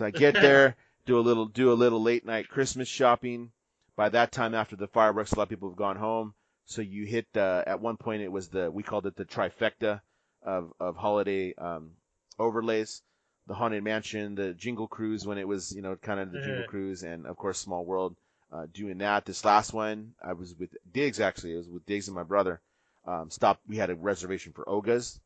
So 0.00 0.06
I 0.06 0.10
get 0.10 0.32
there, 0.32 0.76
do 1.04 1.18
a 1.18 1.20
little, 1.20 1.44
do 1.44 1.70
a 1.70 1.74
little 1.74 2.00
late 2.00 2.24
night 2.24 2.48
Christmas 2.48 2.88
shopping. 2.88 3.52
By 3.96 4.08
that 4.08 4.32
time, 4.32 4.54
after 4.54 4.74
the 4.74 4.86
fireworks, 4.86 5.32
a 5.32 5.36
lot 5.36 5.42
of 5.42 5.48
people 5.50 5.68
have 5.68 5.76
gone 5.76 5.96
home. 5.96 6.32
So 6.64 6.80
you 6.80 7.04
hit, 7.04 7.26
uh, 7.36 7.64
at 7.66 7.82
one 7.82 7.98
point 7.98 8.22
it 8.22 8.32
was 8.32 8.48
the, 8.48 8.70
we 8.70 8.82
called 8.82 9.04
it 9.04 9.14
the 9.14 9.26
trifecta 9.26 10.00
of, 10.42 10.72
of 10.80 10.96
holiday, 10.96 11.52
um, 11.56 11.90
overlays. 12.38 13.02
The 13.46 13.52
Haunted 13.52 13.84
Mansion, 13.84 14.36
the 14.36 14.54
Jingle 14.54 14.88
Cruise 14.88 15.26
when 15.26 15.36
it 15.36 15.46
was, 15.46 15.70
you 15.76 15.82
know, 15.82 15.96
kind 15.96 16.18
of 16.18 16.32
the 16.32 16.40
Jingle 16.40 16.64
Mhm. 16.64 16.68
Cruise 16.68 17.02
and 17.02 17.26
of 17.26 17.36
course 17.36 17.58
Small 17.58 17.84
World, 17.84 18.16
uh, 18.50 18.68
doing 18.72 18.96
that. 18.98 19.26
This 19.26 19.44
last 19.44 19.74
one, 19.74 20.14
I 20.22 20.32
was 20.32 20.54
with 20.54 20.74
Diggs 20.90 21.20
actually. 21.20 21.52
It 21.52 21.58
was 21.58 21.68
with 21.68 21.84
Diggs 21.84 22.08
and 22.08 22.14
my 22.14 22.22
brother. 22.22 22.62
Um, 23.04 23.28
stopped, 23.28 23.60
we 23.68 23.76
had 23.76 23.90
a 23.90 23.94
reservation 23.94 24.54
for 24.54 24.66
Oga's. 24.66 25.20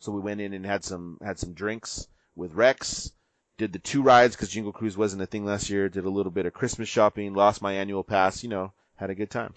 So 0.00 0.10
we 0.10 0.20
went 0.20 0.40
in 0.40 0.52
and 0.52 0.66
had 0.66 0.82
some, 0.82 1.18
had 1.22 1.38
some 1.38 1.52
drinks 1.52 2.08
with 2.34 2.54
Rex. 2.54 3.12
Did 3.60 3.74
the 3.74 3.78
two 3.78 4.00
rides 4.00 4.34
because 4.34 4.48
Jingle 4.48 4.72
Cruise 4.72 4.96
wasn't 4.96 5.20
a 5.20 5.26
thing 5.26 5.44
last 5.44 5.68
year. 5.68 5.90
Did 5.90 6.06
a 6.06 6.08
little 6.08 6.32
bit 6.32 6.46
of 6.46 6.54
Christmas 6.54 6.88
shopping. 6.88 7.34
Lost 7.34 7.60
my 7.60 7.74
annual 7.74 8.02
pass. 8.02 8.42
You 8.42 8.48
know, 8.48 8.72
had 8.96 9.10
a 9.10 9.14
good 9.14 9.28
time. 9.30 9.52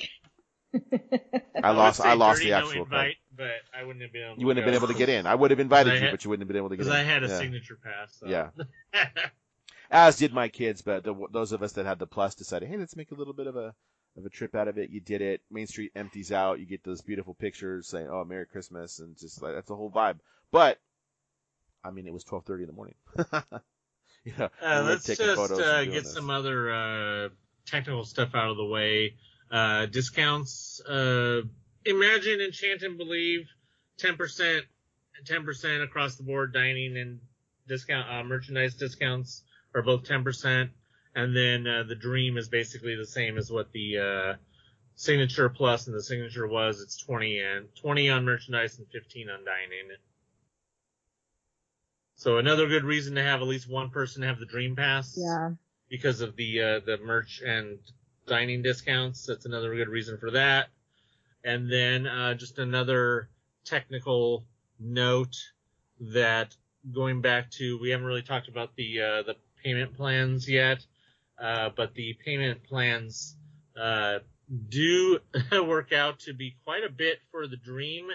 I 1.63 1.71
lost. 1.71 2.01
say 2.01 2.09
I 2.09 2.13
lost 2.15 2.41
the 2.41 2.49
no 2.49 2.57
actual 2.57 2.71
card. 2.85 3.07
invite, 3.07 3.15
but 3.33 3.51
I 3.73 3.83
wouldn't 3.85 4.01
have 4.03 4.11
been 4.11 4.23
able. 4.23 4.39
You 4.41 4.45
wouldn't 4.47 4.65
have 4.65 4.69
been 4.69 4.77
able 4.77 4.91
to 4.91 4.97
get 4.99 5.07
in. 5.07 5.25
I 5.25 5.35
would 5.35 5.51
have 5.51 5.61
invited 5.61 5.93
I 5.93 5.95
you, 5.95 6.01
had- 6.01 6.11
but 6.11 6.25
you 6.25 6.29
wouldn't 6.31 6.41
have 6.41 6.47
been 6.49 6.57
able 6.57 6.67
to 6.69 6.75
get 6.75 6.81
in. 6.85 6.89
because 6.89 6.99
I 6.99 7.03
had 7.03 7.23
a 7.23 7.27
Yeah. 7.27 7.37
signature 7.37 7.77
pass. 7.81 8.17
So. 8.19 8.27
Yeah. 8.27 8.49
As 9.89 10.17
did 10.17 10.33
my 10.33 10.49
kids, 10.49 10.81
but 10.81 11.05
the, 11.05 11.15
those 11.31 11.53
of 11.53 11.63
us 11.63 11.71
that 11.73 11.85
had 11.85 11.99
the 11.99 12.07
plus 12.07 12.35
decided, 12.35 12.67
hey, 12.67 12.75
let's 12.75 12.97
make 12.97 13.11
a 13.11 13.15
little 13.15 13.33
bit 13.33 13.47
of 13.47 13.55
a 13.55 13.73
of 14.17 14.25
a 14.25 14.29
trip 14.29 14.53
out 14.53 14.67
of 14.67 14.77
it. 14.77 14.89
You 14.89 14.99
did 14.99 15.21
it. 15.21 15.41
Main 15.49 15.67
Street 15.67 15.93
empties 15.95 16.33
out. 16.33 16.59
You 16.59 16.65
get 16.65 16.83
those 16.83 17.01
beautiful 17.01 17.35
pictures 17.35 17.87
saying, 17.87 18.09
"Oh, 18.11 18.25
Merry 18.25 18.45
Christmas," 18.47 18.99
and 18.99 19.17
just 19.17 19.41
like 19.41 19.53
that's 19.53 19.69
the 19.69 19.75
whole 19.77 19.91
vibe. 19.91 20.17
But 20.51 20.77
I 21.85 21.91
mean, 21.91 22.05
it 22.07 22.13
was 22.13 22.23
twelve 22.25 22.43
thirty 22.45 22.63
in 22.63 22.67
the 22.67 22.73
morning. 22.73 22.95
know, 24.37 24.49
Uh, 24.61 24.83
let's 24.87 25.05
just 25.05 25.21
uh, 25.21 25.83
get 25.85 26.03
this. 26.03 26.13
some 26.13 26.29
other 26.29 26.73
uh, 26.73 27.29
technical 27.65 28.05
stuff 28.05 28.35
out 28.35 28.49
of 28.49 28.57
the 28.57 28.65
way. 28.65 29.15
Uh, 29.51 29.85
discounts. 29.87 30.81
Uh, 30.81 31.41
imagine, 31.85 32.41
enchant, 32.41 32.81
and 32.83 32.97
believe. 32.97 33.47
Ten 33.97 34.15
percent, 34.17 34.65
ten 35.25 35.45
percent 35.45 35.83
across 35.83 36.15
the 36.15 36.23
board. 36.23 36.53
Dining 36.53 36.97
and 36.97 37.19
discount 37.67 38.09
uh, 38.09 38.23
merchandise 38.23 38.75
discounts 38.75 39.43
are 39.75 39.81
both 39.83 40.03
ten 40.03 40.23
percent, 40.23 40.71
and 41.15 41.35
then 41.35 41.67
uh, 41.67 41.83
the 41.83 41.95
Dream 41.95 42.37
is 42.37 42.49
basically 42.49 42.95
the 42.95 43.05
same 43.05 43.37
as 43.37 43.51
what 43.51 43.71
the 43.71 43.97
uh, 43.99 44.33
Signature 44.95 45.49
Plus 45.49 45.87
and 45.87 45.95
the 45.95 46.01
Signature 46.01 46.47
was. 46.47 46.81
It's 46.81 46.97
twenty 46.97 47.39
and 47.39 47.67
twenty 47.75 48.09
on 48.09 48.25
merchandise 48.25 48.79
and 48.79 48.87
fifteen 48.91 49.29
on 49.29 49.39
dining. 49.45 49.95
So 52.23 52.37
another 52.37 52.67
good 52.67 52.85
reason 52.85 53.15
to 53.15 53.21
have 53.21 53.41
at 53.41 53.47
least 53.47 53.69
one 53.69 53.89
person 53.89 54.23
have 54.23 54.39
the 54.39 54.45
Dream 54.45 54.77
Pass 54.77 55.17
Yeah. 55.17 55.49
because 55.89 56.21
of 56.21 56.37
the 56.37 56.61
uh, 56.61 56.79
the 56.79 56.97
merch 56.99 57.41
and 57.45 57.79
dining 58.27 58.61
discounts. 58.61 59.25
That's 59.25 59.45
another 59.45 59.75
good 59.75 59.89
reason 59.89 60.17
for 60.17 60.31
that. 60.31 60.69
And 61.43 61.69
then 61.69 62.07
uh, 62.07 62.35
just 62.35 62.59
another 62.59 63.27
technical 63.65 64.45
note 64.79 65.35
that 65.99 66.55
going 66.93 67.19
back 67.19 67.51
to 67.59 67.77
we 67.79 67.89
haven't 67.89 68.07
really 68.07 68.21
talked 68.21 68.47
about 68.47 68.73
the 68.77 69.01
uh, 69.01 69.23
the 69.23 69.35
payment 69.61 69.93
plans 69.93 70.47
yet, 70.49 70.85
uh, 71.37 71.71
but 71.75 71.93
the 71.93 72.15
payment 72.23 72.63
plans 72.63 73.35
uh, 73.77 74.19
do 74.69 75.19
work 75.51 75.91
out 75.91 76.19
to 76.19 76.33
be 76.33 76.55
quite 76.63 76.85
a 76.85 76.89
bit 76.89 77.19
for 77.31 77.47
the 77.47 77.57
Dream. 77.57 78.07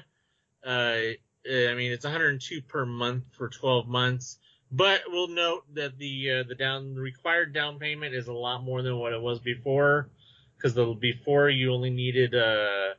Uh, 1.49 1.71
I 1.71 1.75
mean, 1.75 1.93
it's 1.93 2.05
102 2.05 2.63
per 2.63 2.85
month 2.85 3.25
for 3.33 3.49
12 3.49 3.89
months. 3.89 4.39
But 4.71 5.01
we'll 5.09 5.29
note 5.29 5.63
that 5.75 5.97
the 5.97 6.31
uh, 6.31 6.43
the 6.47 6.55
down 6.55 6.95
the 6.95 7.01
required 7.01 7.55
down 7.55 7.79
payment 7.79 8.15
is 8.15 8.29
a 8.29 8.35
lot 8.35 8.63
more 8.63 8.83
than 8.83 8.99
what 8.99 9.15
it 9.15 9.21
was 9.21 9.39
before, 9.39 10.11
because 10.59 10.75
the 10.75 10.85
before 11.01 11.49
you 11.49 11.73
only 11.73 11.91
needed 11.91 12.35
uh 12.35 12.95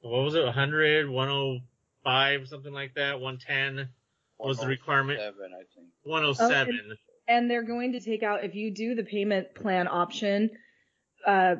what 0.00 0.22
was 0.22 0.34
it 0.34 0.44
100 0.44 1.08
105 1.10 2.48
something 2.48 2.72
like 2.72 2.94
that 2.94 3.20
110 3.20 3.88
was 4.38 4.58
the 4.58 4.66
requirement 4.66 5.18
107, 5.18 5.52
I 5.52 5.64
think. 5.74 5.88
107 6.04 6.96
and 7.28 7.50
they're 7.50 7.62
going 7.62 7.92
to 7.92 8.00
take 8.00 8.22
out 8.22 8.44
if 8.44 8.54
you 8.54 8.72
do 8.72 8.94
the 8.94 9.04
payment 9.04 9.54
plan 9.54 9.88
option 9.88 10.50
uh 11.26 11.56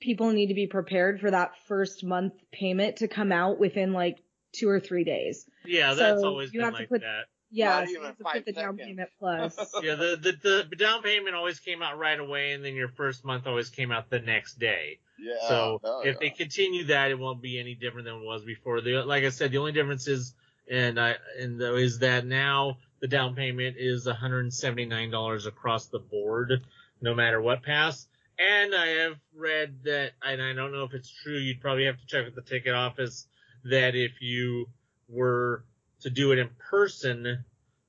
people 0.00 0.30
need 0.30 0.48
to 0.48 0.54
be 0.54 0.66
prepared 0.66 1.20
for 1.20 1.30
that 1.30 1.52
first 1.66 2.04
month 2.04 2.34
payment 2.52 2.96
to 2.96 3.08
come 3.08 3.32
out 3.32 3.58
within 3.58 3.92
like 3.92 4.18
two 4.54 4.68
or 4.68 4.80
three 4.80 5.04
days 5.04 5.46
yeah 5.64 5.94
that's 5.94 6.20
So 6.20 6.28
always 6.28 6.52
you 6.52 6.60
been 6.60 6.64
have 6.66 6.74
to 6.74 6.80
like 6.80 6.88
put- 6.88 7.00
that 7.02 7.24
yeah 7.50 7.84
so 7.84 7.90
you 7.90 8.02
have 8.02 8.16
to 8.18 8.24
put 8.24 8.44
the 8.46 8.52
down 8.52 8.76
seconds. 8.76 8.80
payment 8.88 9.10
plus 9.18 9.56
yeah 9.82 9.94
the, 9.94 10.16
the 10.20 10.66
the 10.70 10.76
down 10.76 11.02
payment 11.02 11.34
always 11.36 11.60
came 11.60 11.82
out 11.82 11.98
right 11.98 12.18
away 12.18 12.52
and 12.52 12.64
then 12.64 12.74
your 12.74 12.88
first 12.88 13.24
month 13.24 13.46
always 13.46 13.68
came 13.70 13.92
out 13.92 14.10
the 14.10 14.18
next 14.20 14.58
day 14.58 14.98
Yeah. 15.18 15.34
So 15.48 15.80
oh, 15.84 16.00
if 16.00 16.14
yeah. 16.14 16.18
they 16.20 16.30
continue 16.30 16.84
that, 16.86 17.10
it 17.12 17.18
won't 17.18 17.40
be 17.42 17.60
any 17.60 17.74
different 17.76 18.06
than 18.06 18.16
it 18.16 18.24
was 18.24 18.44
before. 18.44 18.80
The, 18.80 19.02
like 19.04 19.22
I 19.24 19.28
said, 19.30 19.52
the 19.52 19.58
only 19.58 19.70
difference 19.72 20.08
is, 20.08 20.34
and 20.68 20.98
I, 20.98 21.14
and 21.40 21.60
though 21.60 21.76
is 21.76 22.00
that 22.00 22.26
now 22.26 22.78
the 23.00 23.06
down 23.06 23.36
payment 23.36 23.76
is 23.78 24.08
$179 24.08 25.46
across 25.46 25.86
the 25.86 25.98
board, 25.98 26.52
no 27.00 27.14
matter 27.14 27.40
what 27.40 27.62
pass. 27.62 28.06
And 28.38 28.74
I 28.74 28.86
have 29.02 29.14
read 29.36 29.84
that, 29.84 30.12
and 30.22 30.42
I 30.42 30.52
don't 30.54 30.72
know 30.72 30.82
if 30.84 30.92
it's 30.94 31.10
true, 31.22 31.36
you'd 31.38 31.60
probably 31.60 31.84
have 31.86 31.98
to 32.00 32.06
check 32.06 32.24
with 32.24 32.34
the 32.34 32.42
ticket 32.42 32.74
office, 32.74 33.28
that 33.64 33.94
if 33.94 34.20
you 34.20 34.66
were 35.08 35.64
to 36.00 36.10
do 36.10 36.32
it 36.32 36.38
in 36.38 36.48
person, 36.58 37.44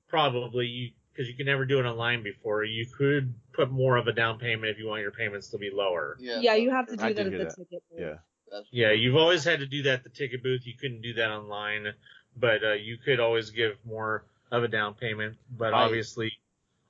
probably 0.07 0.67
you, 0.67 0.91
because 1.11 1.27
you 1.29 1.35
can 1.35 1.45
never 1.45 1.65
do 1.65 1.79
it 1.79 1.85
online 1.85 2.23
before, 2.23 2.63
you 2.63 2.85
could 2.85 3.33
put 3.53 3.71
more 3.71 3.97
of 3.97 4.07
a 4.07 4.13
down 4.13 4.37
payment 4.37 4.71
if 4.71 4.77
you 4.77 4.87
want 4.87 5.01
your 5.01 5.11
payments 5.11 5.47
to 5.49 5.57
be 5.57 5.69
lower. 5.71 6.17
yeah, 6.19 6.39
yeah 6.41 6.55
you 6.55 6.71
have 6.71 6.87
to 6.87 6.95
do 6.95 7.03
I 7.03 7.13
that 7.13 7.25
at 7.25 7.31
the 7.31 7.37
that. 7.39 7.55
ticket 7.55 7.83
booth. 7.89 7.99
Yeah. 7.99 8.15
That's 8.51 8.67
Yeah, 8.71 8.91
you've 8.91 9.15
always 9.15 9.43
had 9.43 9.59
to 9.59 9.65
do 9.65 9.83
that 9.83 9.93
at 9.93 10.03
the 10.03 10.09
ticket 10.09 10.43
booth. 10.43 10.65
You 10.65 10.73
couldn't 10.79 11.01
do 11.01 11.13
that 11.15 11.31
online, 11.31 11.93
but 12.37 12.63
uh, 12.63 12.73
you 12.73 12.97
could 12.97 13.19
always 13.19 13.49
give 13.49 13.77
more 13.85 14.23
of 14.51 14.63
a 14.63 14.67
down 14.67 14.93
payment. 14.93 15.37
But 15.57 15.73
I- 15.73 15.83
obviously, 15.83 16.31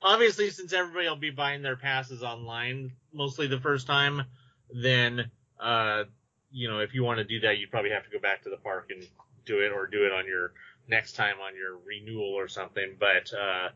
obviously, 0.02 0.50
since 0.50 0.72
everybody 0.72 1.08
will 1.08 1.16
be 1.16 1.30
buying 1.30 1.62
their 1.62 1.76
passes 1.76 2.22
online 2.22 2.92
mostly 3.12 3.46
the 3.46 3.60
first 3.60 3.86
time, 3.86 4.22
then 4.72 5.30
uh, 5.58 6.04
you 6.56 6.68
know 6.70 6.80
if 6.80 6.94
you 6.94 7.04
want 7.04 7.18
to 7.18 7.24
do 7.24 7.40
that, 7.40 7.58
you'd 7.58 7.70
probably 7.70 7.90
have 7.90 8.04
to 8.04 8.10
go 8.10 8.18
back 8.18 8.42
to 8.44 8.50
the 8.50 8.56
park 8.56 8.88
and 8.90 9.06
do 9.44 9.60
it, 9.60 9.72
or 9.72 9.86
do 9.86 10.04
it 10.06 10.12
on 10.12 10.26
your 10.26 10.52
next 10.88 11.12
time 11.12 11.36
on 11.46 11.54
your 11.54 11.78
renewal 11.86 12.32
or 12.32 12.48
something. 12.48 12.96
But 12.98 13.32
uh, 13.34 13.68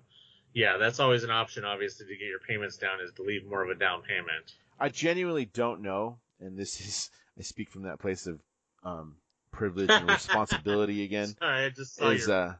yeah, 0.55 0.79
that's 0.79 0.99
always 0.99 1.23
an 1.23 1.31
option. 1.31 1.65
Obviously, 1.65 2.07
to 2.07 2.13
get 2.13 2.27
your 2.27 2.41
payments 2.41 2.79
down 2.79 3.01
is 3.05 3.13
to 3.15 3.23
leave 3.23 3.47
more 3.47 3.63
of 3.63 3.69
a 3.71 3.75
down 3.75 4.03
payment. 4.03 4.55
I 4.79 4.89
genuinely 4.89 5.45
don't 5.45 5.83
know, 5.83 6.19
and 6.41 6.59
this 6.59 6.81
is 6.81 7.11
I 7.39 7.43
speak 7.43 7.71
from 7.71 7.83
that 7.83 8.01
place 8.01 8.27
of 8.27 8.41
um, 8.83 9.17
privilege 9.53 9.91
and 9.91 10.09
responsibility 10.09 11.05
again. 11.05 11.37
Sorry, 11.39 11.67
I 11.67 11.69
just 11.69 11.97
saw 11.97 12.09
Is 12.09 12.27
your. 12.27 12.37
uh 12.37 12.55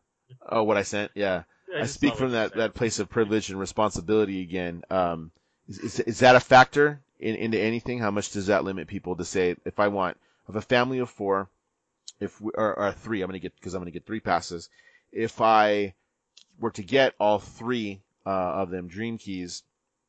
oh 0.51 0.63
what 0.65 0.77
I 0.77 0.83
sent? 0.83 1.13
Yeah, 1.15 1.45
I 1.75 1.81
just 1.81 1.95
speak 1.95 2.15
from 2.15 2.33
that 2.33 2.55
that 2.57 2.75
place 2.75 2.99
of 2.99 3.09
privilege 3.09 3.51
and 3.51 3.59
responsibility 3.59 4.43
again. 4.43 4.83
Um, 4.91 5.31
is, 5.67 5.79
is 5.79 6.01
is 6.01 6.19
that 6.19 6.37
a 6.37 6.41
factor 6.41 7.01
in 7.21 7.37
into 7.37 7.59
anything? 7.59 7.99
How 7.99 8.11
much 8.11 8.31
does 8.33 8.47
that 8.47 8.65
limit 8.65 8.89
people 8.89 9.17
to 9.17 9.25
say 9.25 9.57
if 9.65 9.79
I 9.79 9.89
want 9.89 10.17
of 10.49 10.57
a 10.57 10.63
family 10.63 10.99
of 10.99 11.11
four, 11.11 11.49
if 12.19 12.41
we, 12.41 12.51
or, 12.55 12.79
or 12.79 12.93
three, 12.93 13.23
I'm 13.23 13.29
gonna 13.29 13.39
get 13.39 13.55
because 13.55 13.75
I'm 13.75 13.81
gonna 13.81 13.91
get 13.91 14.07
three 14.07 14.21
passes. 14.21 14.69
If 15.13 15.41
I 15.41 15.95
were 16.59 16.71
to 16.73 16.83
get 16.83 17.15
all 17.19 17.39
three 17.39 18.03
uh, 18.27 18.31
of 18.31 18.71
them 18.71 18.89
Dream 18.89 19.19
Keys, 19.19 19.63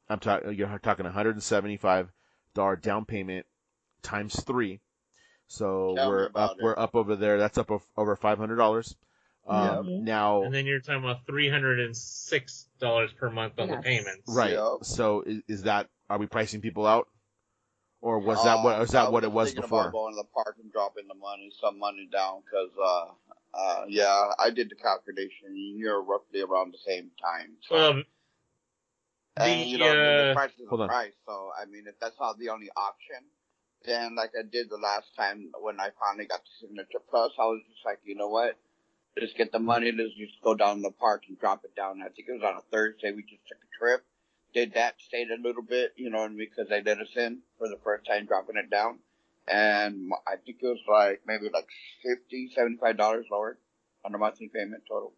I'm 0.09 0.20
talking 0.20 0.53
you're 0.53 0.80
talking 0.80 1.05
175 1.05 2.12
dollar 2.53 2.76
down 2.76 3.05
payment 3.05 3.45
times 4.01 4.39
three. 4.41 4.80
So 5.47 5.95
Tell 5.95 6.09
we're 6.09 6.30
up 6.36 6.51
it. 6.57 6.64
we're 6.64 6.78
up 6.78 6.95
over 6.95 7.16
there. 7.16 7.38
That's 7.38 7.57
up 7.57 7.72
of, 7.72 7.84
over 7.97 8.16
five 8.16 8.38
hundred 8.38 8.57
dollars. 8.57 8.95
Um, 9.48 9.88
Yeah. 9.88 10.00
Now 10.02 10.44
And 10.44 10.54
then 10.54 10.66
you're 10.66 10.80
talking 10.80 11.04
about 11.04 11.26
three 11.26 11.50
hundred 11.50 11.80
and 11.80 11.96
six 11.96 12.68
dollars 12.80 13.12
per 13.14 13.30
month 13.30 13.60
on 13.60 13.70
the 13.70 13.78
payments. 13.78 14.24
Right. 14.28 14.54
Yep. 14.54 14.84
So 14.84 15.22
is, 15.22 15.42
is 15.48 15.64
that 15.64 15.88
are 16.10 16.18
we 16.18 16.28
pricing 16.28 16.62
people 16.62 16.86
out, 16.86 17.08
or 18.02 18.20
was 18.20 18.44
that 18.44 18.64
what 18.64 18.76
Uh, 18.76 18.80
was 18.80 18.92
that 18.92 19.08
I 19.08 19.10
what 19.10 19.24
it 19.24 19.32
was 19.32 19.50
thinking 19.50 19.62
before? 19.64 19.82
About 19.82 19.94
going 19.94 20.14
to 20.14 20.22
the 20.22 20.28
park 20.44 20.58
and 20.62 20.72
dropping 20.72 21.08
the 21.08 21.16
money, 21.16 21.52
some 21.60 21.80
money 21.80 22.08
down, 22.12 22.42
because 22.46 22.72
uh, 22.78 23.12
Uh, 23.54 23.84
yeah, 23.89 24.32
I 24.39 24.50
did 24.50 24.70
the 24.70 24.76
calculation. 24.76 25.56
You're 25.56 26.02
roughly 26.02 26.42
around 26.42 26.74
the 26.74 26.78
same 26.86 27.12
time. 27.22 27.58
So. 27.68 27.76
Well, 27.76 28.04
and 29.38 29.62
the, 29.62 29.66
you 29.66 29.78
know, 29.78 29.88
I 29.88 29.96
mean, 29.96 30.20
uh, 30.20 30.28
the 30.28 30.34
price 30.34 30.52
is 30.52 30.70
the 30.70 30.78
on. 30.78 30.88
price. 30.88 31.14
So 31.26 31.52
I 31.60 31.66
mean, 31.66 31.84
if 31.88 32.00
that's 32.00 32.20
not 32.20 32.38
the 32.38 32.50
only 32.50 32.70
option, 32.76 33.24
then 33.86 34.16
like 34.16 34.32
I 34.38 34.44
did 34.44 34.70
the 34.70 34.78
last 34.78 35.16
time 35.16 35.52
when 35.60 35.80
I 35.80 35.89
finally 36.00 36.28
got 36.28 36.42
the 36.44 36.68
signature 36.68 37.00
plus, 37.10 37.32
I 37.39 37.46
was 37.46 37.62
just 37.70 37.86
like, 37.86 38.00
you 38.04 38.16
know 38.16 38.30
what? 38.30 38.58
Let's 39.20 39.34
get 39.34 39.51
the 39.51 39.59
money. 39.59 39.91
Let's 39.91 40.14
just 40.16 40.41
go 40.41 40.55
down 40.55 40.78
to 40.78 40.82
the 40.84 40.91
park 40.91 41.24
and 41.28 41.39
drop 41.39 41.66
it 41.66 41.76
down. 41.76 42.01
I 42.01 42.09
think 42.09 42.28
it 42.30 42.34
was 42.34 42.43
on 42.43 42.57
a 42.57 42.62
Thursday. 42.72 43.12
We 43.12 43.24
just 43.24 43.45
took 43.47 43.57
a 43.57 43.78
trip, 43.78 44.05
did 44.53 44.74
that, 44.76 44.95
stayed 45.05 45.28
a 45.32 45.41
little 45.41 45.64
bit, 45.64 45.93
you 45.97 46.09
know, 46.09 46.30
because 46.30 46.70
they 46.70 46.82
let 46.82 46.99
us 46.99 47.09
in 47.16 47.39
for 47.57 47.68
the 47.68 47.78
first 47.84 48.05
time, 48.07 48.26
dropping 48.26 48.57
it 48.57 48.70
down. 48.70 48.99
And 49.47 50.12
I 50.28 50.36
think 50.38 50.59
it 50.62 50.66
was 50.66 50.80
like 50.88 51.22
maybe 51.28 51.49
like 51.53 51.68
fifty, 52.03 52.51
seventy-five 52.55 52.95
dollars 52.97 53.26
lower 53.32 53.57
on 54.05 54.12
the 54.12 54.18
monthly 54.18 54.49
payment 54.53 54.84
total. 54.88 55.14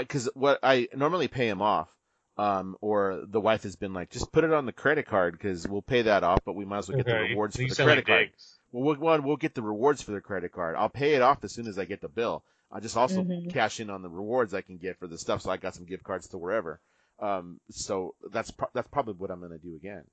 because 0.00 0.28
what 0.34 0.58
I 0.62 0.88
normally 0.94 1.28
pay 1.28 1.48
him 1.48 1.62
off, 1.62 1.88
um, 2.36 2.76
or 2.80 3.22
the 3.26 3.40
wife 3.40 3.62
has 3.62 3.76
been 3.76 3.92
like, 3.92 4.10
just 4.10 4.32
put 4.32 4.44
it 4.44 4.52
on 4.52 4.66
the 4.66 4.72
credit 4.72 5.06
card 5.06 5.34
because 5.34 5.68
we'll 5.68 5.82
pay 5.82 6.02
that 6.02 6.24
off, 6.24 6.40
but 6.44 6.54
we 6.54 6.64
might 6.64 6.78
as 6.78 6.88
well 6.88 6.96
get 6.96 7.06
the 7.06 7.14
okay, 7.16 7.30
rewards 7.30 7.56
for 7.56 7.62
the 7.62 7.74
credit 7.74 7.96
like 7.96 8.06
card. 8.06 8.30
Well, 8.72 8.84
we'll, 8.84 8.96
well, 8.96 9.20
we'll 9.20 9.36
get 9.36 9.54
the 9.54 9.62
rewards 9.62 10.02
for 10.02 10.12
the 10.12 10.20
credit 10.20 10.52
card. 10.52 10.76
I'll 10.76 10.88
pay 10.88 11.14
it 11.14 11.22
off 11.22 11.44
as 11.44 11.52
soon 11.52 11.66
as 11.66 11.78
I 11.78 11.84
get 11.84 12.00
the 12.00 12.08
bill. 12.08 12.42
I'll 12.72 12.80
just 12.80 12.96
also 12.96 13.22
Mhm. 13.24 13.50
cash 13.52 13.80
in 13.80 13.90
on 13.90 14.02
the 14.02 14.08
rewards 14.08 14.54
I 14.54 14.60
can 14.62 14.76
get 14.78 14.98
for 14.98 15.06
the 15.06 15.18
stuff. 15.18 15.42
So 15.42 15.50
I 15.50 15.56
got 15.56 15.74
some 15.74 15.86
gift 15.86 16.04
cards 16.04 16.28
to 16.28 16.38
wherever. 16.38 16.80
Um, 17.18 17.60
so 17.70 18.14
that's 18.30 18.50
pro- 18.50 18.70
that's 18.72 18.88
probably 18.88 19.14
what 19.14 19.30
I'm 19.30 19.40
gonna 19.40 19.58
do 19.58 19.74
again, 19.76 20.04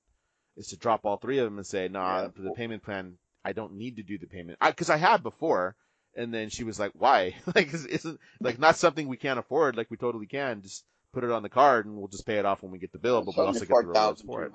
is 0.57 0.67
to 0.69 0.77
drop 0.77 1.05
all 1.05 1.17
three 1.17 1.37
of 1.37 1.45
them 1.45 1.57
and 1.57 1.65
say, 1.67 1.87
nah, 1.87 2.23
Yeah. 2.23 2.27
for 2.29 2.41
the 2.41 2.51
payment 2.51 2.83
plan, 2.83 3.17
I 3.45 3.53
don't 3.53 3.73
need 3.77 3.95
to 3.97 4.03
do 4.03 4.17
the 4.17 4.27
payment 4.27 4.57
because 4.59 4.89
I, 4.89 4.97
had 4.97 5.23
before. 5.23 5.75
And 6.15 6.33
then 6.33 6.49
she 6.49 6.63
was 6.63 6.79
like, 6.79 6.93
"Why? 6.95 7.35
like, 7.55 7.71
is- 7.73 7.85
isn't 7.85 8.19
like 8.41 8.57
not 8.57 8.75
something 8.75 9.07
we 9.07 9.17
can't 9.17 9.37
afford? 9.39 9.77
Like 9.77 9.91
we 9.91 9.97
totally 9.97 10.25
can. 10.25 10.63
Just 10.63 10.83
put 11.13 11.23
it 11.23 11.31
on 11.31 11.43
the 11.43 11.49
card 11.49 11.85
and 11.85 11.95
we'll 11.95 12.07
just 12.07 12.25
pay 12.25 12.39
it 12.39 12.45
off 12.45 12.63
when 12.63 12.71
we 12.71 12.79
get 12.79 12.91
the 12.91 12.97
bill. 12.97 13.21
But 13.21 13.35
we'll 13.37 13.45
also 13.47 13.59
get 13.65 13.69
the 13.69 13.87
rewards 13.87 14.21
for 14.23 14.43
it." 14.43 14.51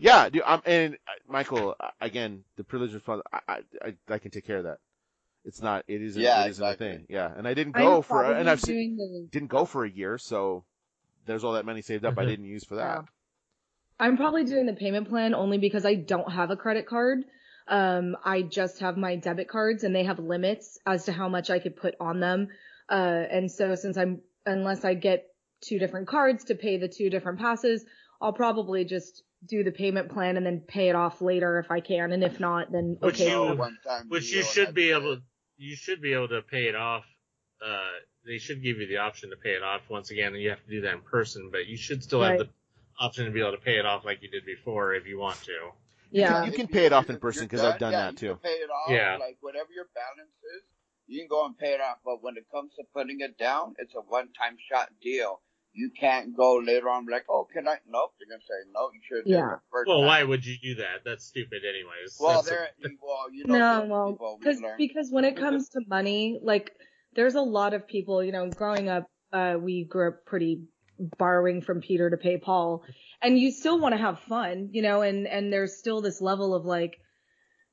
Yeah, 0.00 0.28
dude. 0.28 0.42
I'm 0.44 0.60
and 0.66 0.94
uh, 1.06 1.12
Michael 1.28 1.76
uh, 1.78 1.90
again. 2.00 2.44
The 2.56 2.64
privilege 2.64 2.92
of 2.94 3.02
father. 3.04 3.22
I, 3.32 3.40
I 3.48 3.62
I 3.82 3.94
I 4.14 4.18
can 4.18 4.32
take 4.32 4.44
care 4.46 4.58
of 4.58 4.64
that. 4.64 4.78
It's 5.44 5.60
not. 5.60 5.84
It 5.88 6.00
isn't. 6.02 6.22
Yeah, 6.22 6.44
it 6.44 6.50
isn't 6.50 6.64
exactly. 6.64 6.86
a 6.86 6.90
thing. 6.92 7.06
Yeah, 7.08 7.32
and 7.36 7.46
I 7.48 7.54
didn't 7.54 7.76
I'm 7.76 7.82
go 7.82 8.02
for. 8.02 8.24
And 8.32 8.48
I've 8.48 8.60
se- 8.60 8.72
doing 8.72 8.96
the 8.96 9.28
didn't 9.30 9.48
go 9.50 9.64
for 9.64 9.84
a 9.84 9.90
year, 9.90 10.18
so 10.18 10.64
there's 11.26 11.44
all 11.44 11.52
that 11.54 11.64
money 11.66 11.82
saved 11.82 12.04
up 12.04 12.18
I 12.18 12.24
Mhm. 12.24 12.28
didn't 12.28 12.44
use 12.46 12.64
for 12.64 12.76
that. 12.76 12.82
Yeah. 13.00 13.02
I'm 14.00 14.16
probably 14.16 14.44
doing 14.44 14.66
the 14.66 14.72
payment 14.72 15.08
plan 15.08 15.34
only 15.34 15.58
because 15.58 15.84
I 15.84 15.94
don't 15.94 16.30
have 16.32 16.50
a 16.50 16.56
credit 16.56 16.86
card. 16.86 17.24
Um, 17.68 18.16
I 18.24 18.42
just 18.42 18.80
have 18.80 18.96
my 18.96 19.16
debit 19.16 19.48
cards 19.48 19.84
and 19.84 19.94
they 19.94 20.04
have 20.04 20.18
limits 20.18 20.78
as 20.84 21.04
to 21.04 21.12
how 21.12 21.28
much 21.28 21.50
I 21.50 21.60
could 21.60 21.76
put 21.76 21.94
on 22.00 22.18
them. 22.18 22.48
Uh, 22.90 22.94
and 23.30 23.50
so 23.50 23.76
since 23.76 23.96
I'm, 23.96 24.20
unless 24.44 24.84
I 24.84 24.94
get 24.94 25.26
two 25.60 25.78
different 25.78 26.08
cards 26.08 26.44
to 26.46 26.56
pay 26.56 26.78
the 26.78 26.88
two 26.88 27.08
different 27.10 27.38
passes, 27.38 27.84
I'll 28.20 28.32
probably 28.32 28.84
just 28.84 29.22
do 29.46 29.62
the 29.62 29.70
payment 29.70 30.08
plan 30.10 30.36
and 30.36 30.44
then 30.44 30.60
pay 30.66 30.88
it 30.88 30.96
off 30.96 31.22
later 31.22 31.60
if 31.60 31.70
I 31.70 31.78
can. 31.78 32.10
And 32.10 32.24
if 32.24 32.40
not, 32.40 32.72
then 32.72 32.96
Which 33.00 33.20
okay. 33.20 33.30
you- 33.30 33.54
one-time 33.56 34.08
Which 34.08 34.32
you 34.32 34.42
should 34.42 34.74
be 34.74 34.90
able, 34.90 35.12
it. 35.14 35.18
You 35.62 35.76
should 35.76 36.00
be 36.02 36.12
able 36.12 36.28
to 36.28 36.42
pay 36.42 36.66
it 36.68 36.74
off. 36.74 37.04
Uh, 37.64 37.90
they 38.26 38.38
should 38.38 38.62
give 38.62 38.78
you 38.78 38.86
the 38.88 38.96
option 38.98 39.30
to 39.30 39.36
pay 39.36 39.50
it 39.50 39.62
off 39.62 39.82
once 39.88 40.10
again, 40.10 40.34
and 40.34 40.42
you 40.42 40.50
have 40.50 40.62
to 40.64 40.70
do 40.70 40.80
that 40.82 40.94
in 40.94 41.00
person. 41.02 41.48
But 41.50 41.66
you 41.66 41.76
should 41.76 42.02
still 42.02 42.22
have 42.22 42.38
the 42.38 42.48
option 42.98 43.24
to 43.24 43.30
be 43.30 43.40
able 43.40 43.52
to 43.52 43.58
pay 43.58 43.78
it 43.78 43.86
off 43.86 44.04
like 44.04 44.22
you 44.22 44.28
did 44.28 44.44
before 44.44 44.94
if 44.94 45.06
you 45.06 45.18
want 45.18 45.40
to. 45.44 45.70
Yeah. 46.10 46.42
You 46.44 46.50
If 46.50 46.56
can 46.56 46.68
pay 46.68 46.84
it 46.86 46.92
off 46.92 47.08
in 47.08 47.18
person 47.18 47.44
you're 47.44 47.48
'cause 47.48 47.60
I've 47.64 47.78
done, 47.78 47.92
done 47.92 47.92
yeah, 47.92 48.10
that 48.10 48.12
you 48.22 48.28
too. 48.28 48.34
Can 48.34 48.38
pay 48.50 48.58
it 48.58 48.70
off, 48.70 48.90
Yeah. 48.90 49.16
like 49.16 49.38
whatever 49.40 49.68
your 49.72 49.88
balance 49.94 50.34
is, 50.56 50.62
you 51.06 51.20
can 51.20 51.28
go 51.28 51.46
and 51.46 51.56
pay 51.56 51.72
it 51.72 51.80
off. 51.80 51.98
But 52.04 52.22
when 52.22 52.36
it 52.36 52.46
comes 52.50 52.74
to 52.74 52.84
putting 52.92 53.20
it 53.20 53.38
down, 53.38 53.74
it's 53.78 53.94
a 53.94 54.00
one-time 54.00 54.56
shot 54.70 54.90
deal. 55.00 55.40
You 55.74 55.90
can't 55.98 56.36
go 56.36 56.56
later 56.56 56.88
on 56.90 57.06
be 57.06 57.12
like, 57.12 57.24
oh, 57.30 57.46
can 57.52 57.66
I? 57.66 57.76
Nope. 57.88 58.12
They're 58.18 58.28
gonna 58.28 58.42
say 58.42 58.70
no. 58.74 58.90
You 58.92 59.00
should. 59.08 59.30
Yeah. 59.30 59.56
Well, 59.86 60.02
why 60.02 60.22
would 60.22 60.44
you 60.44 60.56
do 60.62 60.74
that? 60.76 61.04
That's 61.04 61.24
stupid, 61.24 61.62
anyways. 61.64 62.18
Well, 62.20 62.42
That's 62.42 62.48
a- 62.48 62.50
there. 62.50 62.68
Well, 63.02 63.32
you 63.32 63.46
know. 63.46 63.58
No, 63.58 63.86
well, 63.88 64.12
people, 64.12 64.38
we 64.38 64.44
because 64.44 64.62
because 64.76 65.08
when 65.10 65.24
it 65.24 65.36
comes 65.36 65.70
to 65.70 65.80
money, 65.88 66.38
like 66.42 66.72
there's 67.14 67.34
a 67.34 67.40
lot 67.40 67.74
of 67.74 67.86
people, 67.86 68.22
you 68.22 68.32
know, 68.32 68.48
growing 68.50 68.88
up, 68.88 69.06
uh, 69.32 69.56
we 69.58 69.84
grew 69.84 70.08
up 70.08 70.26
pretty 70.26 70.64
borrowing 71.18 71.62
from 71.62 71.80
Peter 71.80 72.10
to 72.10 72.16
pay 72.16 72.36
Paul, 72.38 72.84
and 73.22 73.38
you 73.38 73.50
still 73.50 73.78
want 73.80 73.94
to 73.94 74.00
have 74.00 74.20
fun, 74.20 74.68
you 74.72 74.82
know, 74.82 75.02
and 75.02 75.26
and 75.26 75.52
there's 75.52 75.78
still 75.78 76.00
this 76.00 76.20
level 76.20 76.54
of 76.54 76.64
like 76.64 76.98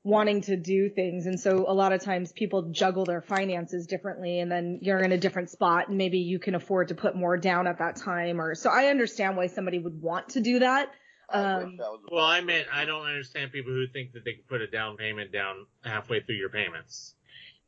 wanting 0.04 0.42
to 0.42 0.56
do 0.56 0.90
things, 0.90 1.26
and 1.26 1.40
so 1.40 1.66
a 1.68 1.74
lot 1.74 1.92
of 1.92 2.02
times 2.02 2.32
people 2.32 2.72
juggle 2.72 3.06
their 3.06 3.22
finances 3.22 3.86
differently, 3.86 4.40
and 4.40 4.52
then 4.52 4.80
you're 4.82 5.00
in 5.00 5.12
a 5.12 5.18
different 5.18 5.50
spot, 5.50 5.90
and 5.90 5.98
maybe 5.98 6.20
you 6.20 6.40
can 6.40 6.56
afford 6.56 6.88
to 6.88 6.96
put 6.96 7.16
more 7.16 7.38
down 7.38 7.68
at 7.68 7.80
that 7.80 7.98
time, 7.98 8.40
or 8.40 8.56
so 8.56 8.70
I 8.70 8.86
understand 8.88 9.36
why 9.36 9.48
somebody 9.48 9.80
would 9.80 10.02
want 10.02 10.30
to 10.30 10.42
do 10.42 10.60
that. 10.60 10.90
Um, 11.32 11.46
I 11.46 11.64
was 11.90 12.00
Well, 12.12 12.26
I 12.26 12.40
bad 12.40 12.48
meant. 12.48 12.68
I 12.74 12.86
don't 12.86 13.06
understand 13.06 13.52
people 13.52 13.72
who 13.72 13.88
think 13.88 14.14
that 14.14 14.26
they 14.26 14.34
can 14.34 14.44
put 14.48 14.62
a 14.62 14.68
down 14.68 14.98
payment 14.98 15.32
down 15.32 15.68
halfway 15.84 16.22
through 16.22 16.38
your 16.38 16.50
payments. 16.50 17.14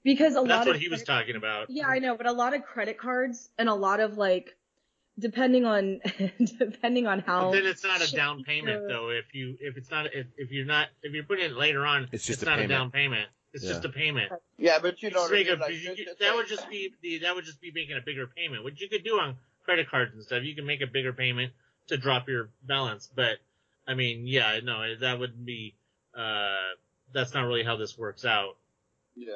Because 0.03 0.33
a 0.35 0.41
lot 0.41 0.47
That's 0.47 0.61
of 0.61 0.73
what 0.73 0.79
he 0.81 0.87
was 0.87 1.03
talking 1.03 1.35
about. 1.35 1.67
Yeah, 1.69 1.87
I 1.87 1.99
know, 1.99 2.17
but 2.17 2.25
a 2.25 2.31
lot 2.31 2.55
of 2.55 2.63
credit 2.63 2.97
cards 2.97 3.49
and 3.59 3.69
a 3.69 3.75
lot 3.75 3.99
of 3.99 4.17
like, 4.17 4.49
depending 5.19 5.65
on 5.65 5.99
depending 6.59 7.07
on 7.07 7.19
But 7.19 7.25
how. 7.25 7.51
then 7.51 7.65
it's 7.65 7.83
not 7.83 8.01
a 8.01 8.11
down 8.11 8.43
payment 8.43 8.81
your- 8.81 8.87
though. 8.87 9.09
If 9.09 9.33
you 9.33 9.57
if 9.59 9.77
it's 9.77 9.91
not 9.91 10.07
if, 10.13 10.27
if 10.37 10.51
you're 10.51 10.65
not 10.65 10.87
if 11.03 11.13
you're 11.13 11.23
putting 11.23 11.45
it 11.45 11.53
later 11.53 11.85
on, 11.85 12.07
It's 12.11 12.25
just 12.25 12.41
a 12.43 12.45
not 12.45 12.55
payment. 12.55 12.71
a 12.71 12.75
down 12.75 12.91
payment. 12.91 13.29
It's 13.53 13.63
Yeah. 13.63 13.71
just 13.71 13.85
a 13.85 13.89
payment. 13.89 14.31
Yeah, 14.57 14.79
but 14.81 15.01
you 15.01 15.09
You 15.09 15.15
know, 15.15 15.21
what 15.21 15.31
I 15.31 15.35
make 15.35 15.47
mean? 15.47 15.57
a- 15.57 15.59
like, 15.61 15.73
you 15.73 15.95
just 15.95 16.19
that 16.19 16.29
say- 16.29 16.35
would 16.35 16.47
just 16.47 16.69
be 16.69 16.93
the 17.01 17.17
that 17.19 17.35
would 17.35 17.45
just 17.45 17.61
be 17.61 17.71
making 17.71 17.97
a 17.97 18.01
bigger 18.01 18.27
payment. 18.27 18.63
which 18.63 18.79
you 18.81 18.87
could 18.89 19.03
do 19.03 19.19
on 19.19 19.35
credit 19.63 19.89
cards 19.89 20.13
and 20.13 20.23
stuff, 20.23 20.43
you 20.43 20.55
can 20.55 20.65
make 20.65 20.81
a 20.81 20.87
bigger 20.87 21.13
payment 21.13 21.51
to 21.87 21.97
drop 21.97 22.27
your 22.27 22.49
balance. 22.63 23.09
But 23.13 23.37
I 23.87 23.93
mean, 23.95 24.25
yeah, 24.27 24.59
no, 24.63 24.95
that 24.95 25.19
would 25.19 25.45
be 25.45 25.75
uh 26.15 26.55
that's 27.13 27.33
not 27.33 27.41
really 27.45 27.63
how 27.63 27.75
this 27.75 27.97
works 27.97 28.23
out. 28.25 28.55
Yeah. 29.15 29.33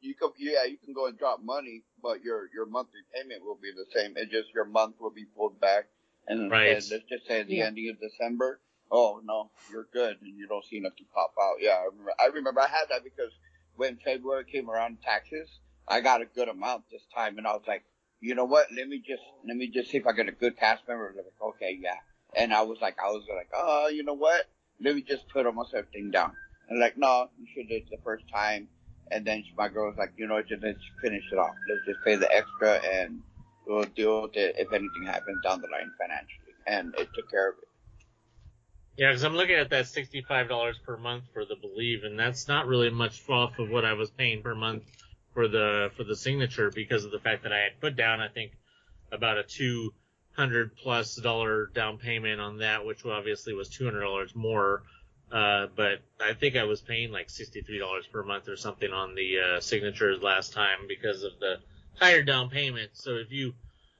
You 0.00 0.14
can, 0.16 0.30
yeah, 0.36 0.64
you 0.64 0.76
can 0.78 0.92
go 0.92 1.06
and 1.06 1.16
drop 1.16 1.40
money, 1.44 1.84
but 2.02 2.22
your 2.24 2.48
your 2.52 2.66
monthly 2.66 3.00
payment 3.14 3.44
will 3.44 3.58
be 3.60 3.72
the 3.72 3.86
same. 3.94 4.16
It 4.16 4.30
just 4.30 4.52
your 4.54 4.64
month 4.64 4.96
will 5.00 5.10
be 5.10 5.24
pulled 5.24 5.60
back, 5.60 5.86
and 6.26 6.50
Right. 6.50 6.68
instead, 6.76 6.96
let's 6.98 7.08
just 7.08 7.26
say 7.26 7.40
at 7.40 7.46
the 7.46 7.56
Yeah. 7.56 7.66
ending 7.66 7.88
of 7.90 8.00
December, 8.00 8.60
oh 8.90 9.20
no, 9.24 9.50
you're 9.70 9.88
good, 9.92 10.20
and 10.20 10.36
you 10.36 10.46
don't 10.46 10.64
see 10.64 10.80
nothing 10.80 11.06
pop 11.14 11.34
out. 11.40 11.56
Yeah, 11.60 11.78
I 11.78 11.84
remember. 11.84 12.12
I 12.18 12.26
remember 12.26 12.60
I 12.60 12.68
had 12.68 12.88
that 12.90 13.04
because 13.04 13.32
when 13.76 13.96
February 13.98 14.44
came 14.44 14.70
around, 14.70 15.02
taxes, 15.02 15.48
I 15.88 16.00
got 16.00 16.20
a 16.20 16.26
good 16.26 16.48
amount 16.48 16.84
this 16.90 17.06
time, 17.14 17.38
and 17.38 17.46
I 17.46 17.52
was 17.52 17.66
like, 17.66 17.84
you 18.20 18.34
know 18.34 18.44
what? 18.44 18.66
Let 18.72 18.88
me 18.88 18.98
just 18.98 19.22
let 19.46 19.56
me 19.56 19.68
just 19.68 19.90
see 19.90 19.98
if 19.98 20.06
I 20.06 20.12
get 20.12 20.28
a 20.28 20.32
good 20.32 20.56
cast 20.58 20.86
member. 20.88 21.12
Like, 21.16 21.26
okay, 21.40 21.78
yeah, 21.80 21.98
and 22.36 22.52
I 22.52 22.62
was 22.62 22.78
like, 22.80 22.96
I 23.02 23.10
was 23.10 23.24
like, 23.34 23.50
oh, 23.54 23.88
you 23.88 24.02
know 24.04 24.14
what? 24.14 24.46
Let 24.80 24.94
me 24.94 25.02
just 25.02 25.28
put 25.28 25.46
almost 25.46 25.74
everything 25.74 26.10
down. 26.10 26.32
And 26.68 26.80
like, 26.80 26.96
no, 26.96 27.28
you 27.38 27.46
should 27.54 27.68
do 27.68 27.76
it 27.76 27.90
the 27.90 27.98
first 28.04 28.24
time. 28.32 28.68
And 29.10 29.26
then 29.26 29.44
my 29.56 29.68
girl 29.68 29.88
was 29.88 29.98
like, 29.98 30.12
you 30.16 30.26
know, 30.26 30.40
just 30.42 30.62
let's 30.62 30.78
finish 31.02 31.24
it 31.30 31.38
off. 31.38 31.54
Let's 31.68 31.84
just 31.86 32.02
pay 32.04 32.16
the 32.16 32.34
extra 32.34 32.80
and 32.84 33.20
we'll 33.66 33.84
deal 33.84 34.22
with 34.22 34.36
it 34.36 34.56
if 34.58 34.72
anything 34.72 35.04
happens 35.04 35.38
down 35.44 35.60
the 35.60 35.68
line 35.68 35.92
financially. 36.00 36.54
And 36.66 36.94
it 36.98 37.08
took 37.14 37.30
care 37.30 37.50
of 37.50 37.58
it. 37.58 37.68
Yeah, 38.96 39.08
because 39.08 39.24
I'm 39.24 39.34
looking 39.34 39.56
at 39.56 39.70
that 39.70 39.86
sixty-five 39.86 40.48
dollars 40.48 40.78
per 40.84 40.98
month 40.98 41.24
for 41.32 41.46
the 41.46 41.56
Believe, 41.56 42.04
and 42.04 42.18
that's 42.18 42.46
not 42.46 42.66
really 42.66 42.90
much 42.90 43.26
off 43.28 43.58
of 43.58 43.70
what 43.70 43.86
I 43.86 43.94
was 43.94 44.10
paying 44.10 44.42
per 44.42 44.54
month 44.54 44.82
for 45.32 45.48
the 45.48 45.90
for 45.96 46.04
the 46.04 46.14
signature 46.14 46.70
because 46.70 47.04
of 47.04 47.10
the 47.10 47.18
fact 47.18 47.44
that 47.44 47.52
I 47.52 47.60
had 47.60 47.80
put 47.80 47.96
down, 47.96 48.20
I 48.20 48.28
think, 48.28 48.52
about 49.10 49.38
a 49.38 49.44
$200 49.44 51.72
down 51.72 51.96
payment 51.98 52.40
on 52.40 52.58
that, 52.58 52.84
which 52.84 53.06
obviously 53.06 53.54
was 53.54 53.70
two 53.70 53.86
hundred 53.86 54.02
dollars 54.02 54.34
more. 54.34 54.82
Uh, 55.32 55.66
but 55.74 56.00
I 56.20 56.34
think 56.34 56.56
I 56.56 56.64
was 56.64 56.80
paying 56.80 57.10
like 57.10 57.30
sixty-three 57.30 57.78
dollars 57.78 58.06
per 58.06 58.22
month 58.22 58.48
or 58.48 58.56
something 58.56 58.92
on 58.92 59.14
the 59.14 59.38
uh, 59.38 59.60
signatures 59.60 60.22
last 60.22 60.52
time 60.52 60.80
because 60.86 61.22
of 61.22 61.32
the 61.40 61.56
higher 61.98 62.22
down 62.22 62.50
payment. 62.50 62.90
So 62.92 63.12
if 63.12 63.32
you 63.32 63.54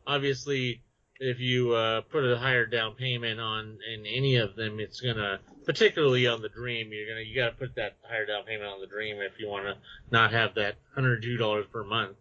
obviously 0.06 0.82
if 1.24 1.38
you 1.38 1.72
uh, 1.72 2.00
put 2.00 2.24
a 2.24 2.36
higher 2.36 2.66
down 2.66 2.94
payment 2.96 3.38
on 3.38 3.78
in 3.94 4.04
any 4.06 4.36
of 4.36 4.56
them, 4.56 4.80
it's 4.80 5.00
gonna, 5.00 5.38
particularly 5.64 6.26
on 6.26 6.42
the 6.42 6.48
Dream, 6.48 6.92
you're 6.92 7.06
gonna 7.06 7.20
you 7.20 7.36
gotta 7.36 7.54
put 7.54 7.76
that 7.76 7.96
higher 8.02 8.26
down 8.26 8.44
payment 8.44 8.68
on 8.68 8.80
the 8.80 8.88
Dream 8.88 9.18
if 9.20 9.38
you 9.38 9.48
want 9.48 9.66
to 9.66 9.76
not 10.10 10.32
have 10.32 10.54
that 10.56 10.74
hundred 10.94 11.22
two 11.22 11.36
dollars 11.36 11.66
per 11.72 11.84
month, 11.84 12.16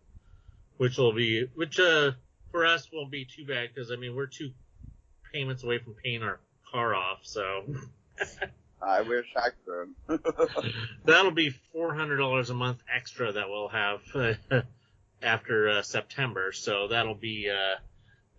which 0.78 0.98
will 0.98 1.14
be 1.14 1.48
which 1.56 1.80
uh 1.80 2.12
for 2.52 2.66
us 2.66 2.90
won't 2.94 3.12
be 3.12 3.26
too 3.26 3.46
bad 3.46 3.70
because 3.74 3.92
I 3.92 3.96
mean 3.96 4.16
we're 4.16 4.28
two 4.28 4.52
payments 5.34 5.64
away 5.64 5.80
from 5.80 5.96
paying 5.96 6.22
our 6.22 6.40
car 6.72 6.94
off, 6.94 7.20
so 7.24 7.66
I 8.82 9.02
wish 9.02 9.28
I 9.36 9.50
could. 9.66 10.20
that'll 11.06 11.32
be 11.32 11.50
four 11.72 11.94
hundred 11.94 12.18
dollars 12.18 12.50
a 12.50 12.54
month 12.54 12.82
extra 12.94 13.32
that 13.32 13.50
we'll 13.50 13.70
have 13.70 14.02
after 15.22 15.70
uh, 15.70 15.82
September. 15.82 16.52
So 16.52 16.88
that'll 16.88 17.16
be 17.16 17.50
uh, 17.50 17.80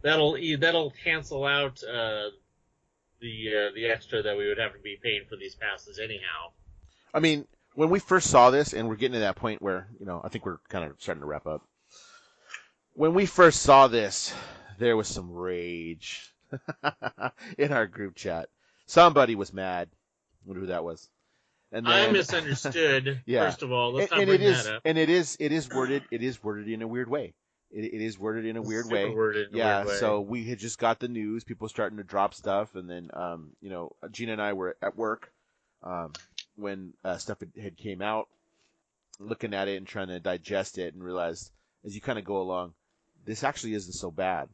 that'll 0.02 0.36
e- 0.36 0.56
that'll 0.56 0.92
cancel 1.04 1.44
out 1.44 1.82
uh, 1.82 2.30
the 3.20 3.48
uh, 3.48 3.74
the 3.74 3.86
extra 3.86 4.22
that 4.22 4.36
we 4.36 4.48
would 4.48 4.58
have 4.58 4.72
to 4.72 4.78
be 4.80 4.98
paying 5.02 5.22
for 5.28 5.36
these 5.36 5.54
passes 5.54 5.98
anyhow. 5.98 6.50
I 7.14 7.20
mean, 7.20 7.46
when 7.74 7.90
we 7.90 7.98
first 7.98 8.28
saw 8.30 8.50
this, 8.50 8.72
and 8.72 8.88
we're 8.88 8.96
getting 8.96 9.14
to 9.14 9.20
that 9.20 9.36
point 9.36 9.62
where 9.62 9.88
you 10.00 10.06
know, 10.06 10.20
I 10.24 10.28
think 10.28 10.44
we're 10.44 10.58
kind 10.68 10.84
of 10.90 10.96
starting 10.98 11.22
to 11.22 11.26
wrap 11.26 11.46
up. 11.46 11.62
when 12.94 13.14
we 13.14 13.26
first 13.26 13.62
saw 13.62 13.86
this, 13.88 14.34
there 14.78 14.96
was 14.96 15.08
some 15.08 15.30
rage 15.30 16.34
in 17.58 17.72
our 17.72 17.86
group 17.86 18.16
chat. 18.16 18.48
Somebody 18.86 19.34
was 19.36 19.52
mad. 19.52 19.88
I 20.44 20.48
wonder 20.48 20.60
who 20.60 20.66
that 20.68 20.84
was. 20.84 21.08
And 21.70 21.88
I 21.88 22.10
misunderstood. 22.10 23.22
Yeah. 23.26 23.46
First 23.46 23.62
of 23.62 23.72
all, 23.72 23.92
let's 23.94 24.10
and, 24.12 24.18
not 24.18 24.20
and 24.20 24.28
bring 24.28 24.40
it 24.42 24.46
is, 24.46 24.64
that 24.64 24.74
up. 24.76 24.82
and 24.84 24.98
it 24.98 25.08
is, 25.08 25.36
it 25.40 25.52
is 25.52 25.70
worded, 25.70 26.02
it 26.10 26.22
is 26.22 26.42
worded 26.42 26.68
in 26.68 26.82
a 26.82 26.86
weird 26.88 27.08
way. 27.08 27.34
It, 27.70 27.84
it 27.94 28.02
is 28.02 28.18
worded 28.18 28.44
in 28.44 28.58
a 28.58 28.62
weird 28.62 28.84
Super 28.84 28.94
way. 28.94 29.08
worded 29.08 29.48
in 29.48 29.54
a 29.54 29.58
Yeah, 29.58 29.76
weird 29.78 29.88
way. 29.88 29.94
so 29.94 30.20
we 30.20 30.44
had 30.44 30.58
just 30.58 30.78
got 30.78 31.00
the 31.00 31.08
news, 31.08 31.44
people 31.44 31.68
starting 31.68 31.96
to 31.96 32.04
drop 32.04 32.34
stuff, 32.34 32.74
and 32.74 32.90
then, 32.90 33.08
um, 33.14 33.52
you 33.62 33.70
know, 33.70 33.92
Gina 34.10 34.32
and 34.32 34.42
I 34.42 34.52
were 34.52 34.76
at 34.82 34.96
work, 34.96 35.32
um, 35.82 36.12
when, 36.56 36.92
uh, 37.02 37.16
stuff 37.16 37.40
had, 37.40 37.52
had 37.60 37.76
came 37.78 38.02
out, 38.02 38.28
looking 39.18 39.54
at 39.54 39.68
it 39.68 39.78
and 39.78 39.86
trying 39.86 40.08
to 40.08 40.20
digest 40.20 40.76
it 40.76 40.92
and 40.92 41.02
realized, 41.02 41.50
as 41.86 41.94
you 41.94 42.02
kind 42.02 42.18
of 42.18 42.26
go 42.26 42.42
along, 42.42 42.74
this 43.24 43.44
actually 43.44 43.72
isn't 43.74 43.94
so 43.94 44.10
bad. 44.10 44.48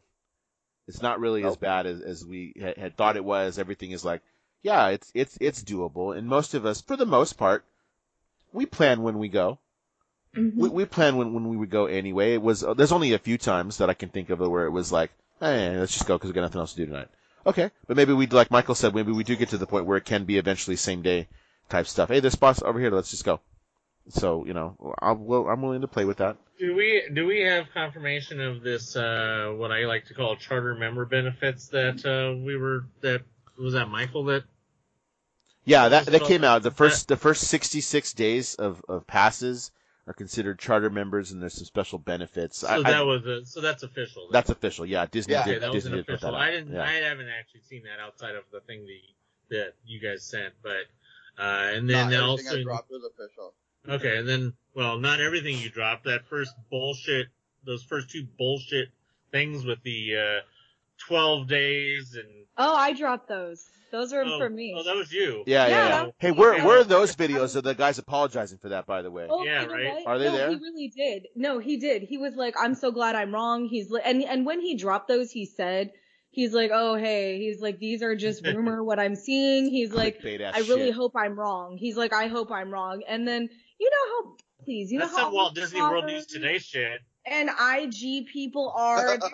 It's 0.87 1.03
not 1.03 1.19
really 1.21 1.45
as 1.45 1.57
bad 1.57 1.87
as, 1.87 2.01
as 2.01 2.25
we 2.25 2.55
had, 2.59 2.79
had 2.79 2.97
thought 2.97 3.17
it 3.17 3.25
was. 3.25 3.59
Everything 3.59 3.91
is 3.91 4.05
like, 4.05 4.23
yeah, 4.63 4.89
it's, 4.89 5.11
it's, 5.15 5.39
it's 5.41 5.63
doable. 5.63 6.17
And 6.17 6.27
most 6.27 6.55
of 6.55 6.67
us, 6.67 6.81
for 6.81 6.97
the 6.97 7.07
most 7.07 7.35
part, 7.35 7.65
we 8.53 8.67
plan 8.67 9.03
when 9.03 9.19
we 9.19 9.29
go 9.29 9.59
Mhm. 10.37 10.57
we, 10.57 10.69
we 10.69 10.85
planned 10.85 11.17
when, 11.19 11.33
when 11.33 11.49
we 11.49 11.57
would 11.57 11.71
go 11.71 11.87
anyway. 11.87 12.35
It 12.35 12.43
was 12.43 12.65
there's 12.77 12.93
only 12.93 13.13
a 13.13 13.19
few 13.19 13.39
times 13.39 13.79
that 13.79 13.91
I 13.91 13.95
can 13.95 14.09
think 14.09 14.31
of 14.31 14.41
where 14.41 14.67
it 14.67 14.71
was 14.71 14.93
like, 14.93 15.11
hey, 15.41 15.77
let's 15.77 15.93
just 15.93 16.07
go 16.07 16.17
because 16.17 16.29
we 16.29 16.35
got 16.35 16.43
nothing 16.43 16.61
else 16.61 16.75
to 16.75 16.85
do 16.85 16.87
tonight. 16.87 17.09
Okay, 17.47 17.71
but 17.87 17.97
maybe 17.97 18.13
we'd 18.13 18.33
like 18.33 18.51
Michael 18.51 18.75
said, 18.75 18.95
maybe 18.95 19.13
we 19.13 19.25
do 19.25 19.37
get 19.37 19.49
to 19.51 19.59
the 19.59 19.67
point 19.67 19.87
where 19.87 19.97
it 19.97 20.05
can 20.05 20.25
be 20.25 20.39
eventually 20.39 20.77
same 20.77 21.03
day 21.03 21.29
type 21.69 21.87
stuff. 21.87 22.09
Hey, 22.09 22.21
there's 22.21 22.35
spots 22.35 22.63
over 22.63 22.79
here. 22.79 22.91
Let's 22.91 23.11
just 23.11 23.25
go. 23.25 23.41
So 24.11 24.45
you 24.47 24.55
know, 24.55 24.95
I'll, 25.01 25.49
I'm 25.49 25.63
willing 25.63 25.81
to 25.81 25.89
play 25.89 26.05
with 26.05 26.19
that. 26.19 26.37
Do 26.59 26.75
we 26.75 27.09
do 27.13 27.27
we 27.27 27.41
have 27.41 27.67
confirmation 27.73 28.41
of 28.41 28.63
this 28.63 28.97
uh, 28.97 29.55
what 29.57 29.73
I 29.73 29.87
like 29.87 30.07
to 30.07 30.15
call 30.15 30.37
charter 30.37 30.75
member 30.75 31.05
benefits 31.05 31.69
that 31.69 32.05
uh, 32.05 32.39
we 32.45 32.57
were 32.57 32.85
that 33.01 33.23
was 33.59 33.75
that 33.75 33.89
Michael 33.89 34.25
that 34.25 34.45
Yeah, 35.65 35.89
that 35.89 36.07
that 36.07 36.23
came 36.23 36.45
out. 36.45 36.63
The 36.63 36.71
first 36.71 37.09
the 37.09 37.17
first 37.17 37.45
66 37.49 38.13
days 38.15 38.55
of, 38.55 38.83
of 38.89 39.07
passes 39.07 39.71
are 40.07 40.15
considered 40.15 40.59
charter 40.59 40.89
members, 40.89 41.33
and 41.33 41.43
there's 41.43 41.55
some 41.55 41.67
special 41.67 41.99
benefits. 41.99 42.59
so 42.59 42.69
I, 42.69 42.83
that 42.83 42.95
I, 42.95 43.03
was 43.03 43.27
a, 43.27 43.45
so 43.45 43.61
that's 43.61 43.83
official. 43.83 44.23
then. 44.27 44.33
that's 44.33 44.49
official. 44.51 44.87
Yeah, 44.87 45.07
Disney 45.11 45.35
Yeah. 45.35 45.41
okay. 45.43 45.53
did. 45.53 45.63
That 45.63 45.73
was 45.73 45.85
Disney 45.85 45.99
an 45.99 46.01
official. 46.01 46.35
I 46.35 46.51
didn't. 46.51 46.73
Yeah. 46.73 46.83
I 46.83 46.93
haven't 46.93 47.29
actually 47.29 47.61
seen 47.61 47.83
that 47.83 48.03
outside 48.03 48.35
of 48.35 48.45
the 48.51 48.61
thing 48.61 48.87
that 48.87 49.57
that 49.57 49.75
you 49.85 50.01
guys 50.01 50.25
sent, 50.25 50.55
but 50.63 50.87
uh, 51.39 51.73
and 51.75 51.89
then 51.89 52.11
Not 52.11 52.23
also 52.23 52.59
I 52.59 52.63
dropped 52.63 52.91
was 52.91 53.03
official. 53.05 53.55
Okay, 53.89 54.19
and 54.19 54.29
then, 54.29 54.53
well, 54.75 54.99
not 54.99 55.21
everything 55.21 55.57
you 55.57 55.71
dropped. 55.71 56.05
That 56.05 56.27
first 56.27 56.53
bullshit, 56.71 57.29
those 57.65 57.83
first 57.83 58.11
two 58.11 58.27
bullshit 58.37 58.89
things 59.31 59.65
with 59.65 59.83
the 59.83 60.17
uh, 60.17 60.41
12 61.07 61.49
days 61.49 62.15
and. 62.15 62.29
Oh, 62.57 62.75
I 62.75 62.93
dropped 62.93 63.29
those. 63.29 63.65
Those 63.91 64.13
are 64.13 64.23
oh, 64.23 64.39
for 64.39 64.51
me. 64.51 64.75
Oh, 64.77 64.83
that 64.83 64.95
was 64.97 65.11
you. 65.13 65.45
Yeah, 65.47 65.67
yeah, 65.67 65.89
Yeah, 65.89 65.89
yeah. 66.05 66.11
Hey, 66.19 66.31
where 66.33 66.57
Yeah. 66.57 66.67
where 66.67 66.81
are 66.81 66.85
those 66.85 67.15
videos 67.17 67.57
of 67.57 67.65
the 67.65 67.75
guys 67.75 67.99
apologizing 67.99 68.59
for 68.59 68.69
that? 68.71 68.85
By 68.85 69.01
the 69.03 69.11
way. 69.11 69.27
Oh, 69.31 69.43
Yeah, 69.45 69.63
you 69.63 69.69
know 69.69 69.73
right? 69.75 69.95
what? 69.95 70.07
Are 70.07 70.19
they 70.19 70.27
no, 70.27 70.37
there? 70.37 70.49
He 70.51 70.57
really 70.57 70.93
did. 70.95 71.27
No, 71.37 71.59
he 71.59 71.79
did. 71.79 72.03
He 72.03 72.19
was 72.19 72.35
like, 72.35 72.55
"I'm 72.61 72.75
so 72.75 72.91
glad 72.91 73.15
I'm 73.15 73.33
wrong." 73.33 73.67
He's 73.67 73.91
li- 73.91 74.03
and 74.05 74.23
and 74.25 74.45
when 74.45 74.61
he 74.61 74.77
dropped 74.77 75.09
those, 75.09 75.31
he 75.31 75.47
said, 75.47 75.91
"He's 76.31 76.53
like, 76.53 76.71
oh 76.75 76.97
hey, 76.97 77.39
he's 77.39 77.63
like, 77.63 77.79
these 77.79 78.03
are 78.03 78.15
just 78.15 78.45
rumor. 78.47 78.85
what 78.85 78.99
I'm 78.99 79.15
seeing." 79.15 79.71
He's 79.71 79.93
like, 79.93 80.19
"I 80.23 80.59
really 80.69 80.87
shit. 80.89 80.95
hope 80.95 81.13
I'm 81.17 81.39
wrong." 81.39 81.79
He's 81.79 81.97
like, 81.97 82.13
"I 82.13 82.27
hope 82.27 82.51
I'm 82.53 82.71
wrong." 82.71 83.03
And 83.09 83.27
then 83.27 83.49
you 83.81 83.91
know 83.91 84.13
how, 84.29 84.37
please, 84.65 84.91
you 84.93 84.99
That's 84.99 85.13
know 85.13 85.17
how 85.19 85.25
some 85.25 85.33
Walt 85.33 85.55
Disney 85.55 85.81
World 85.81 86.05
News 86.07 86.27
Today 86.27 86.59
shit. 86.59 87.01
and 87.25 87.49
IG 87.49 88.27
people 88.27 88.75
are. 88.77 89.19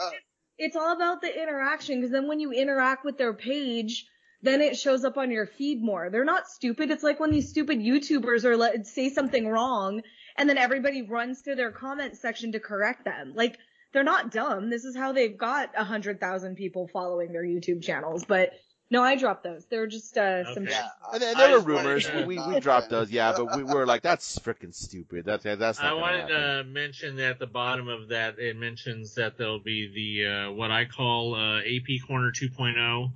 It's 0.59 0.77
all 0.77 0.93
about 0.93 1.21
the 1.21 1.43
interaction 1.43 2.01
because 2.01 2.13
then 2.13 2.29
when 2.29 2.41
you 2.41 2.53
interact 2.53 3.05
with 3.05 3.19
their 3.19 3.35
page 3.35 4.07
then 4.43 4.61
it 4.61 4.77
shows 4.77 5.07
up 5.07 5.17
on 5.17 5.31
your 5.31 5.47
feed 5.47 5.83
more. 5.83 6.11
They're 6.11 6.23
not 6.23 6.47
stupid. 6.47 6.91
It's 6.91 7.03
like 7.03 7.19
when 7.19 7.31
these 7.31 7.49
stupid 7.49 7.79
youtubers 7.79 8.45
are 8.45 8.59
let 8.59 8.87
say 8.87 9.09
something 9.09 9.49
wrong 9.49 10.03
and 10.37 10.49
then 10.49 10.59
everybody 10.59 11.01
runs 11.01 11.41
to 11.43 11.55
their 11.55 11.73
comment 11.73 12.19
section 12.19 12.53
to 12.53 12.61
correct 12.61 13.07
them. 13.07 13.33
Like 13.35 13.57
they're 13.93 14.05
not 14.05 14.31
dumb. 14.31 14.69
This 14.69 14.85
is 14.85 14.95
how 14.95 15.13
they've 15.13 15.37
got 15.37 15.71
a 15.75 15.85
hundred 15.85 16.21
thousand 16.21 16.57
people 16.57 16.89
following 16.93 17.33
their 17.33 17.45
youtube 17.45 17.83
channels 17.83 18.25
but 18.27 18.51
no 18.91 19.03
i 19.03 19.17
dropped 19.17 19.43
those 19.43 19.65
they're 19.67 19.87
just 19.87 20.17
uh 20.19 20.53
some 20.55 20.65
Yeah, 20.67 20.89
And 21.13 21.23
then 21.23 21.37
I 21.37 21.47
there 21.49 21.59
were 21.61 21.65
rumors. 21.65 22.07
to- 22.07 22.25
We, 22.27 22.39
we 22.39 22.55
we 22.55 22.61
dropped 22.61 22.91
those, 22.91 23.11
yeah, 23.11 23.33
but 23.37 23.57
we 23.57 23.63
were 23.65 23.87
like, 23.87 24.03
that's 24.03 24.39
freaking 24.39 24.75
stupid. 24.75 25.25
That's 25.25 25.45
that's 25.45 25.79
not 25.81 25.85
I 25.85 25.93
wanted 25.95 26.21
happen. 26.31 26.37
to 26.37 26.65
mention 26.65 27.17
that 27.17 27.31
at 27.33 27.39
the 27.39 27.47
bottom 27.47 27.89
of 27.89 28.09
that, 28.09 28.39
it 28.39 28.57
mentions 28.57 29.15
that 29.15 29.37
there'll 29.39 29.61
be 29.63 29.89
the, 29.95 30.27
uh, 30.49 30.53
what 30.53 30.71
I 30.71 30.85
call, 30.87 31.35
uh, 31.35 31.59
AP 31.61 32.07
Corner 32.07 32.31
2.0. 32.33 33.13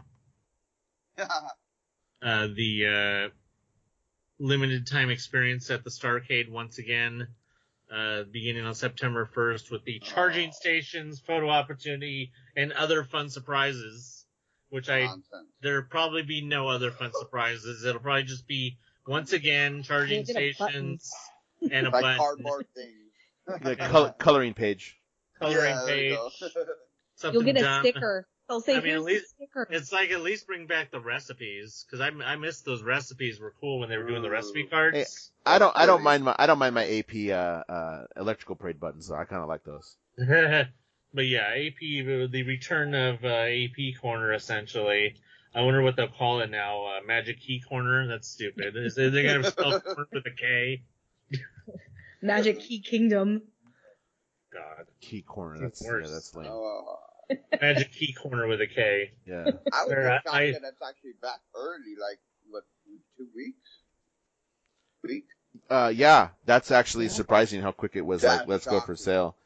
uh, 1.18 2.46
the 2.54 3.28
uh, 3.30 3.34
limited 4.38 4.86
time 4.86 5.10
experience 5.10 5.70
at 5.70 5.84
the 5.84 5.90
Starcade 5.90 6.48
once 6.50 6.78
again, 6.78 7.26
uh, 7.92 8.22
beginning 8.30 8.64
on 8.64 8.74
September 8.74 9.28
1st 9.34 9.70
with 9.70 9.84
the 9.84 9.98
charging 10.00 10.48
Oh. 10.50 10.52
stations, 10.52 11.20
photo 11.20 11.48
opportunity, 11.50 12.30
and 12.56 12.72
other 12.72 13.02
fun 13.04 13.28
surprises. 13.30 14.17
Which 14.70 14.88
I 14.88 15.00
Nonsense. 15.06 15.48
there'll 15.62 15.84
probably 15.88 16.22
be 16.22 16.42
no 16.42 16.68
other 16.68 16.90
fun 16.90 17.10
surprises. 17.14 17.84
It'll 17.84 18.00
probably 18.00 18.24
just 18.24 18.46
be 18.46 18.76
once 19.06 19.32
again 19.32 19.82
charging 19.82 20.26
You'll 20.26 20.36
a 20.38 20.52
stations 20.52 21.12
and 21.72 21.86
a 21.86 21.90
Like 21.90 22.02
button, 22.02 22.18
cardboard 22.18 22.66
things. 22.74 23.62
the 23.64 23.76
col- 23.76 24.12
coloring 24.12 24.54
page. 24.54 24.98
coloring 25.38 25.74
Yeah, 25.74 25.86
page, 25.86 26.18
You 27.22 27.30
You'll 27.32 27.42
get 27.42 27.56
a 27.56 27.60
done. 27.60 27.82
sticker 27.82 28.26
they'll 28.48 28.60
say 28.60 28.76
I 28.76 28.80
mean, 28.80 28.94
at 28.94 29.02
least 29.02 29.30
sticker 29.30 29.66
It's 29.70 29.92
like 29.92 30.10
at 30.10 30.20
least 30.22 30.46
bring 30.46 30.66
back 30.66 30.90
the 30.90 31.00
recipes 31.00 31.84
because 31.86 32.00
I 32.00 32.08
I 32.24 32.36
missed 32.36 32.64
those 32.64 32.82
recipes 32.82 33.40
were 33.40 33.54
cool 33.60 33.78
when 33.80 33.88
they 33.88 33.96
were 33.96 34.06
doing 34.06 34.22
the 34.22 34.30
recipe 34.30 34.62
Ooh. 34.62 34.68
cards. 34.68 35.30
I 35.46 35.58
don't 35.58 35.76
I 35.76 35.86
don't 35.86 36.02
mind 36.02 36.24
my 36.24 36.36
I 36.38 36.46
don't 36.46 36.58
mind 36.58 36.74
my 36.74 36.86
AP 36.86 37.30
uh, 37.30 37.72
uh, 37.72 38.04
electrical 38.16 38.54
parade 38.56 38.78
buttons. 38.80 39.08
Though. 39.08 39.16
I 39.16 39.24
kind 39.24 39.42
of 39.42 39.48
like 39.48 39.64
those. 39.64 39.96
But 41.14 41.26
yeah, 41.26 41.48
AP 41.54 41.78
the 41.80 42.28
the 42.30 42.42
return 42.44 42.94
of 42.94 43.24
uh, 43.24 43.28
AP 43.28 44.00
corner 44.00 44.32
essentially. 44.32 45.14
I 45.54 45.62
wonder 45.62 45.82
what 45.82 45.96
they'll 45.96 46.08
call 46.08 46.40
it 46.40 46.50
now. 46.50 46.84
Uh, 46.86 47.00
Magic 47.06 47.40
Key 47.40 47.60
Corner. 47.66 48.06
That's 48.06 48.28
stupid. 48.28 48.76
Is 48.76 48.94
they 48.94 49.10
gonna 49.10 49.44
spell 49.50 49.80
corner 49.80 50.06
with 50.12 50.26
a 50.26 50.30
K? 50.30 50.82
magic 52.22 52.60
key 52.60 52.80
kingdom 52.80 53.42
God, 54.52 54.86
Key 55.00 55.22
corner. 55.22 55.60
That's 55.60 55.84
Worse. 55.84 56.06
yeah, 56.08 56.12
that's 56.14 56.34
lame. 56.34 56.46
Oh, 56.50 56.96
Magic 57.60 57.92
Key 57.92 58.12
Corner 58.14 58.46
with 58.48 58.60
a 58.62 58.66
K. 58.66 59.12
Yeah. 59.26 59.44
I 59.72 59.84
was 59.84 59.92
Sure, 59.92 60.02
just 60.10 60.24
shocked 60.24 60.28
I- 60.36 60.50
that 60.52 60.62
it's 60.64 60.82
actually 60.86 61.12
back 61.20 61.40
early, 61.54 61.94
like 62.00 62.18
what, 62.50 62.64
two 63.18 63.26
weeks? 63.36 63.68
Week? 65.04 65.26
Uh, 65.68 65.92
yeah, 65.94 66.28
that's 66.46 66.70
actually 66.70 67.08
surprising 67.10 67.60
how 67.60 67.72
quick 67.72 67.92
it 67.94 68.00
was. 68.02 68.22
Like, 68.24 68.46
let's 68.48 68.66
go 68.66 68.80
for 68.80 68.96
sale. 68.96 69.36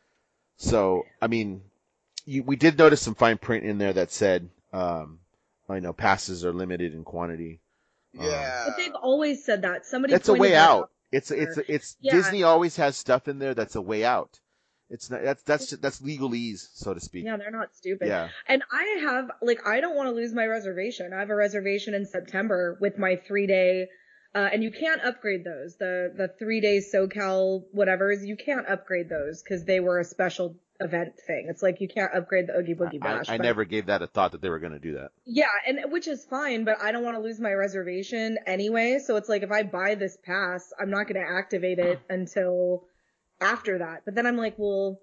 So, 0.62 1.06
I 1.20 1.26
mean, 1.26 1.62
you, 2.24 2.44
we 2.44 2.54
did 2.54 2.78
notice 2.78 3.02
some 3.02 3.16
fine 3.16 3.36
print 3.36 3.64
in 3.64 3.78
there 3.78 3.92
that 3.92 4.12
said, 4.12 4.48
um, 4.72 5.18
I 5.68 5.80
know 5.80 5.92
passes 5.92 6.44
are 6.44 6.52
limited 6.52 6.94
in 6.94 7.02
quantity. 7.02 7.58
Um, 8.16 8.26
Yeah. 8.26 8.64
but 8.66 8.76
they've 8.76 8.94
always 8.94 9.44
said 9.44 9.62
that 9.62 9.86
somebody 9.86 10.12
That's 10.12 10.28
a 10.28 10.34
way 10.34 10.50
that 10.52 10.70
out. 10.70 10.90
It's 11.10 11.30
it's 11.30 11.58
it's 11.68 11.96
Yeah. 12.00 12.12
Disney 12.12 12.42
always 12.44 12.76
has 12.76 12.96
stuff 12.96 13.26
in 13.26 13.38
there 13.38 13.54
that's 13.54 13.74
a 13.74 13.82
way 13.82 14.04
out. 14.04 14.38
It's 14.88 15.10
not 15.10 15.22
that's 15.22 15.42
that's 15.42 15.70
that's 15.70 16.00
legalese, 16.00 16.68
so 16.74 16.94
to 16.94 17.00
speak. 17.00 17.24
yeah 17.24 17.36
they're 17.38 17.50
not 17.50 17.74
stupid 17.74 18.06
Yeah. 18.06 18.28
And 18.46 18.62
I 18.70 19.00
have, 19.02 19.30
like, 19.40 19.66
I 19.66 19.80
don't 19.80 19.96
want 19.96 20.08
to 20.08 20.12
lose 20.14 20.32
my 20.32 20.46
reservation. 20.46 21.12
I 21.12 21.18
have 21.18 21.30
a 21.30 21.34
reservation 21.34 21.92
in 21.94 22.06
September 22.06 22.78
with 22.80 22.98
my 22.98 23.16
three 23.16 23.46
day, 23.48 23.88
uh, 24.34 24.48
and 24.52 24.62
you 24.62 24.70
can't 24.70 25.02
upgrade 25.02 25.44
those. 25.44 25.76
The, 25.76 26.12
the 26.16 26.28
three 26.38 26.60
day 26.60 26.78
SoCal 26.78 27.64
whatever's, 27.72 28.24
you 28.24 28.36
can't 28.36 28.68
upgrade 28.68 29.08
those 29.08 29.42
because 29.42 29.64
they 29.64 29.80
were 29.80 29.98
a 29.98 30.04
special 30.04 30.56
event 30.80 31.14
thing. 31.26 31.46
It's 31.48 31.62
like 31.62 31.80
you 31.80 31.88
can't 31.88 32.14
upgrade 32.14 32.46
the 32.48 32.56
Oogie 32.56 32.74
Boogie 32.74 33.02
I, 33.02 33.16
Bash. 33.16 33.28
I 33.28 33.36
but- 33.36 33.44
never 33.44 33.64
gave 33.64 33.86
that 33.86 34.02
a 34.02 34.06
thought 34.06 34.32
that 34.32 34.42
they 34.42 34.48
were 34.48 34.58
going 34.58 34.72
to 34.72 34.78
do 34.78 34.94
that. 34.94 35.10
Yeah, 35.24 35.46
and 35.66 35.92
which 35.92 36.08
is 36.08 36.24
fine, 36.24 36.64
but 36.64 36.80
I 36.80 36.92
don't 36.92 37.04
want 37.04 37.16
to 37.16 37.22
lose 37.22 37.40
my 37.40 37.52
reservation 37.52 38.38
anyway. 38.46 38.98
So 39.04 39.16
it's 39.16 39.28
like 39.28 39.42
if 39.42 39.52
I 39.52 39.62
buy 39.62 39.94
this 39.94 40.16
pass, 40.24 40.72
I'm 40.80 40.90
not 40.90 41.08
going 41.08 41.24
to 41.24 41.30
activate 41.30 41.78
it 41.78 42.00
until 42.10 42.84
after 43.40 43.78
that. 43.78 44.02
But 44.04 44.14
then 44.14 44.26
I'm 44.26 44.36
like, 44.36 44.54
well, 44.56 45.00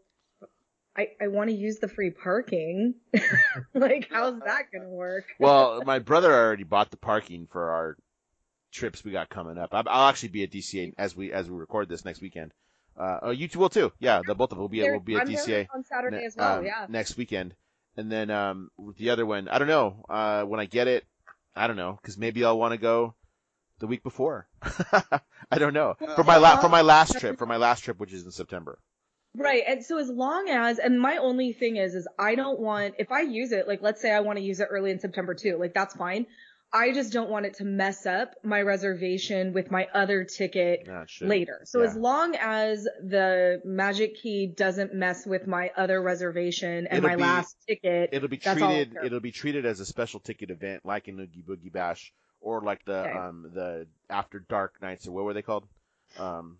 I 0.98 1.10
I 1.22 1.28
want 1.28 1.50
to 1.50 1.56
use 1.56 1.78
the 1.80 1.88
free 1.88 2.12
parking. 2.12 2.96
like, 3.74 4.10
how's 4.12 4.40
that 4.40 4.72
going 4.72 4.84
to 4.84 4.90
work? 4.90 5.26
Well, 5.40 5.84
my 5.86 6.00
brother 6.00 6.34
already 6.34 6.64
bought 6.64 6.90
the 6.90 6.98
parking 6.98 7.48
for 7.52 7.70
our 7.70 7.98
trips 8.72 9.04
we 9.04 9.12
got 9.12 9.30
coming 9.30 9.58
up. 9.58 9.70
I'll 9.72 10.10
actually 10.10 10.30
be 10.30 10.44
at 10.44 10.52
DCA 10.52 10.94
as 10.98 11.16
we 11.16 11.32
as 11.32 11.50
we 11.50 11.58
record 11.58 11.90
this 11.90 12.06
next 12.06 12.22
weekend. 12.22 12.52
Uh, 12.98 13.20
oh, 13.24 13.32
you 13.32 13.48
two 13.48 13.60
will 13.60 13.70
too. 13.70 13.92
Yeah, 14.00 14.22
the 14.26 14.36
both 14.36 14.52
of 14.52 14.58
us 14.58 14.62
will 14.62 14.68
be 14.70 14.82
There- 14.82 14.94
will 14.94 15.00
be 15.00 15.16
at 15.16 15.22
I'm 15.22 15.28
DCA. 15.30 15.68
on 15.74 15.84
Saturday 15.84 16.18
ne- 16.18 16.26
as 16.26 16.36
well. 16.36 16.60
um, 16.60 16.66
yeah. 16.66 16.86
next 16.90 17.18
weekend. 17.18 17.54
And 17.98 18.12
then 18.12 18.30
um, 18.30 18.72
the 18.98 19.10
other 19.10 19.26
one, 19.26 19.48
I 19.48 19.58
don't 19.58 19.68
know. 19.68 20.06
Uh, 20.10 20.44
when 20.44 20.60
I 20.60 20.66
get 20.66 20.88
it, 20.88 21.06
I 21.56 21.68
don't 21.68 21.76
know 21.78 21.98
because 22.02 22.18
maybe 22.18 22.44
I'll 22.46 22.58
want 22.60 22.74
to 22.74 22.78
go 22.78 23.16
the 23.80 23.88
week 23.88 24.04
before. 24.04 24.48
I 24.62 25.58
don't 25.58 25.74
know 25.74 25.96
for 26.16 26.24
my 26.24 26.38
la- 26.38 26.58
for 26.58 26.70
my 26.70 26.82
last 26.82 27.20
trip 27.20 27.38
for 27.38 27.46
my 27.46 27.58
last 27.58 27.84
trip, 27.84 28.00
which 28.00 28.14
is 28.14 28.26
in 28.26 28.32
September. 28.32 28.80
Right. 29.36 29.64
And 29.68 29.86
so 29.86 29.98
as 30.00 30.10
long 30.10 30.50
as, 30.50 30.80
and 30.80 31.00
my 31.00 31.18
only 31.18 31.54
thing 31.54 31.76
is, 31.76 31.94
is 31.94 32.08
I 32.18 32.34
don't 32.34 32.60
want, 32.60 32.96
if 32.98 33.12
I 33.12 33.22
use 33.22 33.52
it, 33.52 33.68
like 33.68 33.80
let's 33.82 34.02
say 34.02 34.12
I 34.12 34.22
want 34.22 34.40
to 34.40 34.44
use 34.44 34.60
it 34.60 34.68
early 34.72 34.90
in 34.92 35.00
September 35.00 35.36
too, 35.36 35.58
like 35.60 35.74
that's 35.74 35.96
fine. 35.96 36.26
I 36.72 36.92
just 36.94 37.12
don't 37.12 37.30
want 37.32 37.46
it 37.48 37.56
to 37.56 37.66
mess 37.66 38.06
up 38.06 38.36
my 38.44 38.62
reservation 38.62 39.54
with 39.54 39.72
my 39.72 39.88
other 39.94 40.24
ticket 40.24 40.86
No, 40.86 41.02
it 41.02 41.10
later. 41.22 41.62
So 41.64 41.82
Yeah. 41.82 41.88
as 41.90 41.96
long 41.96 42.36
as 42.40 42.84
the 42.84 43.60
magic 43.66 44.16
key 44.22 44.46
doesn't 44.46 44.94
mess 44.94 45.26
with 45.26 45.48
my 45.48 45.72
other 45.76 46.00
reservation 46.02 46.86
and 46.88 47.00
It'll 47.00 47.10
my 47.10 47.16
be- 47.16 47.22
last 47.24 47.58
ticket, 47.68 48.10
It'll 48.14 48.28
be 48.30 48.38
That's 48.38 48.62
all 48.62 48.70
treated. 48.70 48.98
It'll 49.04 49.20
be 49.20 49.32
treated 49.32 49.66
as 49.66 49.80
a 49.80 49.86
special 49.86 50.20
ticket 50.20 50.52
event, 50.52 50.86
like 50.86 51.08
in 51.08 51.20
Oogie 51.20 51.42
Boogie 51.42 51.72
Bash, 51.72 52.14
or 52.40 52.62
like 52.62 52.86
the 52.86 53.00
Okay. 53.00 53.18
um 53.18 53.50
the 53.54 53.88
After 54.10 54.40
Dark 54.40 54.80
nights, 54.82 55.08
or 55.08 55.12
what 55.12 55.26
were 55.26 55.34
they 55.34 55.42
called? 55.42 55.68
Um, 56.18 56.60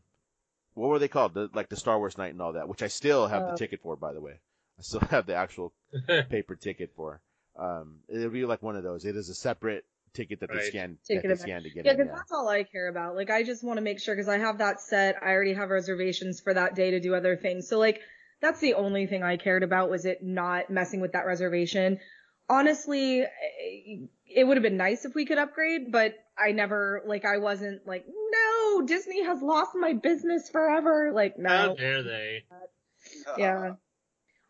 what 0.74 0.90
were 0.90 1.00
they 1.00 1.08
called? 1.08 1.34
The, 1.36 1.50
like 1.54 1.70
the 1.70 1.76
Star 1.76 2.00
Wars 2.00 2.18
night 2.18 2.32
and 2.34 2.42
all 2.42 2.54
that, 2.54 2.68
which 2.68 2.82
I 2.82 2.88
still 2.88 3.28
have 3.28 3.44
the 3.46 3.54
Oh. 3.54 3.58
ticket 3.58 3.82
for, 3.82 3.96
by 3.96 4.14
the 4.14 4.22
way. 4.22 4.40
I 4.80 4.82
still 4.82 5.02
have 5.12 5.28
the 5.28 5.36
actual 5.36 5.72
paper 6.30 6.56
ticket 6.56 6.94
for. 6.96 7.22
Um, 7.56 8.00
it'll 8.08 8.30
be 8.32 8.46
like 8.46 8.64
one 8.64 8.76
of 8.76 8.84
those. 8.84 9.06
It 9.06 9.16
is 9.16 9.30
a 9.30 9.36
separate 9.36 9.86
ticket 10.14 10.40
that 10.42 10.50
they 10.50 10.58
Right. 10.58 10.66
scan 10.66 10.98
Ticket 11.06 11.24
that 11.24 11.28
they 11.28 11.34
event. 11.34 11.42
scan 11.42 11.64
to 11.64 11.70
get 11.70 11.86
Yeah, 11.86 11.92
in. 11.92 11.98
because 11.98 12.12
Yeah. 12.12 12.16
that's 12.18 12.32
all 12.32 12.48
I 12.50 12.64
care 12.64 12.88
about. 12.88 13.16
Like, 13.16 13.30
I 13.30 13.44
just 13.44 13.64
want 13.64 13.78
to 13.78 13.82
make 13.82 14.00
sure 14.00 14.16
because 14.16 14.30
I 14.30 14.38
have 14.38 14.58
that 14.60 14.82
set. 14.82 15.16
I 15.22 15.32
already 15.32 15.54
have 15.54 15.70
reservations 15.70 16.40
for 16.42 16.54
that 16.54 16.76
day 16.76 16.92
to 16.92 17.00
do 17.00 17.16
other 17.16 17.36
things. 17.36 17.68
So, 17.68 17.80
like, 17.80 18.02
that's 18.42 18.60
the 18.60 18.76
only 18.76 19.06
thing 19.08 19.24
I 19.24 19.38
cared 19.38 19.64
about 19.64 19.90
was 19.90 20.06
it 20.06 20.24
not 20.24 20.70
messing 20.70 21.02
with 21.02 21.12
that 21.14 21.26
reservation. 21.26 22.00
Honestly, 22.48 23.26
it 24.26 24.44
would 24.48 24.58
have 24.58 24.64
been 24.64 24.78
nice 24.78 25.06
if 25.06 25.14
we 25.14 25.26
could 25.26 25.38
upgrade, 25.38 25.92
but 25.92 26.16
I 26.38 26.52
never, 26.52 27.04
like, 27.06 27.26
I 27.26 27.38
wasn't 27.38 27.86
like, 27.86 28.06
no, 28.08 28.82
Disney 28.86 29.24
has 29.24 29.42
lost 29.42 29.72
my 29.76 29.94
business 29.94 30.50
forever. 30.50 31.12
Like, 31.14 31.38
no. 31.38 31.50
How 31.50 31.66
no. 31.68 31.76
dare 31.76 32.04
they? 32.04 32.44
Yeah. 33.38 33.74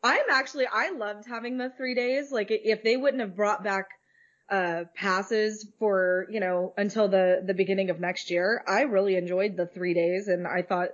I'm 0.02 0.24
actually, 0.32 0.66
I 0.72 0.92
loved 0.92 1.28
having 1.28 1.58
the 1.58 1.70
three 1.76 1.94
days. 1.94 2.32
Like, 2.32 2.48
if 2.52 2.84
they 2.84 2.96
wouldn't 2.96 3.20
have 3.22 3.36
brought 3.36 3.64
back, 3.64 3.88
uh, 4.52 4.86
passes 4.96 5.68
for, 5.80 6.26
you 6.30 6.40
know, 6.40 6.74
until 6.78 7.08
the, 7.08 7.42
the 7.46 7.54
beginning 7.54 7.90
of 7.90 8.00
next 8.00 8.30
year, 8.32 8.64
I 8.68 8.82
really 8.82 9.16
enjoyed 9.16 9.56
the 9.58 9.68
three 9.68 9.94
days 9.94 10.28
and 10.28 10.48
I 10.48 10.62
thought 10.64 10.90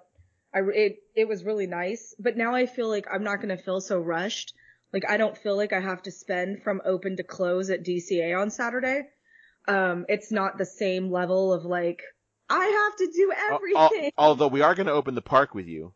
I, 0.53 0.59
it, 0.73 0.97
it 1.15 1.27
was 1.27 1.43
really 1.43 1.67
nice. 1.67 2.13
But 2.19 2.37
now 2.37 2.53
I 2.55 2.65
feel 2.65 2.89
like 2.89 3.05
I'm 3.11 3.23
not 3.23 3.37
going 3.41 3.55
to 3.55 3.61
feel 3.63 3.81
so 3.81 3.99
rushed. 3.99 4.53
Like, 4.93 5.09
I 5.09 5.17
don't 5.17 5.37
feel 5.37 5.57
like 5.57 5.73
I 5.73 5.79
have 5.81 6.01
to 6.03 6.11
spend 6.11 6.63
from 6.63 6.81
open 6.85 7.17
to 7.17 7.23
close 7.23 7.69
at 7.69 7.83
DCA 7.83 8.39
on 8.39 8.49
Saturday. 8.49 9.01
Um, 9.67 10.05
it's 10.07 10.31
not 10.31 10.57
the 10.57 10.65
same 10.65 11.11
level 11.11 11.51
of 11.53 11.65
like, 11.65 12.01
I 12.49 12.63
have 12.65 12.95
to 12.97 13.11
do 13.13 13.33
Al- 13.35 13.49
al- 13.49 13.55
everything. 13.87 14.11
although 14.17 14.47
we 14.47 14.61
are 14.61 14.75
going 14.75 14.85
to 14.87 14.93
open 14.93 15.15
the 15.15 15.21
park 15.21 15.55
with 15.55 15.65
you, 15.67 15.93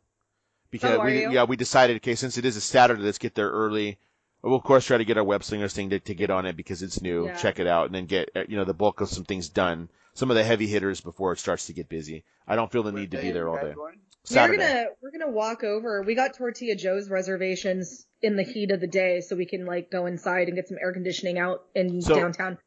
because 0.72 0.98
Oh, 1.00 1.06
we 1.06 1.22
you? 1.22 1.32
yeah 1.32 1.44
we 1.44 1.56
decided 1.56 1.98
okay 1.98 2.16
since 2.16 2.38
it 2.38 2.46
is 2.46 2.56
a 2.58 2.62
Saturday 2.62 3.02
let's 3.04 3.20
get 3.20 3.36
there 3.36 3.50
early. 3.52 4.00
We'll 4.42 4.56
of 4.56 4.64
course 4.64 4.86
try 4.86 4.98
to 4.98 5.06
get 5.06 5.18
our 5.18 5.24
web 5.24 5.44
slingers 5.44 5.74
thing 5.74 5.90
to, 5.90 6.00
to 6.00 6.14
get 6.16 6.30
on 6.30 6.46
it 6.46 6.56
because 6.56 6.82
it's 6.82 7.02
new. 7.02 7.26
Yeah. 7.26 7.36
Check 7.36 7.60
it 7.60 7.68
out 7.68 7.88
and 7.88 7.96
then 7.96 8.06
get 8.06 8.30
uh, 8.36 8.44
you 8.48 8.56
know 8.58 8.66
the 8.66 8.74
bulk 8.74 9.02
of 9.02 9.10
some 9.10 9.26
things 9.26 9.50
done. 9.50 9.90
Some 10.14 10.32
of 10.32 10.36
the 10.38 10.44
heavy 10.44 10.68
hitters 10.68 11.02
before 11.02 11.34
it 11.34 11.40
starts 11.40 11.68
to 11.68 11.74
get 11.74 11.90
busy. 11.90 12.24
I 12.48 12.56
don't 12.56 12.72
feel 12.72 12.84
the 12.84 12.92
need 12.92 13.12
to 13.12 13.22
be 13.22 13.32
there 13.32 13.48
all 13.50 13.56
day. 13.58 13.74
going? 13.74 14.00
We're 14.32 14.58
gonna 14.58 14.86
we're 15.02 15.12
gonna 15.12 15.32
walk 15.32 15.64
over. 15.64 16.02
We 16.04 16.16
got 16.16 16.36
Tortilla 16.36 16.76
Joe's 16.76 17.10
reservations 17.10 18.06
in 18.22 18.36
the 18.36 18.44
heat 18.44 18.72
of 18.72 18.80
the 18.80 18.88
day, 18.88 19.22
so 19.22 19.36
we 19.36 19.46
can 19.46 19.66
like 19.66 19.90
go 19.92 20.06
inside 20.06 20.48
and 20.48 20.56
get 20.56 20.68
some 20.68 20.78
air 20.82 20.94
conditioning 20.94 21.38
out 21.40 21.64
in 21.76 22.02
So- 22.02 22.16
downtown. 22.16 22.58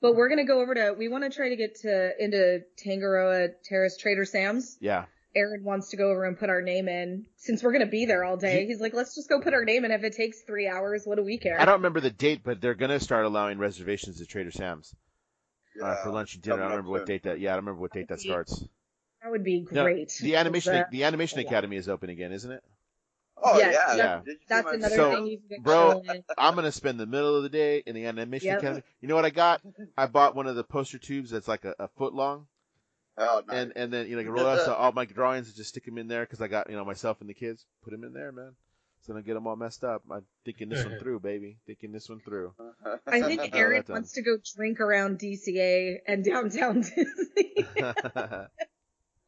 But 0.00 0.14
we're 0.14 0.28
gonna 0.28 0.44
go 0.46 0.60
over 0.60 0.74
to. 0.74 0.94
We 0.96 1.08
want 1.08 1.24
to 1.24 1.30
try 1.30 1.48
to 1.48 1.56
get 1.56 1.80
to 1.80 2.12
into 2.22 2.60
Tangaroa 2.76 3.48
Terrace 3.64 3.96
Trader 3.96 4.24
Sam's. 4.24 4.76
Yeah. 4.80 5.06
Aaron 5.34 5.62
wants 5.64 5.90
to 5.90 5.96
go 5.96 6.10
over 6.10 6.24
and 6.24 6.38
put 6.38 6.48
our 6.48 6.62
name 6.62 6.88
in 6.88 7.26
since 7.36 7.62
we're 7.62 7.72
gonna 7.72 7.86
be 7.86 8.06
there 8.06 8.24
all 8.24 8.36
day. 8.36 8.66
He's 8.66 8.80
like, 8.80 8.94
let's 8.94 9.14
just 9.14 9.28
go 9.28 9.40
put 9.40 9.54
our 9.54 9.64
name 9.64 9.84
in. 9.84 9.90
If 9.90 10.02
it 10.02 10.14
takes 10.14 10.42
three 10.42 10.66
hours, 10.68 11.02
what 11.04 11.16
do 11.16 11.24
we 11.24 11.38
care? 11.38 11.60
I 11.60 11.64
don't 11.64 11.76
remember 11.76 12.00
the 12.00 12.10
date, 12.10 12.40
but 12.44 12.60
they're 12.60 12.74
gonna 12.74 13.00
start 13.00 13.24
allowing 13.24 13.58
reservations 13.58 14.20
at 14.20 14.28
Trader 14.28 14.50
Sam's 14.50 14.94
uh, 15.82 15.94
for 15.96 16.10
lunch 16.10 16.34
and 16.34 16.42
dinner. 16.42 16.56
I 16.56 16.68
don't 16.68 16.70
remember 16.70 16.92
what 16.92 17.06
date 17.06 17.24
that. 17.24 17.40
Yeah, 17.40 17.52
I 17.52 17.56
don't 17.56 17.64
remember 17.66 17.82
what 17.82 17.92
date 17.92 18.08
that 18.08 18.20
starts. 18.20 18.64
That 19.22 19.30
would 19.30 19.44
be 19.44 19.66
No, 19.70 19.82
great. 19.82 20.12
The 20.20 20.36
animation, 20.36 20.74
uh, 20.74 20.84
the 20.90 21.04
animation 21.04 21.40
yeah. 21.40 21.46
academy 21.46 21.76
is 21.76 21.88
open 21.88 22.10
again, 22.10 22.32
isn't 22.32 22.50
it? 22.50 22.62
Oh 23.42 23.58
Yes, 23.58 23.74
yeah, 23.74 23.96
yeah. 23.96 24.20
Did 24.24 24.36
That's 24.48 24.72
another 24.72 24.96
So, 24.96 25.10
thing 25.10 25.26
you 25.26 25.38
can 25.48 25.62
bro, 25.62 26.02
going. 26.02 26.24
I'm 26.36 26.54
gonna 26.54 26.72
spend 26.72 26.98
the 26.98 27.06
middle 27.06 27.36
of 27.36 27.42
the 27.42 27.48
day 27.48 27.82
in 27.86 27.94
the 27.94 28.06
animation 28.06 28.50
Yep. 28.50 28.58
academy. 28.58 28.82
You 29.00 29.08
know 29.08 29.14
what 29.14 29.24
I 29.24 29.30
got? 29.30 29.60
I 29.96 30.06
bought 30.06 30.34
one 30.34 30.46
of 30.46 30.56
the 30.56 30.64
poster 30.64 30.98
tubes 30.98 31.30
that's 31.30 31.48
like 31.48 31.64
a, 31.64 31.74
a 31.78 31.88
foot 31.88 32.14
long, 32.14 32.46
Oh, 33.18 33.42
nice. 33.46 33.56
and 33.56 33.72
and 33.74 33.92
then 33.92 34.08
you 34.08 34.14
know, 34.14 34.20
I 34.20 34.24
can 34.24 34.32
roll 34.32 34.46
out 34.46 34.60
so 34.60 34.74
all 34.74 34.92
my 34.92 35.04
drawings 35.04 35.48
and 35.48 35.56
just 35.56 35.70
stick 35.70 35.84
them 35.84 35.98
in 35.98 36.08
there 36.08 36.22
because 36.22 36.40
I 36.40 36.46
got 36.48 36.70
you 36.70 36.76
know 36.76 36.84
myself 36.84 37.20
and 37.20 37.28
the 37.28 37.34
kids. 37.34 37.64
Put 37.82 37.90
them 37.90 38.04
in 38.04 38.12
there, 38.12 38.30
man. 38.30 38.52
So 39.02 39.12
I 39.12 39.16
don't 39.16 39.26
get 39.26 39.34
them 39.34 39.46
all 39.46 39.56
messed 39.56 39.84
up. 39.84 40.02
I'm 40.10 40.24
thinking 40.44 40.68
this 40.68 40.84
one 40.84 40.98
through, 41.00 41.20
baby. 41.20 41.56
Thinking 41.66 41.92
this 41.92 42.08
one 42.08 42.20
through. 42.20 42.52
I 43.06 43.22
think 43.22 43.50
Eric 43.54 43.88
wants 43.88 44.12
to 44.12 44.22
go 44.22 44.36
drink 44.56 44.80
around 44.80 45.18
DCA 45.18 45.98
and 46.06 46.24
downtown 46.24 46.80
Disney. 46.80 47.66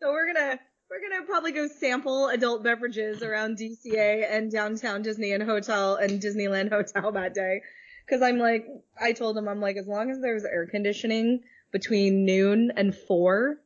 So 0.03 0.13
we're 0.13 0.33
gonna 0.33 0.59
we're 0.89 1.01
gonna 1.09 1.27
probably 1.27 1.53
go 1.53 1.69
sample 1.69 2.29
adult 2.29 2.63
beverages 2.65 3.23
around 3.23 3.59
DCA 3.59 4.27
and 4.31 4.51
downtown 4.51 5.03
Disney 5.03 5.33
and 5.33 5.43
hotel 5.43 5.97
and 5.97 6.21
Disneyland 6.23 6.71
hotel 6.71 7.13
that 7.13 7.35
day. 7.35 7.63
Cause 8.09 8.23
I'm 8.23 8.39
like, 8.39 8.67
I 9.01 9.13
told 9.13 9.39
him, 9.39 9.47
I'm 9.47 9.61
like, 9.61 9.77
as 9.77 9.87
long 9.87 10.11
as 10.11 10.21
there's 10.21 10.45
air 10.45 10.67
conditioning 10.67 11.43
between 11.71 12.25
noon 12.25 12.73
and 12.77 12.93
four, 12.93 13.61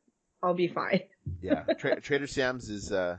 I'll 0.44 0.54
be 0.54 0.68
fine. 0.68 1.00
yeah, 1.40 1.62
Tra- 1.78 2.00
Trader 2.02 2.26
Sam's 2.26 2.68
is 2.68 2.92
uh, 2.92 3.16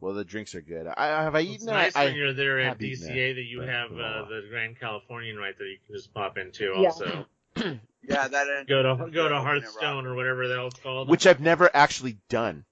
well, 0.00 0.12
the 0.14 0.24
drinks 0.24 0.54
are 0.54 0.60
good. 0.60 0.86
I 0.86 1.22
have 1.22 1.34
I 1.34 1.40
eaten? 1.40 1.54
It's 1.54 1.62
eaten. 1.64 1.74
nice 1.74 1.96
I, 1.96 2.04
when 2.06 2.16
you're 2.16 2.34
there 2.34 2.60
at 2.60 2.78
DCA 2.78 3.34
that 3.34 3.44
you 3.44 3.62
have 3.62 3.86
it's 3.86 3.96
been 3.96 4.00
a 4.00 4.24
uh, 4.24 4.28
the 4.28 4.42
Grand 4.50 4.78
Californian 4.78 5.36
right 5.36 5.54
there 5.58 5.66
you 5.66 5.78
can 5.86 5.94
just 5.96 6.12
pop 6.12 6.36
into 6.38 6.74
Yeah. 6.76 6.88
also. 6.88 7.26
yeah, 7.56 8.28
that 8.28 8.66
Go 8.68 8.82
to 8.82 9.10
go 9.10 9.28
to 9.28 9.40
Hearthstone 9.40 10.06
or 10.06 10.14
whatever 10.14 10.46
the 10.46 10.54
hell 10.54 10.66
it's 10.66 10.78
called. 10.80 11.08
which 11.08 11.26
I've 11.26 11.40
never 11.40 11.70
actually 11.74 12.18
done. 12.28 12.64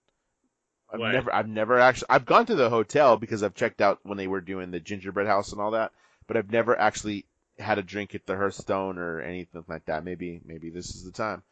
I've 0.93 1.01
What? 1.01 1.13
never, 1.13 1.35
I've 1.35 1.49
never 1.49 1.81
actually, 1.81 2.07
I've 2.11 2.27
gone 2.27 2.47
to 2.47 2.55
the 2.55 2.69
hotel 2.71 3.17
because 3.17 3.43
I've 3.43 3.55
checked 3.55 3.81
out 3.81 4.01
when 4.03 4.19
they 4.19 4.27
were 4.29 4.43
doing 4.43 4.71
the 4.71 4.79
gingerbread 4.81 5.27
house 5.27 5.51
and 5.53 5.61
all 5.61 5.71
that, 5.73 5.93
but 6.27 6.37
I've 6.37 6.51
never 6.53 6.79
actually 6.79 7.25
had 7.59 7.79
a 7.79 7.83
drink 7.83 8.15
at 8.15 8.27
the 8.27 8.37
Hearthstone 8.37 8.99
or 8.99 9.21
anything 9.21 9.65
like 9.67 9.87
that. 9.87 10.05
Maybe, 10.05 10.41
maybe 10.45 10.69
this 10.71 10.95
is 10.95 11.05
the 11.05 11.11
time 11.11 11.43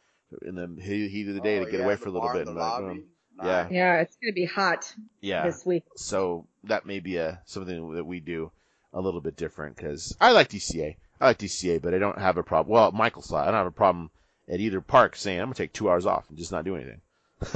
in 0.41 0.55
the 0.55 0.81
heat 0.81 1.09
heat 1.09 1.27
of 1.29 1.35
the 1.35 1.41
day 1.41 1.59
Oh, 1.59 1.65
to 1.65 1.71
get 1.71 1.79
yeah, 1.79 1.85
away 1.85 1.95
for 1.95 2.09
a 2.09 2.11
little 2.11 2.27
bar, 2.27 2.35
bit. 2.35 2.45
the 2.45 2.51
and 2.51 2.59
like, 2.59 2.71
lobby. 2.71 2.85
boom. 2.99 3.03
Nice. 3.37 3.45
Yeah. 3.47 3.67
Yeah, 3.71 4.01
it's 4.01 4.15
gonna 4.17 4.33
be 4.33 4.45
hot 4.45 4.93
Yeah. 5.21 5.43
this 5.45 5.65
week. 5.65 5.83
So 5.95 6.47
that 6.65 6.85
may 6.85 6.99
be 6.99 7.17
a 7.17 7.41
something 7.45 7.93
that 7.95 8.05
we 8.05 8.19
do 8.19 8.51
a 8.93 9.01
little 9.01 9.21
bit 9.21 9.35
different 9.35 9.75
because 9.75 10.15
I 10.21 10.31
like 10.31 10.49
DCA. 10.49 10.97
I 11.19 11.27
like 11.27 11.37
DCA, 11.39 11.81
but 11.81 11.93
I 11.93 11.97
don't 11.99 12.17
have 12.19 12.37
a 12.37 12.43
problem. 12.43 12.73
Well, 12.73 12.91
Michael's 12.91 13.31
I 13.33 13.45
don't 13.45 13.53
have 13.55 13.65
a 13.67 13.71
problem 13.71 14.11
at 14.47 14.59
either 14.59 14.81
park 14.81 15.15
saying 15.15 15.39
I'm 15.39 15.45
gonna 15.47 15.55
take 15.55 15.73
two 15.73 15.89
hours 15.89 16.05
off 16.05 16.29
and 16.29 16.37
just 16.37 16.51
not 16.51 16.65
do 16.65 16.75
anything, 16.75 17.01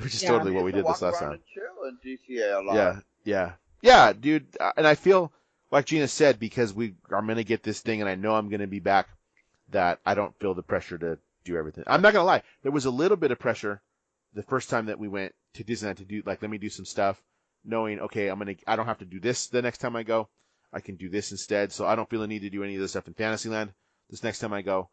which 0.00 0.14
is 0.14 0.22
Yeah. 0.22 0.30
totally 0.30 0.50
what 0.52 0.64
we 0.64 0.72
did 0.72 0.86
this 0.86 1.02
last 1.02 1.20
time. 1.20 1.38
chill 1.52 1.88
in 1.88 1.98
DCA 2.04 2.58
a 2.58 2.62
lot. 2.62 2.74
Yeah, 2.74 3.00
yeah, 3.24 3.52
yeah, 3.82 4.12
dude. 4.12 4.46
Uh, 4.58 4.72
And 4.76 4.86
I 4.86 4.94
feel 4.96 5.32
like 5.70 5.86
Gina 5.86 6.08
said 6.08 6.38
because 6.40 6.72
we 6.74 6.94
I'm 7.10 7.26
gonna 7.26 7.44
get 7.44 7.62
this 7.62 7.80
thing 7.80 8.00
and 8.00 8.08
I 8.10 8.14
know 8.16 8.34
I'm 8.34 8.48
gonna 8.48 8.66
be 8.66 8.80
back. 8.80 9.08
That 9.70 9.98
I 10.04 10.14
don't 10.14 10.38
feel 10.38 10.54
the 10.54 10.62
pressure 10.62 10.98
to 10.98 11.18
do 11.44 11.56
everything. 11.56 11.84
I'm 11.86 12.02
not 12.02 12.12
gonna 12.12 12.24
lie. 12.26 12.42
There 12.62 12.72
was 12.72 12.86
a 12.86 12.90
little 12.90 13.16
bit 13.16 13.30
of 13.30 13.38
pressure 13.38 13.82
the 14.34 14.42
first 14.42 14.70
time 14.70 14.86
that 14.86 14.98
we 14.98 15.08
went 15.08 15.34
to 15.54 15.64
Disneyland 15.64 15.96
to 15.98 16.04
do 16.04 16.22
like 16.26 16.42
let 16.42 16.50
me 16.50 16.58
do 16.58 16.68
some 16.70 16.84
stuff, 16.84 17.22
knowing 17.64 18.00
okay 18.00 18.28
I'm 18.28 18.38
gonna 18.38 18.54
I 18.66 18.76
don't 18.76 18.86
have 18.86 18.98
to 18.98 19.04
do 19.04 19.20
this 19.20 19.48
the 19.48 19.62
next 19.62 19.78
time 19.78 19.96
I 19.96 20.02
go. 20.02 20.28
I 20.72 20.80
can 20.80 20.96
do 20.96 21.08
this 21.08 21.30
instead. 21.32 21.72
So 21.72 21.86
I 21.86 21.94
don't 21.94 22.08
feel 22.10 22.20
the 22.20 22.26
need 22.26 22.40
to 22.42 22.50
do 22.50 22.64
any 22.64 22.74
of 22.74 22.80
this 22.80 22.92
stuff 22.92 23.06
in 23.08 23.14
Fantasyland. 23.14 23.72
This 24.10 24.22
next 24.22 24.40
time 24.40 24.52
I 24.52 24.62
go, 24.62 24.90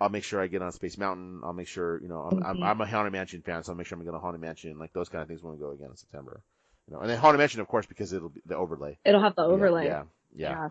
I'll 0.00 0.08
make 0.08 0.24
sure 0.24 0.40
I 0.40 0.46
get 0.48 0.62
on 0.62 0.72
Space 0.72 0.98
Mountain. 0.98 1.40
I'll 1.44 1.52
make 1.52 1.68
sure 1.68 2.00
you 2.02 2.08
know 2.08 2.20
I'm 2.20 2.38
I'm, 2.42 2.56
Mhm. 2.58 2.62
I'm 2.62 2.80
a 2.80 2.86
Haunted 2.86 3.12
Mansion 3.12 3.42
fan, 3.42 3.62
so 3.62 3.72
I'll 3.72 3.78
make 3.78 3.86
sure 3.86 3.98
I'm 3.98 4.04
gonna 4.04 4.18
Haunted 4.18 4.40
Mansion 4.40 4.78
like 4.78 4.92
those 4.92 5.08
kind 5.08 5.22
of 5.22 5.28
things 5.28 5.42
when 5.42 5.52
we 5.54 5.60
go 5.60 5.70
again 5.72 5.90
in 5.90 5.96
September. 5.96 6.42
You 6.88 6.94
know, 6.94 7.00
and 7.00 7.10
then 7.10 7.18
Haunted 7.18 7.38
Mansion, 7.38 7.60
of 7.60 7.68
course, 7.68 7.86
because 7.86 8.12
it'll 8.12 8.30
be 8.30 8.40
the 8.46 8.56
overlay. 8.56 8.98
It'll 9.04 9.22
have 9.22 9.36
the 9.36 9.42
Yeah, 9.42 9.48
overlay. 9.48 9.86
Yeah, 9.86 10.04
yeah, 10.34 10.70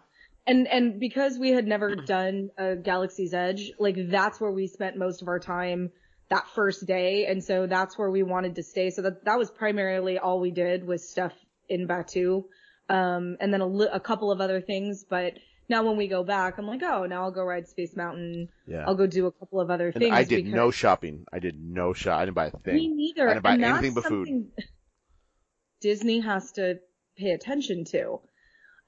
And 0.50 0.68
and 0.68 1.00
because 1.00 1.38
we 1.38 1.52
had 1.52 1.68
never 1.68 1.96
done 2.16 2.50
a 2.58 2.76
Galaxy's 2.76 3.34
Edge, 3.34 3.72
like 3.80 3.96
that's 4.10 4.42
where 4.42 4.52
we 4.52 4.68
spent 4.68 4.98
most 4.98 5.22
of 5.22 5.28
our 5.28 5.40
time 5.40 5.92
that 6.30 6.48
first 6.56 6.86
day, 6.86 7.26
and 7.28 7.44
so 7.44 7.68
that's 7.68 7.98
where 7.98 8.10
we 8.10 8.24
wanted 8.24 8.56
to 8.56 8.64
stay. 8.64 8.90
So 8.90 9.04
that 9.04 9.26
that 9.26 9.38
was 9.38 9.52
primarily 9.52 10.18
all 10.18 10.40
we 10.40 10.52
did 10.52 10.86
was 10.86 11.08
stuff 11.08 11.34
in 11.68 11.88
Batuu, 11.88 12.44
um, 12.90 13.38
and 13.40 13.54
then 13.54 13.62
a, 13.62 13.68
li- 13.68 13.90
a 13.92 14.00
couple 14.00 14.32
of 14.32 14.42
other 14.42 14.60
things. 14.60 15.06
But 15.08 15.34
now 15.70 15.84
when 15.84 15.98
we 15.98 16.08
go 16.08 16.24
back, 16.24 16.58
I'm 16.58 16.66
like, 16.66 16.82
oh, 16.84 17.06
now 17.06 17.24
I'll 17.24 17.32
go 17.32 17.44
ride 17.44 17.68
Space 17.68 17.96
Mountain. 17.96 18.50
yeah. 18.68 18.86
I'll 18.88 18.96
go 18.96 19.06
do 19.06 19.28
a 19.28 19.32
couple 19.32 19.62
of 19.62 19.70
other 19.70 19.90
And 19.90 20.00
things. 20.02 20.16
I 20.16 20.24
did 20.24 20.46
no 20.48 20.72
shopping. 20.72 21.26
I 21.32 21.38
did 21.38 21.62
no 21.62 21.94
shop. 21.94 22.18
I 22.20 22.26
didn't 22.26 22.36
buy 22.36 22.48
a 22.48 22.52
thing. 22.52 22.74
Me 22.76 22.88
neither. 22.88 23.30
I 23.30 23.34
didn't 23.34 23.44
buy 23.44 23.54
and 23.54 23.64
anything 23.66 23.94
but 23.94 24.06
food. 24.06 24.28
Disney 25.82 26.20
has 26.22 26.52
to 26.54 26.80
pay 27.18 27.32
attention 27.32 27.86
to. 27.92 28.20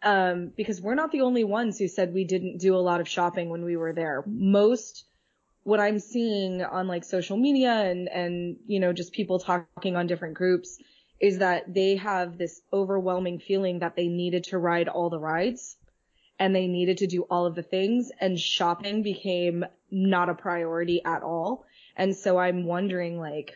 Um, 0.03 0.51
because 0.55 0.81
we're 0.81 0.95
not 0.95 1.11
the 1.11 1.21
only 1.21 1.43
ones 1.43 1.77
who 1.77 1.87
said 1.87 2.13
we 2.13 2.23
didn't 2.23 2.57
do 2.57 2.75
a 2.75 2.77
lot 2.77 3.01
of 3.01 3.07
shopping 3.07 3.49
when 3.49 3.63
we 3.63 3.77
were 3.77 3.93
there. 3.93 4.23
Most, 4.25 5.05
what 5.63 5.79
I'm 5.79 5.99
seeing 5.99 6.63
on 6.63 6.87
like 6.87 7.03
social 7.03 7.37
media 7.37 7.71
and, 7.71 8.09
and, 8.09 8.57
you 8.65 8.79
know, 8.79 8.93
just 8.93 9.13
people 9.13 9.37
talking 9.37 9.95
on 9.95 10.07
different 10.07 10.33
groups 10.33 10.79
is 11.19 11.37
that 11.37 11.71
they 11.71 11.97
have 11.97 12.37
this 12.37 12.61
overwhelming 12.73 13.37
feeling 13.37 13.79
that 13.79 13.95
they 13.95 14.07
needed 14.07 14.45
to 14.45 14.57
ride 14.57 14.87
all 14.87 15.11
the 15.11 15.19
rides 15.19 15.77
and 16.39 16.55
they 16.55 16.65
needed 16.65 16.97
to 16.97 17.05
do 17.05 17.21
all 17.29 17.45
of 17.45 17.53
the 17.53 17.61
things 17.61 18.11
and 18.19 18.39
shopping 18.39 19.03
became 19.03 19.63
not 19.91 20.29
a 20.29 20.33
priority 20.33 21.05
at 21.05 21.21
all. 21.21 21.63
And 21.95 22.15
so 22.15 22.39
I'm 22.39 22.65
wondering 22.65 23.19
like, 23.19 23.51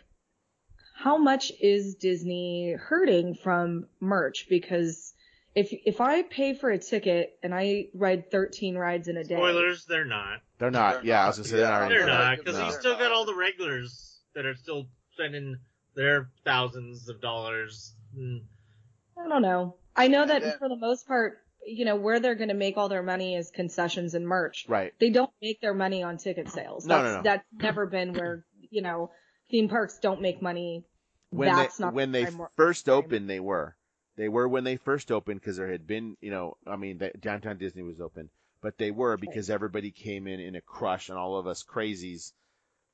how 0.95 1.17
much 1.17 1.51
is 1.59 1.95
Disney 1.95 2.73
hurting 2.73 3.33
from 3.33 3.87
merch? 3.99 4.45
Because 4.47 5.14
if 5.55 5.69
if 5.71 6.01
I 6.01 6.21
pay 6.23 6.53
for 6.53 6.69
a 6.69 6.77
ticket 6.77 7.37
and 7.41 7.53
I 7.55 7.87
ride 7.93 8.29
13 8.29 8.75
rides 8.77 9.07
in 9.07 9.17
a 9.17 9.23
day, 9.23 9.35
Spoilers, 9.35 9.85
they're 9.85 10.05
not. 10.05 10.39
They're 10.59 10.71
not. 10.71 10.95
They're 10.95 11.05
yeah, 11.05 11.23
I 11.23 11.27
was 11.27 11.37
gonna 11.37 11.47
say 11.47 11.57
they're 11.57 11.67
not. 11.69 11.89
They're 11.89 12.05
not 12.07 12.37
because 12.37 12.57
No. 12.57 12.65
you 12.67 12.71
still 12.73 12.97
got 12.97 13.11
all 13.11 13.25
the 13.25 13.35
regulars 13.35 14.19
that 14.35 14.45
are 14.45 14.55
still 14.55 14.87
spending 15.13 15.57
their 15.95 16.29
thousands 16.43 17.07
of 17.09 17.21
dollars. 17.21 17.93
I 18.17 19.29
don't 19.29 19.41
know. 19.41 19.77
I 19.95 20.07
know 20.07 20.25
that 20.25 20.41
And 20.43 20.51
then- 20.51 20.57
for 20.59 20.67
the 20.69 20.75
most 20.75 21.07
part, 21.07 21.37
you 21.65 21.85
know, 21.85 21.95
where 21.95 22.19
they're 22.19 22.35
going 22.35 22.49
to 22.49 22.53
make 22.53 22.77
all 22.77 22.89
their 22.89 23.01
money 23.03 23.35
is 23.35 23.49
concessions 23.49 24.13
and 24.13 24.27
merch. 24.27 24.65
Right. 24.67 24.93
They 24.99 25.09
don't 25.09 25.31
make 25.41 25.61
their 25.61 25.73
money 25.73 26.03
on 26.03 26.17
ticket 26.17 26.49
sales. 26.49 26.85
No, 26.85 26.95
That's, 26.95 27.05
no, 27.11 27.15
no. 27.17 27.23
that's 27.23 27.45
never 27.53 27.85
been 27.87 28.13
where, 28.13 28.45
you 28.69 28.81
know, 28.81 29.11
theme 29.49 29.67
parks 29.69 29.97
don't 29.99 30.21
make 30.21 30.41
money. 30.41 30.83
When 31.31 31.47
that's 31.53 31.77
they 31.77 31.85
not 31.85 31.93
when 31.93 32.11
the 32.11 32.19
they 32.19 32.25
prime- 32.31 32.47
first 32.55 32.85
prime- 32.85 32.97
opened, 32.97 33.29
they 33.29 33.39
were. 33.39 33.75
They 34.17 34.29
were 34.29 34.47
when 34.47 34.63
they 34.63 34.77
first 34.77 35.11
opened 35.11 35.41
because 35.41 35.57
there 35.57 35.71
had 35.71 35.85
been, 35.85 36.15
you 36.21 36.31
know, 36.31 36.57
I 36.65 36.75
mean, 36.77 36.97
the, 36.99 37.11
downtown 37.19 37.57
Disney 37.57 37.83
was 37.83 37.99
open, 37.99 38.29
but 38.61 38.77
they 38.77 38.91
were 38.91 39.17
because 39.17 39.49
everybody 39.49 39.91
came 39.91 40.27
in 40.27 40.39
in 40.39 40.55
a 40.55 40.61
crush, 40.61 41.09
and 41.09 41.17
all 41.17 41.37
of 41.37 41.47
us 41.47 41.63
crazies 41.63 42.31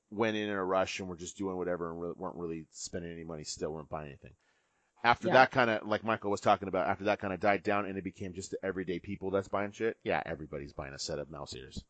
went 0.10 0.36
in 0.36 0.44
in 0.44 0.50
a 0.50 0.64
rush 0.64 1.00
and 1.00 1.08
were 1.08 1.16
just 1.16 1.38
doing 1.38 1.58
whatever 1.58 1.92
and 1.92 2.02
re- 2.02 2.14
weren't 2.18 2.36
really 2.36 2.66
spending 2.72 3.12
any 3.12 3.24
money. 3.24 3.44
Still 3.44 3.72
weren't 3.72 3.90
buying 3.90 4.08
anything. 4.08 4.34
After 5.04 5.28
Yeah. 5.30 5.34
that 5.36 5.52
kind 5.52 5.70
of, 5.70 5.88
like 5.88 6.04
Michael 6.04 6.30
was 6.32 6.42
talking 6.42 6.68
about, 6.68 6.88
after 6.88 7.06
that 7.06 7.20
kind 7.20 7.34
of 7.34 7.40
died 7.40 7.64
down 7.64 7.86
and 7.86 7.98
it 7.98 8.04
became 8.04 8.34
just 8.34 8.52
the 8.52 8.58
everyday 8.64 9.00
people 9.00 9.32
that's 9.32 9.48
buying 9.48 9.72
shit. 9.72 9.98
Yeah, 10.04 10.22
everybody's 10.26 10.74
buying 10.74 10.94
a 10.94 11.00
set 11.00 11.18
of 11.18 11.30
mouse 11.32 11.56
ears. 11.56 11.84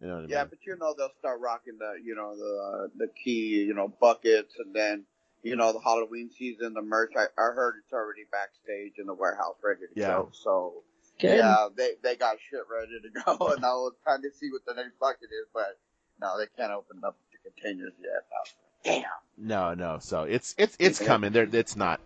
You 0.00 0.06
know 0.08 0.14
what 0.14 0.18
I 0.18 0.22
mean? 0.22 0.30
Yeah, 0.30 0.44
but 0.44 0.58
you 0.66 0.76
know 0.76 0.94
they'll 0.96 1.12
start 1.18 1.40
rocking 1.40 1.78
the 1.78 1.94
you 2.02 2.14
know 2.14 2.36
the 2.36 2.62
uh, 2.62 2.88
the 2.96 3.08
key 3.08 3.64
you 3.64 3.74
know 3.74 3.88
buckets 3.88 4.54
and 4.58 4.74
then 4.74 5.04
you 5.46 5.56
know 5.56 5.72
the 5.72 5.80
Halloween 5.80 6.30
season 6.36 6.74
the 6.74 6.82
merch. 6.82 7.12
I, 7.16 7.24
I 7.40 7.52
heard 7.54 7.74
it's 7.82 7.92
already 7.92 8.22
backstage 8.30 8.94
in 8.98 9.06
the 9.06 9.14
warehouse 9.14 9.56
ready 9.62 9.80
to 9.80 10.00
Yeah. 10.00 10.08
go. 10.08 10.30
So 10.32 10.82
Good. 11.20 11.38
yeah, 11.38 11.68
they 11.76 11.92
they 12.02 12.16
got 12.16 12.36
shit 12.50 12.60
ready 12.70 12.92
to 13.00 13.10
go, 13.38 13.52
and 13.54 13.64
I 13.64 13.70
was 13.74 13.94
trying 14.02 14.22
to 14.22 14.30
see 14.32 14.50
what 14.50 14.64
the 14.66 14.74
next 14.74 14.98
bucket 14.98 15.28
is, 15.30 15.46
but 15.54 15.78
no, 16.20 16.38
they 16.38 16.46
can't 16.56 16.72
open 16.72 17.00
up 17.04 17.16
the 17.32 17.50
containers 17.50 17.92
yet. 18.02 18.24
I 18.32 18.48
Damn. 18.84 19.04
No, 19.38 19.74
no. 19.74 19.98
So 20.00 20.22
it's 20.24 20.54
it's 20.58 20.76
it's 20.78 21.00
Yeah. 21.00 21.06
coming. 21.06 21.32
They're, 21.32 21.48
it's 21.50 21.76
not. 21.76 22.00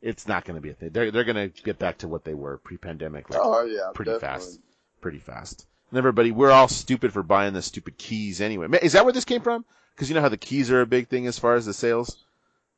It's 0.00 0.26
not 0.26 0.44
going 0.44 0.56
to 0.56 0.60
be 0.60 0.70
a 0.70 0.74
thing. 0.74 0.90
They're 0.90 1.10
they're 1.10 1.24
going 1.24 1.50
to 1.50 1.62
get 1.62 1.78
back 1.78 1.98
to 1.98 2.08
what 2.08 2.24
they 2.24 2.34
were 2.34 2.58
pre-pandemic, 2.58 3.30
like 3.30 3.40
oh 3.42 3.64
yeah, 3.64 3.90
pretty 3.94 4.12
definitely. 4.12 4.38
fast, 4.38 4.60
pretty 5.00 5.18
fast. 5.18 5.66
And 5.90 5.98
everybody, 5.98 6.30
we're 6.32 6.50
all 6.50 6.68
stupid 6.68 7.12
for 7.12 7.22
buying 7.22 7.52
the 7.52 7.62
stupid 7.62 7.98
keys 7.98 8.40
anyway. 8.40 8.66
Is 8.82 8.92
that 8.94 9.04
where 9.04 9.12
this 9.12 9.24
came 9.26 9.42
from? 9.42 9.64
Because 9.94 10.08
you 10.08 10.14
know 10.14 10.22
how 10.22 10.28
the 10.30 10.36
keys 10.38 10.70
are 10.70 10.80
a 10.80 10.86
big 10.86 11.08
thing 11.08 11.26
as 11.26 11.38
far 11.38 11.54
as 11.54 11.66
the 11.66 11.74
sales. 11.74 12.24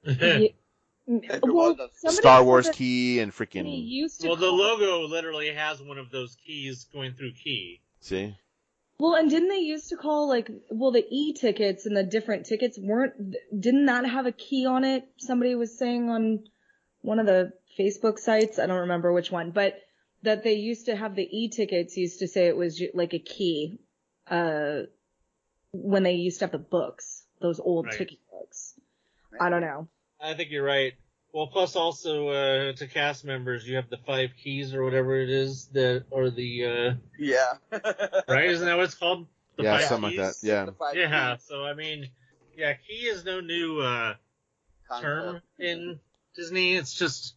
Yeah. 0.06 0.48
Well, 1.06 1.76
was 1.76 1.78
a 1.80 1.88
somebody 1.98 2.16
Star 2.16 2.42
Wars 2.42 2.64
that 2.64 2.74
key 2.76 3.20
and 3.20 3.30
freaking 3.30 3.64
used 3.86 4.22
to 4.22 4.28
well, 4.28 4.36
the 4.36 4.46
call- 4.46 4.56
logo 4.56 5.06
literally 5.06 5.52
has 5.52 5.82
one 5.82 5.98
of 5.98 6.10
those 6.10 6.34
keys 6.46 6.84
going 6.94 7.12
through 7.12 7.32
key. 7.32 7.82
see. 8.00 8.34
Well, 8.98 9.14
and 9.16 9.28
didn't 9.28 9.48
they 9.50 9.58
used 9.58 9.90
to 9.90 9.96
call 9.96 10.28
like 10.30 10.48
well 10.70 10.92
the 10.92 11.04
e-tickets 11.10 11.84
and 11.84 11.94
the 11.94 12.04
different 12.04 12.46
tickets 12.46 12.78
weren't 12.80 13.34
didn't 13.58 13.84
that 13.86 14.06
have 14.06 14.24
a 14.24 14.32
key 14.32 14.64
on 14.64 14.84
it? 14.84 15.04
Somebody 15.18 15.54
was 15.56 15.76
saying 15.76 16.08
on 16.08 16.44
one 17.02 17.18
of 17.18 17.26
the 17.26 17.52
Facebook 17.78 18.18
sites, 18.18 18.58
I 18.58 18.64
don't 18.64 18.80
remember 18.80 19.12
which 19.12 19.30
one, 19.30 19.50
but 19.50 19.78
that 20.22 20.42
they 20.42 20.54
used 20.54 20.86
to 20.86 20.96
have 20.96 21.14
the 21.16 21.28
e-tickets 21.30 21.98
used 21.98 22.20
to 22.20 22.28
say 22.28 22.46
it 22.46 22.56
was 22.56 22.82
like 22.94 23.12
a 23.12 23.18
key 23.18 23.78
uh 24.30 24.82
when 25.72 26.02
they 26.02 26.12
used 26.14 26.38
to 26.38 26.44
have 26.46 26.52
the 26.52 26.58
books, 26.58 27.24
those 27.42 27.60
old 27.60 27.86
Right. 27.88 27.98
ticket 27.98 28.20
books. 28.30 28.72
I 29.38 29.50
don't 29.50 29.60
know. 29.60 29.88
I 30.24 30.34
think 30.34 30.50
you're 30.50 30.64
right. 30.64 30.94
Well, 31.32 31.48
plus 31.48 31.74
also 31.76 32.28
uh, 32.28 32.72
to 32.74 32.86
cast 32.86 33.24
members, 33.24 33.66
you 33.66 33.76
have 33.76 33.90
the 33.90 33.98
five 34.06 34.30
keys 34.42 34.72
or 34.72 34.84
whatever 34.84 35.20
it 35.20 35.28
is 35.30 35.66
that, 35.72 36.04
or 36.10 36.30
the 36.30 36.64
uh, 36.64 36.94
Yeah. 37.18 37.54
right? 38.28 38.50
Isn't 38.50 38.66
that 38.66 38.76
what 38.76 38.84
it's 38.84 38.94
called? 38.94 39.26
The 39.56 39.64
Yeah, 39.64 39.78
five 39.78 39.86
something 39.88 40.16
like 40.16 40.16
that. 40.16 40.34
Yeah. 40.42 40.66
Yeah. 40.94 41.34
keys 41.36 41.46
So 41.48 41.64
I 41.64 41.74
mean, 41.74 42.08
yeah, 42.56 42.74
key 42.74 43.06
is 43.06 43.24
no 43.24 43.40
new 43.40 43.80
uh, 43.80 44.14
term 45.00 45.40
in 45.58 45.98
Disney. 46.36 46.76
It's 46.76 46.94
just, 46.94 47.34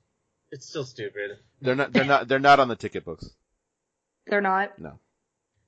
it's 0.52 0.68
still 0.68 0.86
stupid. 0.86 1.40
They're 1.62 1.76
not. 1.76 1.92
They're 1.92 2.06
not. 2.06 2.28
They're 2.28 2.40
not 2.40 2.60
on 2.60 2.68
the 2.68 2.76
ticket 2.76 3.04
books. 3.04 3.28
They're 4.28 4.42
not. 4.42 4.78
No. 4.80 5.00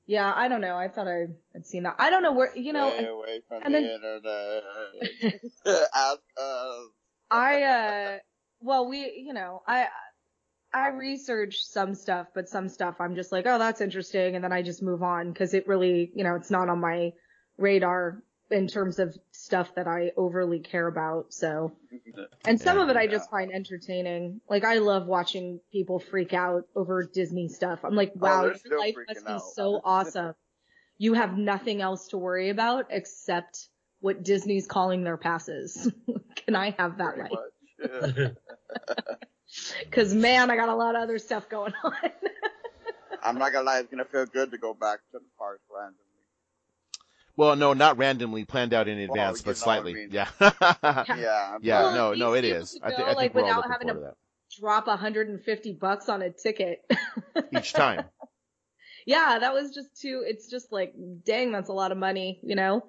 Yeah, 0.05 0.31
I 0.35 0.47
don't 0.47 0.61
know. 0.61 0.75
I 0.75 0.87
thought 0.87 1.07
I 1.07 1.27
had 1.53 1.65
seen 1.65 1.83
that. 1.83 1.95
I 1.97 2.09
don't 2.11 2.21
know 2.23 2.33
where 2.33 2.55
you 2.55 2.73
know. 2.73 2.91
Stay 2.91 3.07
away 3.07 3.41
from 3.47 3.63
and 3.63 3.73
the 3.73 3.79
then- 3.79 5.31
internet. 5.31 5.41
Ask 5.95 6.19
us. 6.37 6.89
I 7.31 7.63
uh 7.63 8.17
well 8.61 8.87
we 8.87 9.23
you 9.25 9.33
know 9.33 9.61
I 9.67 9.87
I 10.73 10.89
research 10.89 11.61
some 11.63 11.95
stuff 11.95 12.27
but 12.33 12.49
some 12.49 12.69
stuff 12.69 12.95
I'm 12.99 13.15
just 13.15 13.31
like 13.31 13.45
oh 13.47 13.57
that's 13.57 13.81
interesting 13.81 14.35
and 14.35 14.43
then 14.43 14.53
I 14.53 14.61
just 14.61 14.83
move 14.83 15.03
on 15.03 15.31
because 15.31 15.53
it 15.53 15.67
really 15.67 16.11
you 16.15 16.23
know 16.23 16.35
it's 16.35 16.51
not 16.51 16.69
on 16.69 16.79
my 16.79 17.13
radar 17.57 18.23
in 18.51 18.67
terms 18.67 18.99
of 18.99 19.15
stuff 19.31 19.73
that 19.75 19.87
I 19.87 20.11
overly 20.17 20.59
care 20.59 20.87
about 20.87 21.33
so 21.33 21.71
and 22.45 22.59
some 22.59 22.77
Yeah. 22.77 22.83
of 22.83 22.89
it 22.89 22.97
I 22.97 23.07
just 23.07 23.29
find 23.29 23.51
entertaining 23.51 24.41
like 24.49 24.63
I 24.63 24.79
love 24.79 25.07
watching 25.07 25.59
people 25.71 25.99
freak 25.99 26.33
out 26.33 26.63
over 26.75 27.03
Disney 27.05 27.47
stuff 27.47 27.79
I'm 27.83 27.95
like 27.95 28.13
Oh, 28.15 28.19
wow 28.19 28.41
they're 28.43 28.55
your 28.65 28.79
life 28.79 28.95
must 29.07 29.25
be 29.25 29.33
out. 29.33 29.41
so 29.41 29.81
awesome 29.83 30.35
you 30.97 31.13
have 31.13 31.37
nothing 31.37 31.81
else 31.81 32.09
to 32.09 32.17
worry 32.17 32.49
about 32.49 32.87
except 32.89 33.69
what 34.01 34.23
Disney's 34.23 34.67
calling 34.67 35.03
their 35.03 35.17
passes 35.17 35.91
can 36.35 36.55
I 36.55 36.71
have 36.77 36.97
that 36.97 37.15
Pretty 37.15 37.35
life 37.35 38.01
much. 38.21 38.31
Cause 39.91 40.13
man, 40.13 40.51
I 40.51 40.55
got 40.55 40.69
a 40.69 40.75
lot 40.75 40.95
of 40.95 41.01
other 41.01 41.17
stuff 41.17 41.49
going 41.49 41.73
on. 41.83 41.93
I'm 43.23 43.37
not 43.37 43.51
gonna 43.51 43.65
lie, 43.65 43.79
it's 43.79 43.89
gonna 43.89 44.05
feel 44.05 44.25
good 44.25 44.51
to 44.51 44.57
go 44.57 44.73
back 44.73 44.99
to 45.11 45.19
the 45.19 45.25
park 45.37 45.59
randomly. 45.69 45.97
Well, 47.35 47.55
no, 47.55 47.73
not 47.73 47.97
randomly 47.97 48.43
planned 48.45 48.73
out 48.73 48.87
in 48.87 48.97
advance, 48.99 49.39
you 49.39 49.45
but 49.45 49.57
know 49.59 49.65
what 49.65 49.71
I 49.71 49.81
slightly. 49.81 49.93
mean. 49.93 50.09
Yeah. 50.11 50.27
Yeah. 50.41 51.55
I'm 51.55 51.59
yeah. 51.63 51.81
Well, 51.81 51.93
no, 51.95 52.13
no, 52.13 52.33
it 52.33 52.43
is. 52.43 52.45
it 52.45 52.47
you 52.47 52.55
is. 52.55 52.73
could 52.73 52.83
I, 52.83 52.89
thi- 52.89 52.95
go, 52.97 53.03
I 53.03 53.05
think 53.07 53.17
like, 53.17 53.33
we're 53.35 53.41
all 53.41 53.47
without 53.47 53.57
looking 53.57 53.71
having 53.71 53.87
forward 53.87 54.11
to 54.11 54.59
Drop 54.59 54.87
150 54.87 55.73
bucks 55.73 56.09
on 56.09 56.21
a 56.21 56.31
ticket. 56.31 56.79
each 57.55 57.71
time. 57.73 58.03
yeah, 59.05 59.37
that 59.39 59.53
was 59.53 59.73
just 59.73 60.01
too. 60.01 60.23
It's 60.25 60.49
just 60.49 60.71
like, 60.71 60.93
dang, 61.25 61.51
that's 61.51 61.69
a 61.69 61.73
lot 61.73 61.91
of 61.91 61.97
money, 61.97 62.39
you 62.43 62.55
know. 62.55 62.83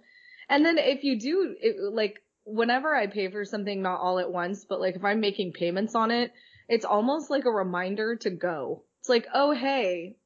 And 0.50 0.66
then 0.66 0.76
if 0.76 1.04
you 1.04 1.18
do, 1.18 1.56
it, 1.60 1.76
like, 1.94 2.20
whenever 2.44 2.94
I 2.94 3.06
pay 3.06 3.30
for 3.30 3.44
something, 3.44 3.80
not 3.82 4.00
all 4.00 4.18
at 4.18 4.30
once, 4.32 4.64
but 4.68 4.80
like 4.80 4.96
if 4.96 5.04
I'm 5.04 5.20
making 5.20 5.52
payments 5.52 5.94
on 5.94 6.10
it, 6.10 6.32
it's 6.68 6.84
almost 6.84 7.30
like 7.30 7.44
a 7.44 7.50
reminder 7.50 8.16
to 8.16 8.30
go. 8.30 8.84
It's 9.00 9.08
like, 9.08 9.26
oh 9.32 9.52
hey, 9.52 10.16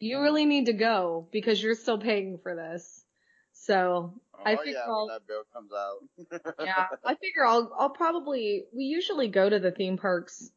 you 0.00 0.20
really 0.20 0.46
need 0.46 0.66
to 0.66 0.72
go 0.72 1.28
because 1.32 1.62
you're 1.62 1.74
still 1.74 1.98
paying 1.98 2.38
for 2.42 2.54
this. 2.56 3.04
So 3.52 4.14
oh, 4.34 4.42
I 4.44 4.54
oh 4.54 4.64
think 4.64 4.76
yeah, 4.76 4.82
I'll- 4.86 5.06
when 5.06 5.14
that 5.14 5.26
bill 5.26 5.42
comes 5.52 5.70
out. 5.72 6.54
yeah, 6.64 6.86
I 7.04 7.14
figure 7.16 7.44
I'll 7.46 7.72
I'll 7.78 7.90
probably 7.90 8.64
we 8.74 8.84
usually 8.84 9.28
go 9.28 9.48
to 9.48 9.58
the 9.58 9.70
theme 9.70 9.98
parks 9.98 10.50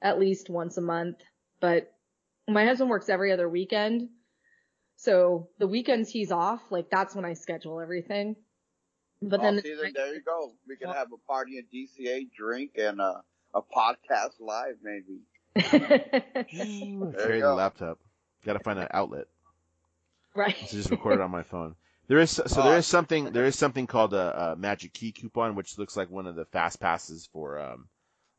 at 0.00 0.18
least 0.18 0.48
once 0.48 0.76
a 0.76 0.82
month, 0.82 1.16
but 1.60 1.92
my 2.48 2.64
husband 2.64 2.88
works 2.88 3.08
every 3.08 3.32
other 3.32 3.48
weekend. 3.48 4.08
So 5.00 5.48
the 5.58 5.66
weekends 5.68 6.10
he's 6.10 6.32
off, 6.32 6.60
like 6.70 6.90
that's 6.90 7.14
when 7.14 7.24
I 7.24 7.34
schedule 7.34 7.80
everything. 7.80 8.34
But 9.22 9.40
then 9.40 9.60
see, 9.62 9.74
then 9.80 9.92
there 9.94 10.14
you 10.14 10.22
go. 10.22 10.52
We 10.68 10.76
can 10.76 10.90
have 10.92 11.08
a 11.12 11.16
party 11.26 11.58
in 11.58 11.64
DCA, 11.72 12.30
drink, 12.36 12.72
and 12.76 13.00
uh, 13.00 13.20
a 13.54 13.62
podcast 13.62 14.34
live, 14.40 14.76
maybe. 14.82 15.20
Carry 15.58 17.40
the 17.40 17.40
go. 17.40 17.54
laptop. 17.54 17.98
Got 18.44 18.54
to 18.54 18.58
find 18.60 18.78
an 18.78 18.88
outlet. 18.92 19.26
right. 20.34 20.56
So 20.66 20.76
just 20.76 20.90
record 20.90 21.14
it 21.14 21.20
on 21.20 21.30
my 21.30 21.42
phone. 21.42 21.74
There 22.08 22.18
is 22.18 22.30
so 22.30 22.44
Oh. 22.56 22.62
there 22.62 22.78
is 22.78 22.86
something 22.86 23.32
there 23.32 23.44
is 23.44 23.56
something 23.56 23.86
called 23.86 24.14
a, 24.14 24.52
a 24.52 24.56
magic 24.56 24.92
key 24.94 25.12
coupon, 25.12 25.54
which 25.54 25.78
looks 25.78 25.96
like 25.96 26.10
one 26.10 26.26
of 26.26 26.36
the 26.36 26.44
fast 26.46 26.80
passes 26.80 27.28
for 27.32 27.58
um, 27.60 27.88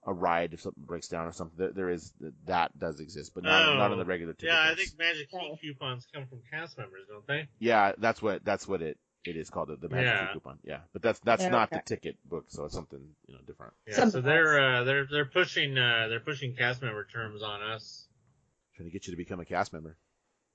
a 0.10 0.14
ride 0.14 0.54
if 0.54 0.62
something 0.62 0.84
breaks 0.84 1.08
down 1.08 1.28
or 1.28 1.32
something. 1.32 1.58
There, 1.58 1.72
there 1.72 1.90
is 1.90 2.12
that 2.46 2.78
does 2.78 3.00
exist, 3.00 3.34
but 3.36 3.44
not 3.44 3.76
not 3.78 3.92
on 3.92 3.98
the 3.98 4.04
Oh. 4.04 4.08
regular 4.08 4.34
ticket. 4.34 4.50
Yeah, 4.54 4.70
I 4.72 4.76
think 4.76 4.98
Magic 4.98 5.30
Key 5.30 5.50
Oh. 5.54 5.58
coupons 5.62 6.08
come 6.14 6.26
from 6.28 6.42
cast 6.52 6.78
members, 6.78 7.06
don't 7.08 7.26
they? 7.28 7.48
Yeah, 7.60 7.94
that's 7.98 8.22
what 8.22 8.44
that's 8.44 8.68
what 8.68 8.82
it 8.82 8.98
it 9.26 9.36
is 9.36 9.50
called 9.50 9.68
the, 9.68 9.76
the 9.76 9.90
magic 9.90 10.06
Yeah. 10.06 10.28
key 10.28 10.34
coupon. 10.34 10.60
Yeah, 10.64 10.80
but 10.94 11.02
that's 11.02 11.20
that's 11.20 11.44
Yeah, 11.44 11.50
not 11.50 11.72
okay. 11.72 11.82
the 11.86 11.96
ticket 11.96 12.18
book, 12.26 12.46
so 12.48 12.66
it's 12.66 12.74
something 12.74 13.16
you 13.28 13.34
know 13.36 13.42
different. 13.46 13.74
Yeah, 13.88 13.96
Something 13.96 14.12
so 14.12 14.22
they're 14.22 14.60
uh, 14.60 14.84
they're 14.86 15.06
they're 15.06 15.26
pushing 15.26 15.78
uh, 15.78 16.08
they're 16.10 16.20
pushing 16.22 16.56
cast 16.56 16.82
member 16.82 17.06
terms 17.06 17.44
on 17.44 17.62
us. 17.62 18.08
Trying 18.76 18.88
to 18.90 18.94
get 18.94 19.06
you 19.08 19.12
to 19.12 19.18
become 19.18 19.40
a 19.42 19.46
cast 19.46 19.74
member. 19.74 19.98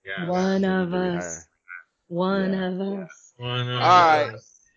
Yeah. 0.05 0.27
One 0.29 0.65
of 0.65 0.93
us. 0.95 1.25
rehire. 1.25 1.47
One 2.09 2.53
Yeah. 2.53 2.67
of 2.69 2.79
Yeah. 2.79 3.05
us. 3.05 3.33
One 3.37 3.61
of 3.61 3.69
All 3.69 3.79
right. 3.81 4.33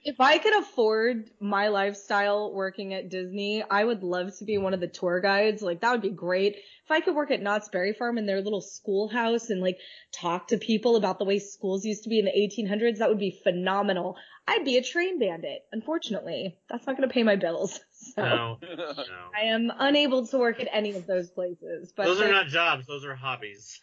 Us. 0.08 0.14
if 0.14 0.22
I 0.22 0.38
could 0.38 0.58
afford 0.58 1.30
my 1.40 1.68
lifestyle 1.68 2.54
working 2.54 2.94
at 2.94 3.10
Disney, 3.10 3.64
I 3.70 3.84
would 3.84 4.04
love 4.04 4.38
to 4.38 4.46
be 4.46 4.58
one 4.58 4.74
of 4.74 4.80
the 4.80 4.88
tour 4.88 5.20
guides. 5.20 5.62
Like 5.62 5.82
that 5.82 5.92
would 5.92 6.02
be 6.02 6.10
great. 6.10 6.56
If 6.56 6.92
I 6.92 7.02
could 7.02 7.16
work 7.16 7.32
at 7.32 7.42
Knott's 7.42 7.70
Berry 7.70 7.94
Farm 7.94 8.18
in 8.18 8.26
their 8.26 8.42
little 8.42 8.62
schoolhouse 8.62 9.50
and 9.50 9.62
like 9.62 9.78
talk 10.14 10.48
to 10.48 10.58
people 10.58 10.96
about 10.96 11.20
the 11.20 11.26
way 11.26 11.40
schools 11.40 11.86
used 11.86 12.04
to 12.04 12.10
be 12.10 12.20
in 12.20 12.26
the 12.26 12.32
1800s, 12.32 13.00
that 13.00 13.10
would 13.10 13.20
be 13.20 13.40
phenomenal. 13.44 14.16
I'd 14.48 14.64
be 14.64 14.78
a 14.78 14.84
train 14.84 15.20
bandit. 15.20 15.64
Unfortunately, 15.74 16.58
that's 16.70 16.88
not 16.88 16.96
going 16.96 17.08
to 17.08 17.14
pay 17.14 17.24
my 17.24 17.36
bills. 17.36 17.80
So 18.16 18.22
No, 18.22 18.58
no. 18.62 18.94
I 19.36 19.48
am 19.48 19.72
unable 19.76 20.28
to 20.28 20.38
work 20.38 20.60
at 20.62 20.68
any 20.72 20.96
of 20.96 21.08
those 21.08 21.32
places. 21.32 21.92
But 21.98 22.06
Those 22.06 22.22
are 22.22 22.32
not 22.32 22.46
jobs. 22.48 22.86
Those 22.86 23.04
are 23.04 23.16
hobbies. 23.16 23.82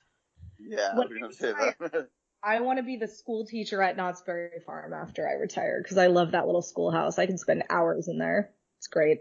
yeah, 0.59 0.91
I 0.93 0.97
What 0.97 1.09
was 1.11 1.19
gonna 1.19 1.33
say 1.33 1.53
that. 1.53 2.09
I 2.45 2.61
want 2.61 2.79
to 2.79 2.83
be 2.83 2.97
the 2.97 3.09
school 3.09 3.47
teacher 3.47 3.81
at 3.83 3.97
Knott's 3.97 4.21
Berry 4.23 4.61
Farm 4.67 4.93
after 4.93 5.27
I 5.29 5.33
retire 5.35 5.81
because 5.83 5.97
I 5.99 6.09
love 6.09 6.33
that 6.33 6.47
little 6.47 6.63
schoolhouse. 6.63 7.19
I 7.19 7.27
can 7.27 7.39
spend 7.39 7.65
hours 7.71 8.09
in 8.09 8.19
there. 8.19 8.51
It's 8.79 8.87
great. 8.89 9.21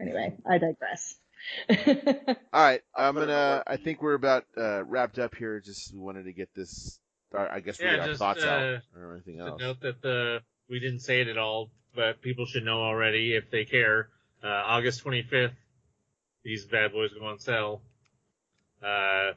Anyway, 0.00 0.36
I 0.48 0.58
digress. 0.58 1.14
All 2.52 2.62
right, 2.62 2.80
I'll 2.94 3.10
I'm 3.10 3.14
gonna. 3.14 3.62
I 3.66 3.76
think 3.76 4.00
we're 4.00 4.14
about 4.14 4.44
uh, 4.56 4.82
wrapped 4.84 5.18
up 5.18 5.34
here. 5.34 5.60
Just 5.60 5.94
wanted 5.94 6.24
to 6.24 6.32
get 6.32 6.48
this. 6.54 6.98
I 7.36 7.60
guess 7.60 7.78
we 7.78 7.84
Yeah, 7.86 7.92
get 7.92 8.00
our 8.00 8.06
just, 8.08 8.18
thoughts 8.18 8.44
uh, 8.44 8.48
out 8.48 8.62
or 8.96 9.12
anything 9.14 9.38
To 9.38 9.46
else. 9.46 9.60
note 9.60 9.80
that 9.80 10.00
the 10.00 10.40
we 10.70 10.80
didn't 10.80 11.00
say 11.00 11.20
it 11.20 11.28
at 11.28 11.36
all, 11.36 11.70
but 11.94 12.22
people 12.22 12.46
should 12.46 12.64
know 12.64 12.80
already 12.82 13.34
if 13.34 13.50
they 13.50 13.64
care. 13.64 14.08
Uh, 14.42 14.46
August 14.48 15.04
25th, 15.04 15.52
these 16.44 16.64
bad 16.66 16.92
boys 16.92 17.10
go 17.18 17.26
on 17.26 17.38
sale. 17.38 17.82
Uh, 18.82 19.32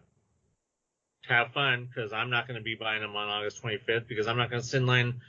have 1.28 1.51
fun 1.53 1.88
because 1.88 2.13
I'm 2.13 2.30
not 2.30 2.47
going 2.47 2.57
to 2.57 2.63
be 2.63 2.75
buying 2.75 3.01
them 3.01 3.15
on 3.15 3.28
August 3.28 3.63
25th 3.63 4.07
because 4.07 4.28
I'm 4.28 4.38
not 4.38 4.49
going 4.49 4.61
to 4.61 4.67
sit 4.67 4.78
in 4.78 4.88
line, 4.88 5.21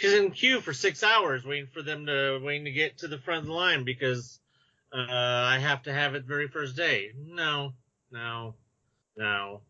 cause 0.00 0.12
in 0.12 0.30
queue 0.30 0.60
for 0.60 0.72
six 0.72 1.02
hours 1.02 1.44
waiting 1.44 1.68
for 1.72 1.82
them 1.82 2.06
to 2.06 2.40
waiting 2.42 2.64
to 2.64 2.72
get 2.72 2.98
to 2.98 3.08
the 3.08 3.18
front 3.18 3.40
of 3.40 3.46
the 3.46 3.52
line 3.52 3.84
because 3.84 4.40
uh, 4.92 5.06
I 5.08 5.58
have 5.58 5.82
to 5.84 5.92
have 5.92 6.14
it 6.14 6.24
very 6.24 6.48
first 6.48 6.76
day. 6.76 7.12
No, 7.16 7.74
no, 8.10 8.54
no. 9.16 9.60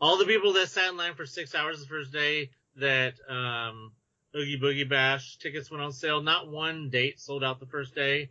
All 0.00 0.18
the 0.18 0.24
people 0.24 0.52
that 0.54 0.68
sat 0.68 0.90
in 0.90 0.96
line 0.96 1.14
for 1.14 1.26
six 1.26 1.54
hours 1.54 1.80
the 1.80 1.86
first 1.86 2.12
day 2.12 2.50
that 2.76 3.14
um, 3.28 3.92
Oogie 4.36 4.58
Boogie 4.60 4.88
Bash 4.88 5.38
tickets 5.38 5.70
went 5.70 5.82
on 5.82 5.92
sale. 5.92 6.20
Not 6.20 6.48
one 6.48 6.90
date 6.90 7.20
sold 7.20 7.44
out 7.44 7.60
the 7.60 7.66
first 7.66 7.94
day, 7.94 8.30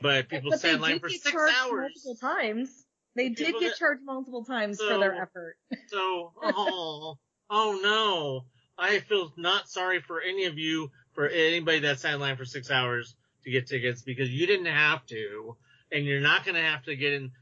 but 0.00 0.28
people 0.28 0.50
but 0.50 0.60
sat 0.60 0.74
in 0.74 0.80
line 0.80 0.98
for 0.98 1.08
six 1.08 1.34
hours. 1.34 1.92
multiple 2.04 2.16
times. 2.16 2.81
They 3.14 3.28
did 3.28 3.54
get 3.60 3.76
charged 3.76 4.02
multiple 4.04 4.44
times 4.44 4.80
for 4.80 4.98
their 4.98 5.14
effort. 5.14 5.56
So, 5.88 6.32
oh, 6.42 7.18
oh 7.50 7.80
no. 7.82 8.44
I 8.78 9.00
feel 9.00 9.32
not 9.36 9.68
sorry 9.68 10.00
for 10.00 10.20
any 10.20 10.46
of 10.46 10.58
you, 10.58 10.90
for 11.12 11.28
anybody 11.28 11.80
that 11.80 12.00
sat 12.00 12.14
in 12.14 12.20
line 12.20 12.36
for 12.36 12.44
six 12.44 12.70
hours 12.70 13.14
to 13.44 13.50
get 13.50 13.66
tickets 13.66 14.02
because 14.02 14.30
you 14.30 14.46
didn't 14.46 14.66
have 14.66 15.04
to, 15.06 15.56
and 15.90 16.04
you're 16.06 16.20
not 16.20 16.44
going 16.44 16.54
to 16.54 16.62
have 16.62 16.82
to 16.84 16.96
get 16.96 17.12
in. 17.12 17.32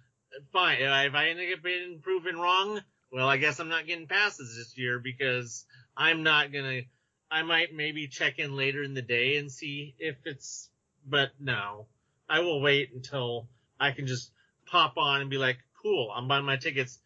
Fine. 0.53 0.79
If 0.81 1.15
I 1.15 1.29
end 1.29 1.41
up 1.41 1.63
being 1.63 2.01
proven 2.01 2.37
wrong, 2.37 2.81
well, 3.13 3.29
I 3.29 3.37
guess 3.37 3.59
I'm 3.59 3.69
not 3.69 3.87
getting 3.87 4.07
passes 4.07 4.57
this 4.57 4.77
year 4.79 4.99
because 4.99 5.65
I'm 5.97 6.23
not 6.23 6.53
going 6.53 6.65
to, 6.65 6.83
I 7.31 7.43
might 7.43 7.75
maybe 7.75 8.07
check 8.09 8.39
in 8.39 8.57
later 8.57 8.83
in 8.83 8.95
the 8.95 9.03
day 9.03 9.37
and 9.37 9.51
see 9.51 9.95
if 9.99 10.17
it's, 10.25 10.69
but 11.07 11.31
no, 11.41 11.87
I 12.29 12.41
will 12.41 12.61
wait 12.61 12.93
until 12.95 13.49
I 13.79 13.93
can 13.93 14.07
just 14.07 14.31
pop 14.71 14.95
on 14.97 15.21
and 15.21 15.31
be 15.31 15.39
like, 15.39 15.59
cool, 15.83 16.13
I'm 16.15 16.29
buying 16.29 16.45
my 16.45 16.57
tickets. 16.57 16.99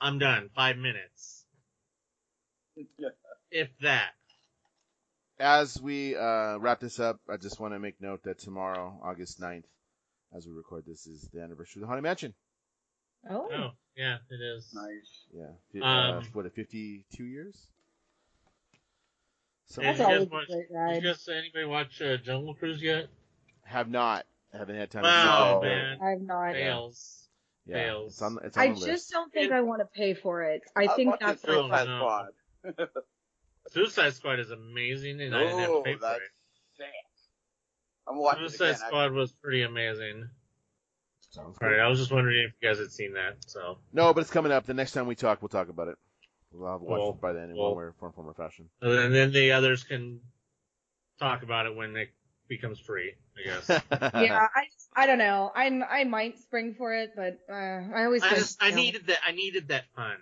I'm 0.00 0.18
done. 0.18 0.50
Five 0.54 0.76
minutes. 0.76 1.44
If 3.50 3.68
that. 3.82 4.10
As 5.38 5.80
we 5.80 6.16
uh, 6.16 6.56
wrap 6.58 6.80
this 6.80 6.98
up, 7.00 7.18
I 7.28 7.36
just 7.36 7.60
want 7.60 7.74
to 7.74 7.78
make 7.80 8.00
note 8.00 8.22
that 8.24 8.38
tomorrow, 8.38 8.98
August 9.02 9.40
9th, 9.40 9.64
as 10.36 10.46
we 10.46 10.52
record 10.52 10.84
this, 10.86 11.06
is 11.06 11.28
the 11.32 11.42
anniversary 11.42 11.80
of 11.80 11.82
the 11.82 11.86
Haunted 11.88 12.04
Mansion. 12.04 12.34
Oh. 13.28 13.48
Oh, 13.52 13.70
yeah, 13.96 14.16
it 14.30 14.34
is. 14.56 14.72
nice. 14.74 15.24
Yeah. 15.34 15.46
Fi- 15.72 15.80
uh, 15.86 16.18
Um, 16.18 16.24
what, 16.32 16.52
52 16.54 17.24
years? 17.24 17.66
So, 19.66 19.80
That's 19.82 19.98
you 19.98 20.04
guys 20.04 20.14
always 20.14 20.30
watch- 20.30 20.44
a 20.48 20.52
great 20.52 20.68
Did 20.68 20.74
ride. 20.74 20.94
you 20.96 21.00
guys, 21.02 21.28
anybody 21.28 21.64
watch 21.66 22.02
uh, 22.02 22.16
Jungle 22.18 22.54
Cruise 22.54 22.82
yet? 22.82 23.08
have 23.64 23.88
not. 23.88 24.26
Haven't 24.52 24.76
had 24.76 24.90
time 24.90 25.02
Wow, 25.04 25.60
to 25.62 25.66
see 25.66 25.72
it. 25.72 25.76
man. 25.76 25.98
I 26.02 26.10
have 26.10 26.20
not. 26.22 26.40
idea. 26.42 26.64
Fails. 26.64 27.28
Yeah, 27.66 27.74
Fails. 27.76 28.12
it's 28.12 28.22
on, 28.22 28.38
it's 28.44 28.56
on 28.56 28.62
I 28.62 28.68
the 28.68 28.74
just 28.74 28.86
list. 28.86 29.10
don't 29.12 29.32
think 29.32 29.46
It- 29.46 29.52
I 29.54 29.60
want 29.62 29.80
to 29.80 29.86
pay 29.86 30.14
for 30.14 30.42
it. 30.42 30.62
I 30.76 30.84
I'll 30.86 30.96
think 30.96 31.14
that's 31.20 31.42
it 31.44 31.46
Suicide 31.46 31.86
no. 31.86 31.98
Squad. 31.98 32.88
Suicide 33.68 34.14
Squad 34.14 34.40
is 34.40 34.50
amazing, 34.50 35.20
and 35.20 35.34
I 35.34 35.40
didn't 35.44 35.58
have 35.60 35.68
to 35.70 35.82
pay 35.82 35.94
for 35.94 36.00
that's 36.00 36.18
it. 36.20 36.30
sick. 36.76 36.86
I'm 38.06 38.18
watching 38.18 38.44
it 38.44 38.48
Suicide 38.50 38.64
again. 38.76 38.86
Squad 38.88 39.12
was 39.12 39.32
pretty 39.32 39.62
amazing. 39.62 40.28
Sounds 41.30 41.56
Alright, 41.62 41.76
good. 41.78 41.80
I 41.82 41.88
was 41.88 41.98
just 41.98 42.12
wondering 42.12 42.42
if 42.42 42.52
you 42.60 42.68
guys 42.68 42.78
had 42.78 42.92
seen 42.92 43.14
that, 43.14 43.36
so. 43.46 43.78
No, 43.92 44.12
but 44.12 44.20
it's 44.20 44.30
coming 44.30 44.52
up. 44.52 44.66
The 44.66 44.74
next 44.74 44.92
time 44.92 45.06
we 45.06 45.14
talk, 45.14 45.40
we'll 45.40 45.48
talk 45.48 45.68
about 45.70 45.88
it. 45.88 45.96
We'll 46.52 46.70
have 46.70 46.82
watched 46.82 47.00
Cool. 47.00 47.10
it 47.14 47.20
by 47.22 47.32
then 47.32 47.48
in 47.50 47.54
Cool. 47.56 47.74
one 47.74 47.86
way, 47.86 47.92
form, 47.98 48.12
form, 48.12 48.28
or 48.28 48.34
fashion. 48.34 48.68
And 48.82 49.14
then 49.14 49.32
the 49.32 49.52
others 49.52 49.84
can 49.84 50.20
talk 51.18 51.42
about 51.42 51.64
it 51.66 51.74
when 51.74 51.96
it 51.96 52.10
becomes 52.56 52.78
free, 52.78 53.14
I 53.38 53.42
guess. 53.44 53.68
yeah, 54.14 54.46
I 54.54 54.64
I 54.94 55.06
don't 55.06 55.18
know. 55.18 55.50
I 55.54 55.66
I 55.66 56.04
might 56.04 56.38
spring 56.38 56.74
for 56.76 56.94
it, 56.94 57.12
but 57.16 57.38
uh, 57.50 57.54
I 57.54 58.04
always 58.04 58.22
I 58.22 58.30
just, 58.30 58.62
I 58.62 58.70
needed 58.70 59.06
that, 59.06 59.18
I 59.26 59.32
needed 59.32 59.68
that 59.68 59.84
fun. 59.96 60.16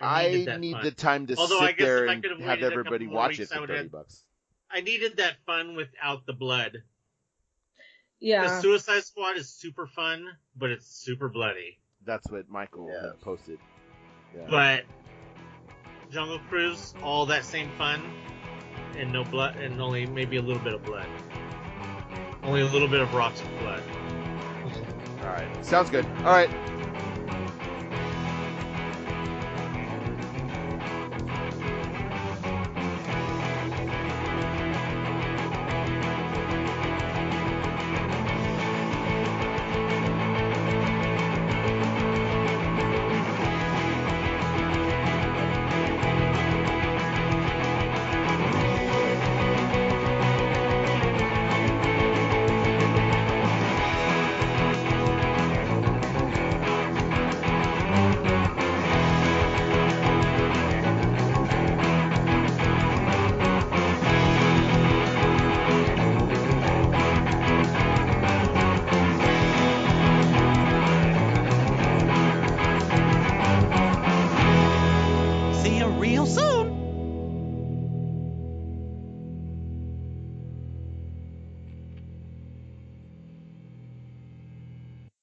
I 0.00 0.28
needed 0.28 0.46
that 0.48 0.60
need 0.60 0.72
fun. 0.72 0.84
the 0.84 0.90
time 0.90 1.26
to 1.28 1.36
Although 1.36 1.60
I 1.60 1.68
sit 1.68 1.78
guess 1.78 1.86
there 1.86 2.04
if 2.04 2.10
I 2.10 2.12
and 2.14 2.22
could've 2.22 2.38
have 2.40 2.48
waited 2.48 2.64
a 2.64 2.66
couple 2.68 2.78
everybody 2.80 3.06
watch 3.06 3.38
weeks, 3.38 3.50
it 3.52 3.56
I 3.56 3.60
for 3.60 3.66
30 3.66 3.78
have- 3.78 3.92
bucks. 3.92 4.22
I 4.74 4.80
needed 4.80 5.18
that 5.18 5.34
fun 5.44 5.76
without 5.76 6.24
the 6.26 6.32
blood. 6.32 6.78
Yeah, 8.20 8.42
the. 8.48 8.60
Suicide 8.62 9.04
Squad 9.04 9.36
is 9.36 9.48
super 9.50 9.86
fun, 9.86 10.26
but 10.56 10.70
it's 10.70 10.86
super 10.86 11.28
bloody. 11.28 11.78
That's 12.06 12.30
what 12.30 12.48
Michael 12.48 12.88
Yes. 12.90 13.02
had 13.04 13.20
posted. 13.20 13.58
Yeah. 14.34 14.46
But 14.48 14.84
Jungle 16.10 16.40
Cruise, 16.48 16.94
all 17.02 17.26
that 17.26 17.44
same 17.44 17.70
fun, 17.76 18.02
and 18.96 19.12
no 19.12 19.24
blood, 19.24 19.56
and 19.56 19.80
only 19.80 20.06
maybe 20.06 20.36
a 20.36 20.42
little 20.42 20.62
bit 20.62 20.74
of 20.74 20.84
blood. 20.84 21.06
Only 22.42 22.62
a 22.62 22.66
little 22.66 22.88
bit 22.88 23.00
of 23.00 23.14
rocks 23.14 23.40
of 23.40 23.48
blood. 23.60 23.82
All 25.20 25.28
right. 25.28 25.64
Sounds 25.64 25.90
good. 25.90 26.04
All 26.18 26.32
right. 26.32 26.50